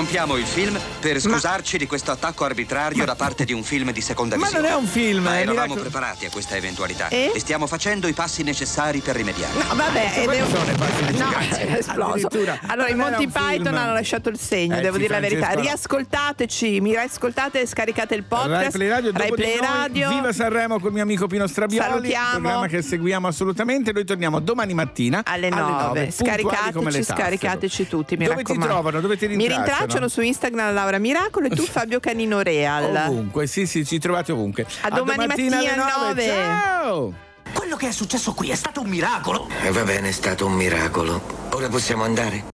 [0.08, 4.02] Interrompiamo il film per scusarci di questo attacco arbitrario da parte di un film di
[4.02, 4.68] seconda Ma visione.
[4.70, 7.32] non è un film, Ma eravamo Miracolo- preparati a questa eventualità E?
[7.36, 9.54] stiamo facendo i passi necessari per rimediare.
[9.54, 11.68] No, vabbè, è Quali vero- sono i passi No, necessari?
[11.68, 12.28] è esploso.
[12.68, 13.46] Allora, i Monty un film.
[13.48, 15.46] Python hanno lasciato il segno, Eh devo dire la verità.
[15.52, 15.64] Francesco, no.
[16.00, 18.50] Riascoltateci, mi riascoltate e scaricate il podcast.
[18.62, 20.10] Rai Play Radio, Rai Play Radio.
[20.10, 21.88] Viva Sanremo col mio amico Pino Strabioli.
[21.88, 22.40] Salutiamo.
[22.40, 23.92] Programma che seguiamo assolutamente.
[23.92, 25.72] Noi torniamo domani mattina alle alle 9.
[25.72, 26.42] 9 puntuali
[26.72, 27.14] come le Scaricateci, tasse.
[27.22, 28.18] scaricateci tutti.
[28.18, 28.74] Mi Dove ti raccomando.
[28.74, 29.02] trovano?
[29.02, 29.66] Dove ti Mi rintracciano?
[29.68, 33.10] rintracciano su Instagram Laura Miracolo e tu Fabio Canino Real.
[33.10, 34.66] Ovunque, sì, sì, ci trovate ovunque.
[34.82, 36.26] A domani domattina alle mattina alle 9.
[36.26, 36.26] 9.
[36.26, 37.14] Ciao!
[37.54, 39.48] Quello che è successo qui è stato un miracolo.
[39.64, 41.48] E va bene, è stato un miracolo.
[41.52, 42.44] Ora possiamo andare?